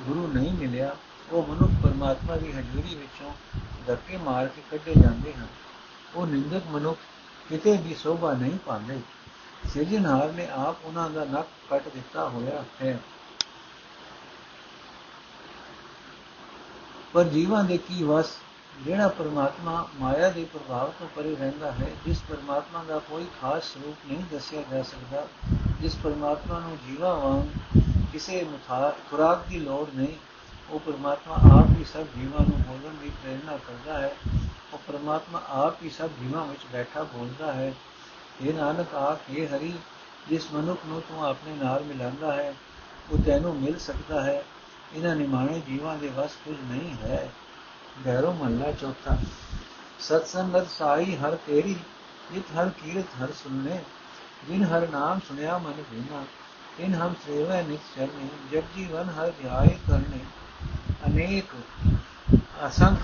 ਗੁਰੂ 0.00 0.26
ਨਹੀਂ 0.34 0.52
ਮਿਲਿਆ, 0.52 0.96
ਉਹ 1.30 1.46
ਮਨੁੱਖ 1.46 1.72
ਪਰਮਾਤਮਾ 1.82 2.36
ਦੀ 2.36 2.52
ਹਜ਼ੂਰੀ 2.52 2.94
ਵਿੱਚੋਂ 2.94 3.32
ਧੱਕੇ 3.86 4.16
ਮਾਰ 4.16 4.46
ਕੇ 4.46 4.62
ਕੱਢੇ 4.70 4.94
ਜਾਂਦੇ 5.02 5.32
ਹਨ। 5.32 5.46
ਉਹ 6.14 6.26
ਨਿੰਦਕ 6.26 6.62
ਮਨੁੱਖ 6.66 6.98
ਕਿਤੇ 7.48 7.76
ਵੀ 7.76 7.94
ਸੋਭਾ 7.94 8.32
ਨਹੀਂ 8.32 8.58
ਪਾਉਂਦੇ। 8.58 9.00
ਸਿਰਜਣਹਾਰ 9.68 10.32
ਨੇ 10.32 10.48
ਆਪ 10.50 10.76
ਉਹਨਾਂ 10.84 11.10
ਦਾ 11.10 11.24
ਨੱਕ 11.24 11.48
ਕੱਟ 11.70 11.88
ਦਿੱਤਾ 11.88 12.28
ਹੋਇਆ 12.28 12.64
ਹੈ। 12.82 12.98
ਪਰ 17.12 17.24
ਜੀਵਾਂ 17.24 17.64
ਦੇ 17.64 17.78
ਕੀ 17.78 18.02
ਵਸ? 18.02 18.26
ਜਿਹੜਾ 18.84 19.08
ਪਰਮਾਤਮਾ 19.08 19.88
ਮਾਇਆ 20.00 20.30
ਦੇ 20.30 20.44
ਪ੍ਰਭਾਵ 20.44 20.92
ਤੋਂ 20.98 21.08
ਪਰੇ 21.16 21.36
ਰਹਿੰਦਾ 21.36 21.72
ਹੈ, 21.72 21.90
ਜਿਸ 22.06 22.22
ਪਰਮਾਤਮਾ 22.28 22.84
ਦਾ 22.84 22.98
ਕੋਈ 22.98 23.26
ਖਾਸ 23.40 23.76
ਰੂਪ 23.76 23.96
ਨਹੀਂ 24.06 24.24
ਦੱਸਿਆ 24.32 24.62
ਜਾ 24.70 24.82
ਸਕਦਾ, 24.82 25.26
ਜਿਸ 25.80 25.96
ਪਰਮਾਤਮਾ 25.96 26.58
ਨੂੰ 26.58 26.78
ਜੀਵਾਂ 26.86 27.16
ਵਾਂਗ 27.16 27.80
ਕਿਸੇ 28.12 28.44
ਮੁਥਾਰ 28.44 28.96
ਖੁਰਾਕ 29.10 29.46
ਦੀ 29.48 29.58
ਲੋੜ 29.58 29.88
ਨਹੀਂ, 29.94 30.14
ਉਹ 30.70 30.80
ਪਰਮਾਤਮਾ 30.80 31.34
ਆਪ 31.34 31.78
ਹੀ 31.78 31.84
ਸਭ 31.84 32.04
ਜੀਵਾਂ 32.16 32.40
ਨੂੰ 32.40 32.62
ਬੋਲਣ 32.62 32.94
ਦੀ 32.94 33.10
ਪ੍ਰੇਰਣਾ 33.10 33.56
ਕਰਦਾ 33.56 33.98
ਹੈ, 33.98 34.16
ਉਹ 34.72 34.78
ਪਰਮਾਤਮਾ 34.86 35.42
ਆਪ 35.48 35.82
ਹੀ 35.82 35.90
ਸਭ 35.90 36.08
ਜੀਵਾਂ 36.20 36.46
ਵਿੱਚ 36.46 36.60
ਬੈਠਾ 36.72 37.02
ਬੋਲਦਾ 37.02 37.52
ਹੈ। 37.52 37.74
ਇਹ 38.42 38.54
ਨਾਨਕ 38.54 38.94
ਆਖ 38.94 39.18
ਇਹ 39.30 39.56
ਹਰੀ, 39.56 39.74
ਜਿਸ 40.28 40.52
ਮਨੁੱਖ 40.52 40.80
ਨੂੰ 40.86 41.00
ਤੂੰ 41.00 41.26
ਆਪਣੇ 41.26 41.54
ਨਾਲ 41.64 41.82
ਮਿਲਾਂਦਾ 41.82 42.32
ਹੈ, 42.32 42.54
ਉਹ 43.10 43.18
ਤੈਨੂੰ 43.26 43.56
ਮਿਲ 43.56 43.78
ਸਕਦਾ 43.78 44.22
ਹੈ। 44.24 44.42
ਇਹਨਾਂ 44.94 45.16
ਨਿਮਾਣੇ 45.16 45.60
ਜੀਵਾਂ 45.60 45.96
ਦੇ 45.96 46.08
ਵਸ 46.08 46.30
ਕੁਝ 46.44 46.56
ਨਹੀਂ 46.70 46.94
ਹੈ। 47.02 47.30
ਗੈਰੋ 48.06 48.32
ਮਹੱਲਾ 48.32 48.72
ਚੌਥਾ। 48.72 49.16
ਸਤ 50.00 50.26
ਸੰਗਤ 50.26 50.70
ਸਾਈ 50.70 51.16
ਹਰ 51.16 51.36
ਤੇਰੀ, 51.46 51.76
ਜਿਤ 52.32 52.44
ਹਰ 52.58 52.68
ਕੀਰਤ 52.68 53.04
ਹਰ 53.22 53.32
ਸੁਨਨੇ 53.32 53.84
ਜਿਨ 54.48 54.64
ਹਰ 54.64 54.88
ਨਾਮ 54.88 55.20
ਸੁਨਿਆ 55.28 55.58
ਮਨ 55.58 55.82
ਭੀਨਾ 55.90 56.24
ਇਨ 56.80 56.94
ਹਮ 56.94 57.14
ਸੇਵਾ 57.26 57.60
ਨਿਤ 57.60 57.80
ਚਰਨੇ। 57.96 58.28
ਜਪ 58.52 58.64
ਜੀਵਨ 58.76 59.08
ਹਰ 59.10 59.32
ਧਿਆਏ 59.42 59.78
ਕਰਨੇ। 59.88 60.18
ਅਨੇਕ 61.06 61.44
ਅਸੰਖ 62.66 62.98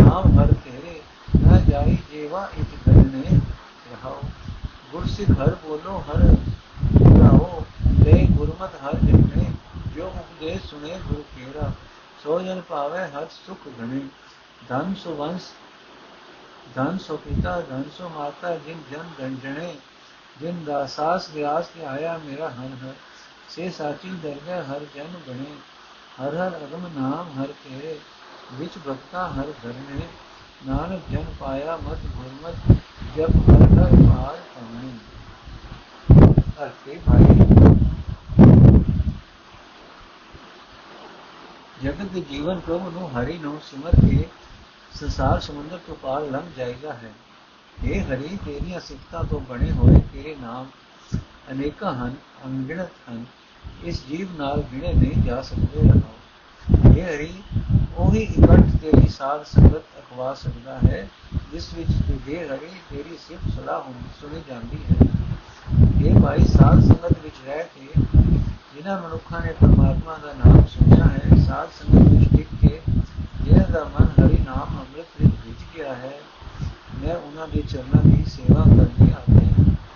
ਨਾਮ 0.00 0.40
ਹਰ 0.40 0.46
ਤੇਰੇ, 0.46 1.02
ਨਾ 1.46 1.58
ਜਾਈ 1.60 1.98
ਜੀਵਾ 2.10 2.48
ਇਤ 2.58 2.74
ਕਰਨੇ। 2.86 3.40
ਰਹਾਓ। 3.92 4.22
ਗੁਰ 4.94 5.06
ਸਿੱਖ 5.06 5.30
ਹਰ 5.30 5.54
ਬੋਲੋ, 5.54 6.04
ਹਰ 6.08 6.18
ਰਹਾਓ 7.18 7.64
ਲੈ 8.04 8.26
ਗੁਰਮਤ 8.30 8.70
ਹਰ 8.84 8.94
ਜਪਨੇ 8.94 9.50
ਜੋ 9.96 10.06
ਉਪਦੇਸ਼ 10.06 10.64
ਸੁਨੇ 10.64 10.98
ਗੁਰ 11.08 11.22
ਕੇਰਾ 11.36 11.72
ਸੋ 12.24 12.40
ਜਨ 12.40 12.60
ਪਾਵੇ 12.60 12.98
ਹਰ 12.98 13.26
ਸੁਖ 13.46 13.58
ਧਨੇ 13.78 14.00
ਧਨ 14.68 14.94
ਸੋ 14.94 15.14
ਵੰਸ, 15.14 15.42
ਧਨ 16.74 16.98
ਸੋ 16.98 17.16
ਪਿਤਾ, 17.16 17.60
ਧਨ 17.60 17.82
ਸੋ 17.98 18.08
ਮਾਤਾ, 18.08 18.56
ਜਿਨ 18.56 18.82
ਜਨ 18.90 19.10
ਗੰਜਣੇ 19.18 19.74
ਜਿਨ 20.40 20.64
ਦਾ 20.64 20.86
ਸਾਸ 20.86 21.28
ਵਿਆਸ 21.30 21.66
ਤੇ 21.66 21.84
ਆਇਆ 21.84 22.18
ਮੇਰਾ 22.24 22.48
ਹਰ 22.48 22.68
ਹਰ। 22.84 22.94
ਸੇ 23.48 23.70
ਸਾਚੀ 23.70 24.10
ਦਰਗਾਹ 24.22 24.72
ਹਰ 24.72 24.80
ਜਨ 24.94 25.12
ਬਣੇ। 25.26 25.54
ਹਰ 26.22 26.36
ਹਰ 26.36 26.56
ਅਗਮ 26.56 26.86
ਨਾਮ 27.00 27.42
ਹਰ 27.42 27.46
ਕੇ 27.46 27.98
ਵਿੱਚ 28.52 28.72
ਭਗਤਾ 28.88 29.28
ਹਰ 29.28 29.52
ਧਰਨੇ। 29.62 30.08
ਨਾਨਕ 30.66 31.02
ਜਨ 31.10 31.24
ਪਾਇਆ 31.40 31.76
ਮਤ 31.76 31.98
ਗੁਰਮਤ 32.16 32.76
ਜਬ 33.16 33.50
ਹਰ 33.50 33.62
ਹਰ 33.62 33.92
ਮਾਰ 33.92 34.36
ਪਾਣੀ। 34.54 34.98
ਅਰਥੇ 36.62 37.00
ਭਾਈ। 37.06 37.24
ਜਗਤ 41.82 42.02
ਦੇ 42.02 42.20
ਜੀਵਨ 42.20 42.60
ਪ੍ਰਭੂ 42.60 42.90
ਨੂੰ 42.90 43.10
ਹਰੀ 43.10 43.38
ਨੂੰ 43.38 43.60
ਸਿਮਰ 43.64 43.90
ਕੇ 43.90 44.28
ਸੰਸਾਰ 44.94 45.40
ਸਮੁੰਦਰ 45.40 45.78
ਤੋਂ 45.86 45.96
ਪਾਰ 45.96 46.22
ਲੰਘ 46.22 46.50
ਜਾਏਗਾ 46.56 46.92
ਹੈ। 46.92 47.12
ਇਹ 47.84 48.04
ਹਰੀ, 48.04 48.38
ਤੇਰੀਆਂ 48.44 48.80
ਸਿਫਤਾਂ 48.80 49.24
ਤੋਂ 49.24 49.40
ਬਣੇ 49.40 49.70
ਹੋਏ 49.72 50.00
ਤੇਰੇ 50.12 50.36
ਨਾਮ 50.40 50.66
ਅਨੇਕਾਂ 51.50 51.94
ਹਨ, 51.94 52.14
ਅਣਗਿਣਤ 52.46 52.88
ਹਨ। 53.10 53.24
ਇਸ 53.84 54.06
ਜੀਵ 54.06 54.36
ਨਾਲ 54.36 54.62
ਗਿਣੇ 54.62 54.92
ਨਹੀਂ 54.92 55.22
ਜਾ 55.22 55.42
ਸਕਦੇ। 55.42 55.88
ਰਹੋ 55.88 56.12
ਇਹ 56.96 57.16
ਹਰੀ 57.16 57.42
ਉਹੀ 57.98 58.20
ਇਕੱਠ 58.20 58.70
ਤੇਰੀ 58.82 59.08
ਸਾਧ 59.08 59.42
ਸੰਗਤ 59.44 59.98
ਅਖਵਾ 59.98 60.32
ਸਕਦਾ 60.34 60.78
ਹੈ, 60.78 61.06
ਜਿਸ 61.52 61.72
ਵਿੱਚ 61.74 61.90
ਤੁਝੇ 62.06 62.38
ਹਰੀ 62.48 62.70
ਤੇਰੀ 62.90 63.16
ਸਿਫਤ 63.28 63.54
ਸਲਾਹ 63.54 63.80
ਹੁੰਦੀ 63.80 64.08
ਸੁਣੀ 64.20 64.42
ਜਾਂਦੀ 64.48 64.78
ਹੈ। 64.84 64.96
ਇਹ 66.06 66.20
ਭਾਈ 66.20 66.44
ਸਾਧ 66.46 66.80
ਸੰਗਤ 66.80 67.18
ਵਿੱਚ 67.22 67.36
ਰਹਿ 67.46 67.64
ਕੇ 67.74 68.02
ਜਿਨ੍ਹਾਂ 68.74 69.00
ਮਨੁੱਖਾਂ 69.02 69.40
ਨੇ 69.40 69.52
ਪਰਮਾਤਮਾ 69.60 70.16
ਦਾ 70.24 70.32
ਨਾਮ 70.34 70.66
ਸੁਣਿਆ 70.66 71.04
ਹੈ, 71.04 71.42
ਸਾਧ 71.46 71.68
ਸੰਗਤ 71.78 72.08
ਵਿੱਚ 72.10 72.36
ਟਿਕ 72.36 72.48
ਕੇ 72.60 72.80
ਜਿਹਨਾਂ 73.44 73.68
ਦਾ 73.68 73.84
ਮਨ 73.94 74.08
ਹਰੀ 74.18 74.38
ਨਾਮ 74.38 74.78
ਅੰਮ੍ਰਿਤ 74.78 75.20
ਵਿੱਚ 75.20 75.34
ਵਿਚ 75.46 75.64
ਗਿਆ 75.76 75.94
ਹੈ, 75.94 76.12
ਮੈਂ 77.02 77.16
ਉਹਨਾਂ 77.16 77.48
ਦੇ 77.48 77.62
ਚਰਨਾਂ 77.62 78.02
ਦੀ 78.04 78.24
ਸੇਵਾ 78.24 78.62
ਕਰਨੀ 78.62 79.12
ਆਪਣੀ 79.12 79.48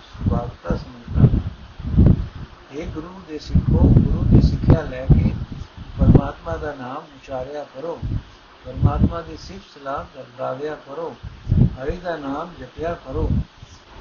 ਸੁਭਾਗਤਾ 0.09 0.75
ਸਮਝਦਾ 0.75 1.21
ਹਾਂ। 1.21 2.13
ਇਹ 2.73 2.87
ਗੁਰੂ 2.87 3.21
ਦੇ 3.27 3.39
ਸਿੱਖੋ, 3.39 3.87
ਗੁਰੂ 3.89 4.23
ਦੀ 4.23 4.41
ਸਿੱਖਿਆ 4.41 4.81
ਲੈ 4.81 5.05
ਕੇ 5.05 5.18
ਪਰਮਾਤਮਾ 6.09 6.57
ਦਾ 6.57 6.73
ਨਾਮ 6.73 6.97
ਉਚਾਰਿਆ 6.97 7.63
ਕਰੋ, 7.63 7.99
ਪਰਮਾਤਮਾ 8.65 9.21
ਦੀ 9.21 9.37
ਸਿਫਤ 9.37 9.79
ਸਲਾਹ 9.79 10.21
ਗਾਵਿਆ 10.39 10.75
ਕਰੋ, 10.75 11.15
ਹਰੀ 11.53 11.97
ਦਾ 11.97 12.15
ਨਾਮ 12.17 12.53
ਜਪਿਆ 12.59 12.93
ਕਰੋ। 12.93 13.29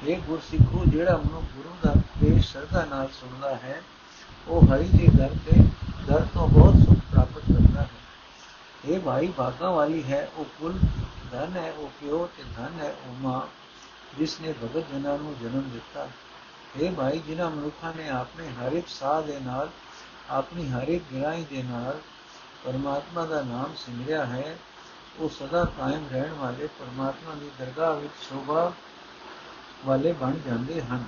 ਇਹ 0.06 0.18
ਗੁਰ 0.18 0.40
ਸਿੱਖੋ 0.50 0.84
ਜਿਹੜਾ 0.86 1.16
ਮਨੁ 1.16 1.40
ਗੁਰੂ 1.56 1.70
ਦਾ 1.84 1.90
ਉਪਦੇਸ਼ 1.90 2.52
ਸ਼ਰਧਾ 2.52 2.84
ਨਾਲ 2.84 3.08
ਸੁਣਦਾ 3.20 3.54
ਹੈ, 3.54 3.82
ਉਹ 4.48 4.66
ਹਰੀ 4.66 4.88
ਦੇ 4.88 5.08
ਦਰ 5.16 5.28
ਤੇ, 5.28 5.62
ਦਰ 6.06 6.26
ਤੋਂ 6.34 6.48
ਬਹੁਤ 6.48 6.74
ਸੁਖ 6.74 6.98
ਪ੍ਰਾਪਤ 7.10 7.42
ਕਰਦਾ 7.48 7.82
ਹੈ। 7.82 7.88
ਇਹ 8.84 9.00
ਭਾਈ 9.00 9.26
ਭਾਗਾ 9.26 9.70
ਵਾਲੀ 9.70 10.02
ਹੈ, 10.02 10.28
ਉਹ 10.36 10.44
ਕੁਲ 10.44 10.78
ਧਨ 11.32 11.56
ਹੈ, 11.56 11.72
ਉਹ 11.72 11.88
ਪਿਓ 11.88 12.28
ਤੇ 12.36 12.42
ਧਨ 12.56 12.80
ਹੈ, 12.80 12.94
ਉਹ 13.06 13.14
ਮਾਂ, 13.20 13.40
ਜਿਸ 14.18 14.40
ਨੇ 14.40 14.52
ਭਗਤ 14.52 14.84
ਜਨਾਂ 14.92 15.18
ਨੂੰ 15.18 15.34
ਜਨਮ 15.42 15.70
ਦਿੱਤਾ। 15.70 16.08
ਇਹ 16.80 16.92
ਭਾਈ 16.92 17.18
ਜਿਨ੍ਹਾਂ 17.18 17.50
ਮਨੁੱਖਾਂ 17.50 17.92
ਨੇ 17.96 18.08
ਆਪਣੇ 18.08 18.48
ਹਰ 18.48 18.72
ਇੱਕ 18.72 18.88
ਸਾਹ 18.88 19.22
ਦੇ 19.22 19.38
ਨਾਲ 19.40 19.68
ਆਪਣੀ 20.30 20.70
ਹਰ 20.70 20.88
ਇੱਕ 20.88 21.04
ਗਿਰਾਈ 21.12 21.44
ਦੇ 21.44 21.62
ਨਾਲ 21.62 22.00
ਪਰਮਾਤਮਾ 22.64 23.26
ਦਾ 23.26 23.42
ਨਾਮ 23.42 23.74
ਸਿਮਰਿਆ 23.76 24.26
ਹੈ, 24.26 24.58
ਉਹ 25.18 25.28
ਸਦਾ 25.28 25.64
ਕਾਇਮ 25.64 26.08
ਰਹਿਣ 26.12 26.32
ਵਾਲੇ 26.32 26.66
ਪਰਮਾਤਮਾ 26.66 27.34
ਦੀ 27.34 27.50
ਦਰਗਾਹ 27.58 27.94
ਵਿੱਚ 27.94 28.12
ਸ਼ੋਭਾ 28.28 28.72
ਵਾਲੇ 29.86 30.12
ਬਣ 30.12 30.34
ਜਾਂਦੇ 30.46 30.82
ਹਨ। 30.82 31.04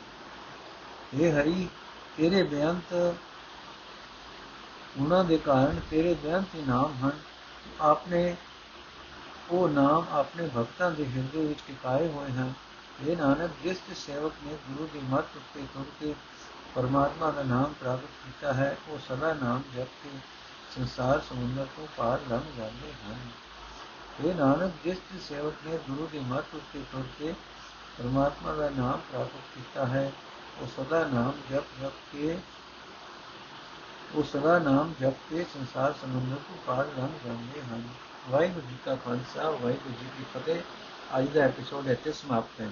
ਇਹ 1.14 1.32
ਹਰੀ, 1.32 1.68
ਤੇਰੇ 2.16 2.42
ਬੇਅੰਤ 2.42 3.14
ਉਹਨਾਂ 5.00 5.24
ਦੇ 5.24 5.38
ਕਾਰਨ 5.38 5.80
ਤੇਰੇ 5.90 6.14
ਬੇਅੰਤ 6.14 6.56
ਨਾਮ 6.56 6.94
ਹਨ। 7.04 7.12
ਆਪਨੇ 7.80 8.36
ਉਹ 9.50 9.68
ਨਾਮ 9.68 10.06
ਆਪਣੇ 10.12 10.48
ਭਗਤਾਂ 10.56 10.90
ਦੇ 10.90 11.06
ਹਿਰਦੇ 11.06 11.46
ਵਿੱਚ 11.46 11.60
ਟਿਕਾਏ 11.66 12.08
ਹੋਏ 12.08 12.30
ਹਨ। 12.30 12.52
ਇਹ 13.06 13.16
ਨਾਨਕ, 13.16 13.50
ਜਿਸ 13.62 13.76
ਸੇਵਕ 13.96 14.32
ਨੇ 14.46 14.56
ਗੁਰੂ 14.68 14.88
ਦੀ 14.92 15.00
ਮੱਤ 15.10 15.36
ਉੱਤੇ 15.36 15.60
ਤੁਰ 15.74 15.84
ਕੇ 16.00 16.14
ਪਰਮਾਤਮਾ 16.74 17.30
ਦਾ 17.30 17.42
ਨਾਮ 17.42 17.72
ਪ੍ਰਾਪਤ 17.80 18.10
ਕੀਤਾ 18.24 18.52
ਹੈ, 18.52 18.76
ਉਹ 18.88 18.98
ਸਦਾ 18.98 19.32
ਨਾਮ 19.32 19.62
ਜਪ 19.76 19.88
ਕੇ 20.02 20.10
ਸੰਸਾਰ 20.76 21.20
ਸਮੁੰਦਰ 21.20 21.66
ਤੋਂ 21.76 21.86
ਪਾਰ 21.96 22.20
ਲੰਘ 22.30 22.42
ਜਾਂਦੇ 22.58 22.92
ਹਨ। 22.92 23.18
ਇਹ 24.24 24.34
ਨਾਨਕ, 24.34 24.72
ਜਿਸ 24.84 24.98
ਸੇਵਕ 25.28 25.54
ਨੇ 25.66 25.78
ਗੁਰੂ 25.88 26.08
ਦੀ 26.12 26.18
ਮੱਤ 26.18 26.54
ਉੱਤੇ 26.54 26.82
ਤੁਰ 26.92 27.04
ਕੇ 27.18 27.34
ਪਰਮਾਤਮਾ 27.98 28.52
ਦਾ 28.52 28.70
ਨਾਮ 28.70 29.00
ਪ੍ਰਾਪਤ 29.12 29.54
ਕੀਤਾ 29.54 29.86
ਹੈ, 29.86 30.12
ਉਹ 30.60 30.66
ਸਦਾ 30.66 31.04
ਨਾਮ 31.04 31.32
ਜਪ 31.50 31.64
ਜਪ 31.80 31.92
ਕੇ, 32.12 32.38
ਉਹ 34.14 34.22
ਸਦਾ 34.22 34.58
ਨਾਮ 34.58 34.94
ਜਪ 35.00 35.14
ਕੇ 35.30 35.44
ਸੰਸਾਰ 35.44 35.94
ਸਮੁੰਦਰ 36.00 36.36
ਤੋਂ 36.36 36.56
ਪਾਰ 36.66 36.86
ਲੰਘ 36.98 37.18
ਜਾਂਦੇ 37.26 37.62
ਹਨ। 37.62 37.88
ਵਾਹਿਗੁਰੂ 38.30 38.66
ਜੀ 38.66 38.76
ਕਾ 38.84 38.94
ਖਾਲਸਾ, 38.94 39.50
ਵਾਹਿਗੁਰੂ 39.50 39.94
ਜੀ 40.00 40.06
ਕੀ 40.18 40.24
ਫਤਿਹ। 40.34 40.62
ਅੱਜ 41.18 41.28
ਦਾ 41.28 41.40
ਐਪੀਸੋਡ 41.40 41.86
ਇੱਥੇ 41.86 42.12
ਸਮਾਪਤ 42.12 42.60
ਹੈ 42.60 42.68